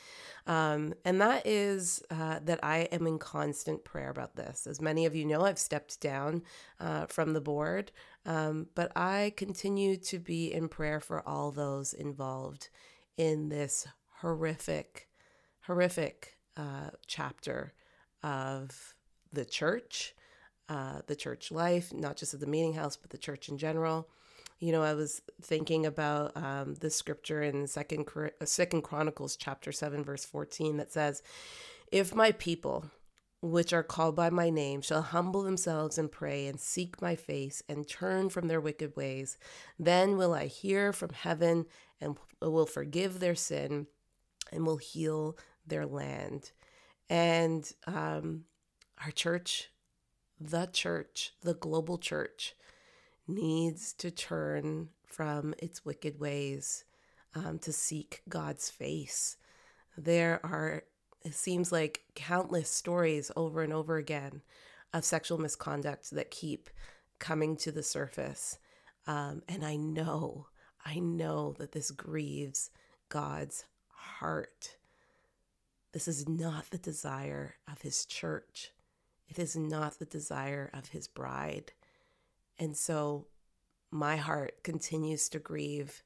Um, 0.47 0.93
and 1.05 1.21
that 1.21 1.45
is 1.45 2.01
uh, 2.09 2.39
that 2.45 2.59
I 2.63 2.87
am 2.91 3.05
in 3.05 3.19
constant 3.19 3.83
prayer 3.83 4.09
about 4.09 4.35
this. 4.35 4.65
As 4.65 4.81
many 4.81 5.05
of 5.05 5.15
you 5.15 5.25
know, 5.25 5.41
I've 5.41 5.59
stepped 5.59 5.99
down 5.99 6.43
uh, 6.79 7.05
from 7.07 7.33
the 7.33 7.41
board, 7.41 7.91
um, 8.25 8.67
but 8.75 8.91
I 8.95 9.33
continue 9.35 9.97
to 9.97 10.19
be 10.19 10.51
in 10.53 10.69
prayer 10.69 10.99
for 10.99 11.27
all 11.27 11.51
those 11.51 11.93
involved 11.93 12.69
in 13.17 13.49
this 13.49 13.87
horrific, 14.21 15.09
horrific 15.61 16.37
uh, 16.55 16.91
chapter 17.05 17.73
of 18.23 18.95
the 19.31 19.45
church, 19.45 20.15
uh, 20.69 21.01
the 21.07 21.15
church 21.15 21.51
life, 21.51 21.93
not 21.93 22.17
just 22.17 22.33
of 22.33 22.39
the 22.39 22.47
meeting 22.47 22.73
house, 22.73 22.97
but 22.97 23.11
the 23.11 23.17
church 23.17 23.49
in 23.49 23.57
general. 23.57 24.09
You 24.59 24.71
know, 24.71 24.81
I 24.81 24.95
was 24.95 25.21
thinking 25.41 25.85
about 25.85 26.35
um, 26.35 26.75
the 26.75 26.89
scripture 26.89 27.43
in 27.43 27.67
Second 27.67 28.07
Second 28.43 28.81
Chronicles 28.81 29.35
chapter 29.35 29.71
seven 29.71 30.03
verse 30.03 30.25
fourteen 30.25 30.77
that 30.77 30.91
says, 30.91 31.21
"If 31.91 32.15
my 32.15 32.31
people, 32.31 32.89
which 33.39 33.71
are 33.71 33.83
called 33.83 34.15
by 34.15 34.31
my 34.31 34.49
name, 34.49 34.81
shall 34.81 35.03
humble 35.03 35.43
themselves 35.43 35.99
and 35.99 36.11
pray 36.11 36.47
and 36.47 36.59
seek 36.59 37.01
my 37.01 37.15
face 37.15 37.61
and 37.69 37.87
turn 37.87 38.29
from 38.29 38.47
their 38.47 38.59
wicked 38.59 38.95
ways, 38.95 39.37
then 39.77 40.17
will 40.17 40.33
I 40.33 40.47
hear 40.47 40.91
from 40.91 41.11
heaven 41.11 41.65
and 42.01 42.17
will 42.41 42.65
forgive 42.65 43.19
their 43.19 43.35
sin 43.35 43.85
and 44.51 44.65
will 44.65 44.77
heal 44.77 45.37
their 45.67 45.85
land." 45.85 46.51
And 47.09 47.71
um, 47.85 48.45
our 49.05 49.11
church, 49.11 49.69
the 50.39 50.65
church, 50.65 51.33
the 51.41 51.53
global 51.53 51.99
church, 51.99 52.55
needs 53.27 53.93
to 53.93 54.11
turn 54.11 54.89
from 55.05 55.53
its 55.57 55.85
wicked 55.85 56.19
ways 56.19 56.83
um, 57.35 57.59
to 57.59 57.71
seek 57.71 58.21
God's 58.29 58.69
face. 58.69 59.37
There 59.97 60.39
are, 60.43 60.83
it 61.23 61.33
seems 61.33 61.71
like, 61.71 62.03
countless 62.15 62.69
stories 62.69 63.31
over 63.35 63.61
and 63.61 63.73
over 63.73 63.97
again 63.97 64.41
of 64.93 65.03
sexual 65.03 65.37
misconduct 65.37 66.11
that 66.11 66.31
keep 66.31 66.69
coming 67.19 67.57
to 67.57 67.71
the 67.71 67.83
surface. 67.83 68.57
Um, 69.05 69.41
and 69.47 69.65
I 69.65 69.75
know, 69.75 70.47
I 70.85 70.99
know 70.99 71.53
that 71.59 71.71
this 71.71 71.91
grieves 71.91 72.69
God's 73.09 73.65
heart. 73.87 74.77
This 75.93 76.07
is 76.07 76.27
not 76.27 76.69
the 76.69 76.77
desire 76.77 77.55
of 77.71 77.81
his 77.81 78.05
church. 78.05 78.71
It 79.27 79.39
is 79.39 79.55
not 79.55 79.99
the 79.99 80.05
desire 80.05 80.69
of 80.73 80.89
his 80.89 81.07
bride. 81.07 81.73
And 82.59 82.75
so 82.75 83.27
my 83.91 84.17
heart 84.17 84.63
continues 84.63 85.29
to 85.29 85.39
grieve 85.39 86.03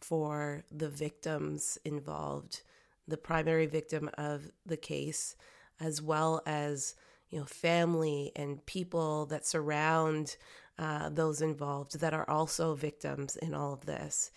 for 0.00 0.64
the 0.70 0.88
victims 0.88 1.78
involved, 1.84 2.62
the 3.06 3.16
primary 3.16 3.66
victim 3.66 4.10
of 4.16 4.50
the 4.64 4.76
case, 4.76 5.36
as 5.78 6.00
well 6.00 6.42
as 6.46 6.94
you 7.28 7.38
know 7.38 7.44
family 7.44 8.32
and 8.34 8.64
people 8.66 9.26
that 9.26 9.46
surround 9.46 10.36
uh, 10.78 11.10
those 11.10 11.42
involved 11.42 12.00
that 12.00 12.14
are 12.14 12.28
also 12.28 12.74
victims 12.74 13.36
in 13.36 13.54
all 13.54 13.72
of 13.72 13.84
this, 13.84 14.30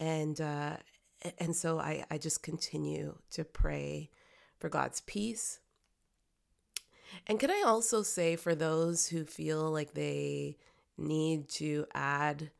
and 0.00 0.40
uh, 0.40 0.76
and 1.38 1.54
so 1.54 1.78
I 1.78 2.04
I 2.10 2.18
just 2.18 2.42
continue 2.42 3.18
to 3.32 3.44
pray 3.44 4.10
for 4.58 4.68
God's 4.68 5.00
peace. 5.02 5.60
And 7.26 7.38
can 7.38 7.50
I 7.50 7.62
also 7.66 8.02
say 8.02 8.36
for 8.36 8.54
those 8.54 9.08
who 9.08 9.24
feel 9.24 9.70
like 9.70 9.92
they 9.92 10.56
need 10.98 11.48
to 11.48 11.86
add 11.94 12.50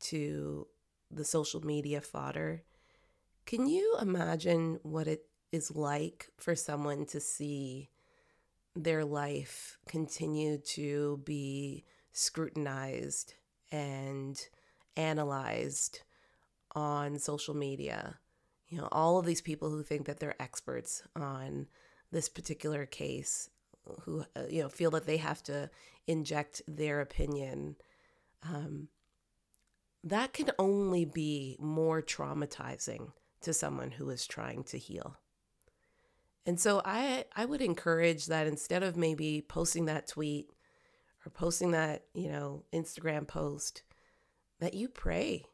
to 0.00 0.66
the 1.10 1.24
social 1.24 1.64
media 1.64 2.00
fodder, 2.00 2.62
can 3.46 3.66
you 3.66 3.96
imagine 4.00 4.78
what 4.82 5.06
it 5.06 5.26
is 5.52 5.70
like 5.70 6.28
for 6.38 6.54
someone 6.54 7.06
to 7.06 7.20
see 7.20 7.90
their 8.74 9.04
life 9.04 9.78
continue 9.86 10.58
to 10.58 11.20
be 11.24 11.84
scrutinized 12.12 13.34
and 13.70 14.48
analyzed 14.96 16.00
on 16.74 17.18
social 17.18 17.54
media? 17.54 18.18
You 18.68 18.78
know, 18.78 18.88
all 18.90 19.18
of 19.18 19.26
these 19.26 19.42
people 19.42 19.70
who 19.70 19.82
think 19.82 20.06
that 20.06 20.20
they're 20.20 20.40
experts 20.42 21.02
on 21.14 21.68
this 22.10 22.28
particular 22.28 22.86
case 22.86 23.50
who 24.02 24.24
uh, 24.36 24.42
you 24.48 24.62
know 24.62 24.68
feel 24.68 24.90
that 24.90 25.06
they 25.06 25.16
have 25.18 25.42
to 25.44 25.70
inject 26.06 26.62
their 26.66 27.00
opinion 27.00 27.76
um, 28.42 28.88
that 30.02 30.32
can 30.32 30.50
only 30.58 31.04
be 31.04 31.56
more 31.58 32.02
traumatizing 32.02 33.12
to 33.40 33.52
someone 33.52 33.92
who 33.92 34.10
is 34.10 34.26
trying 34.26 34.62
to 34.64 34.78
heal. 34.78 35.16
And 36.46 36.60
so 36.60 36.82
i 36.84 37.24
i 37.34 37.44
would 37.44 37.62
encourage 37.62 38.26
that 38.26 38.46
instead 38.46 38.82
of 38.82 38.96
maybe 38.96 39.44
posting 39.48 39.86
that 39.86 40.06
tweet 40.06 40.50
or 41.24 41.30
posting 41.30 41.70
that 41.70 42.04
you 42.12 42.28
know 42.30 42.64
instagram 42.72 43.26
post 43.26 43.82
that 44.60 44.74
you 44.74 44.88
pray 44.88 45.46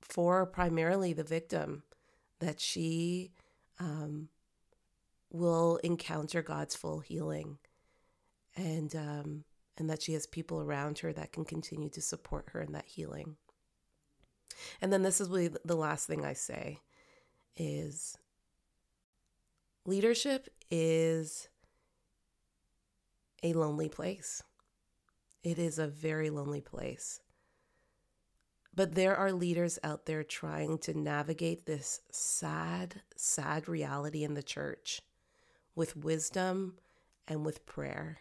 for 0.00 0.46
primarily 0.46 1.12
the 1.12 1.24
victim 1.24 1.82
that 2.40 2.60
she 2.60 3.32
um, 3.78 4.28
will 5.30 5.76
encounter 5.78 6.42
God's 6.42 6.74
full 6.74 7.00
healing 7.00 7.58
and 8.56 8.94
um, 8.94 9.44
and 9.76 9.88
that 9.88 10.02
she 10.02 10.12
has 10.14 10.26
people 10.26 10.60
around 10.60 10.98
her 10.98 11.12
that 11.12 11.32
can 11.32 11.44
continue 11.44 11.88
to 11.90 12.02
support 12.02 12.48
her 12.52 12.60
in 12.60 12.72
that 12.72 12.86
healing. 12.86 13.36
And 14.80 14.92
then 14.92 15.02
this 15.02 15.20
is 15.20 15.28
really 15.28 15.50
the 15.64 15.76
last 15.76 16.06
thing 16.06 16.24
I 16.24 16.32
say 16.32 16.80
is 17.56 18.16
leadership 19.86 20.48
is 20.70 21.48
a 23.42 23.52
lonely 23.52 23.88
place. 23.88 24.42
It 25.44 25.58
is 25.58 25.78
a 25.78 25.86
very 25.86 26.30
lonely 26.30 26.60
place. 26.60 27.20
But 28.74 28.94
there 28.94 29.16
are 29.16 29.32
leaders 29.32 29.78
out 29.82 30.06
there 30.06 30.22
trying 30.22 30.78
to 30.78 30.98
navigate 30.98 31.66
this 31.66 32.00
sad, 32.10 33.02
sad 33.16 33.68
reality 33.68 34.24
in 34.24 34.34
the 34.34 34.42
church 34.42 35.00
with 35.78 35.96
wisdom 35.96 36.74
and 37.28 37.46
with 37.46 37.64
prayer. 37.64 38.18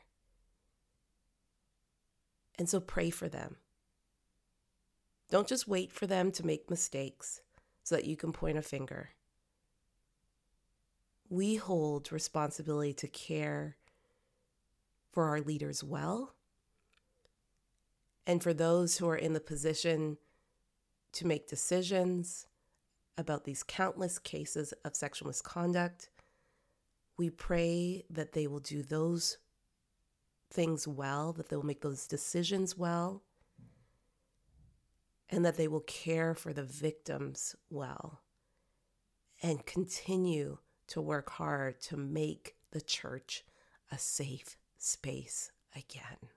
And 2.60 2.70
so 2.70 2.80
pray 2.80 3.10
for 3.10 3.28
them. 3.28 3.55
Don't 5.32 5.47
just 5.47 5.68
wait 5.68 5.91
for 5.91 6.05
them 6.05 6.32
to 6.34 6.45
make 6.45 6.70
mistakes 6.70 7.41
so 7.84 7.95
that 7.95 8.05
you 8.05 8.16
can 8.16 8.32
point 8.32 8.60
a 8.60 8.62
finger. 8.62 9.10
We 11.30 11.55
hold 11.55 12.12
responsibility 12.12 12.93
to 12.93 13.08
care 13.08 13.76
for 15.12 15.26
our 15.26 15.41
leaders 15.41 15.84
well 15.84 16.36
and 18.28 18.43
for 18.43 18.53
those 18.53 18.97
who 18.97 19.10
are 19.10 19.18
in 19.18 19.34
the 19.34 19.39
position 19.39 20.18
to 21.14 21.26
make 21.26 21.49
decisions 21.49 22.45
about 23.18 23.45
these 23.45 23.64
countless 23.64 24.20
cases 24.20 24.76
of 24.86 24.95
sexual 24.95 25.28
misconduct 25.28 26.10
we 27.18 27.30
pray 27.30 28.05
that 28.09 28.34
they 28.34 28.47
will 28.47 28.59
do 28.59 28.84
those 28.84 29.38
things 30.51 30.88
well, 30.88 31.34
that 31.34 31.49
they 31.49 31.55
will 31.55 31.65
make 31.65 31.82
those 31.82 32.07
decisions 32.07 32.78
well, 32.78 33.24
and 35.30 35.43
that 35.43 35.57
they 35.57 35.68
will 35.68 35.82
care 35.82 36.34
for 36.34 36.53
the 36.53 36.63
victims 36.63 37.55
well 37.70 38.22
and 39.41 39.65
continue 39.65 40.57
to 40.88 41.01
work 41.01 41.32
hard 41.32 41.82
to 41.82 41.97
make 41.97 42.55
the 42.72 42.82
church 42.82 43.43
a 43.91 43.97
safe 43.97 44.57
space 44.78 45.51
again. 45.76 46.30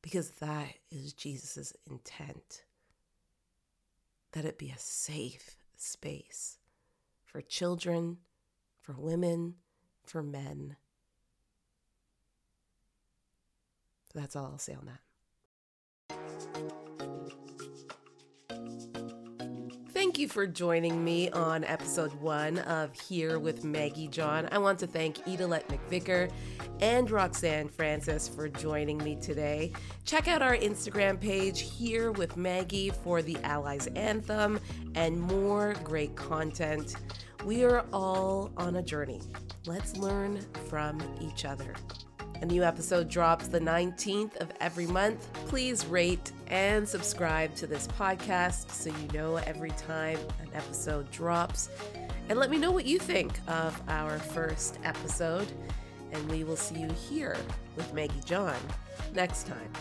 Because 0.00 0.30
that 0.32 0.74
is 0.90 1.12
Jesus' 1.12 1.74
intent 1.90 2.62
that 4.32 4.44
it 4.44 4.58
be 4.58 4.70
a 4.70 4.78
safe 4.78 5.56
space 5.76 6.57
for 7.38 7.42
children, 7.42 8.16
for 8.80 8.96
women, 8.98 9.54
for 10.02 10.24
men. 10.24 10.74
That's 14.12 14.34
all 14.34 14.46
I'll 14.46 14.58
say 14.58 14.74
on 14.74 14.86
that. 14.86 14.98
Thank 19.92 20.18
you 20.18 20.26
for 20.26 20.48
joining 20.48 21.04
me 21.04 21.30
on 21.30 21.62
episode 21.62 22.12
one 22.14 22.58
of 22.58 22.92
Here 22.98 23.38
with 23.38 23.62
Maggie 23.62 24.08
John. 24.08 24.48
I 24.50 24.58
want 24.58 24.80
to 24.80 24.88
thank 24.88 25.18
Idelette 25.24 25.66
McVicker 25.68 26.32
and 26.80 27.08
Roxanne 27.08 27.68
Francis 27.68 28.26
for 28.28 28.48
joining 28.48 28.98
me 28.98 29.16
today. 29.16 29.72
Check 30.04 30.26
out 30.26 30.42
our 30.42 30.56
Instagram 30.56 31.20
page, 31.20 31.60
Here 31.60 32.10
with 32.10 32.36
Maggie, 32.36 32.90
for 32.90 33.22
the 33.22 33.36
Allies 33.44 33.86
Anthem 33.94 34.58
and 34.94 35.20
more 35.20 35.74
great 35.84 36.16
content. 36.16 36.96
We 37.44 37.64
are 37.64 37.84
all 37.92 38.50
on 38.56 38.76
a 38.76 38.82
journey. 38.82 39.20
Let's 39.66 39.96
learn 39.96 40.44
from 40.68 41.00
each 41.20 41.44
other. 41.44 41.72
A 42.40 42.44
new 42.44 42.62
episode 42.62 43.08
drops 43.08 43.48
the 43.48 43.60
19th 43.60 44.36
of 44.36 44.50
every 44.60 44.86
month. 44.86 45.32
Please 45.46 45.86
rate 45.86 46.32
and 46.48 46.88
subscribe 46.88 47.54
to 47.56 47.66
this 47.66 47.86
podcast 47.88 48.70
so 48.70 48.90
you 48.90 49.08
know 49.12 49.36
every 49.36 49.70
time 49.70 50.18
an 50.40 50.48
episode 50.54 51.10
drops. 51.10 51.68
And 52.28 52.38
let 52.38 52.50
me 52.50 52.58
know 52.58 52.70
what 52.70 52.86
you 52.86 52.98
think 52.98 53.38
of 53.48 53.80
our 53.88 54.18
first 54.18 54.78
episode. 54.84 55.48
And 56.12 56.30
we 56.30 56.44
will 56.44 56.56
see 56.56 56.80
you 56.80 56.90
here 57.08 57.36
with 57.76 57.92
Maggie 57.94 58.20
John 58.24 58.56
next 59.14 59.46
time. 59.46 59.72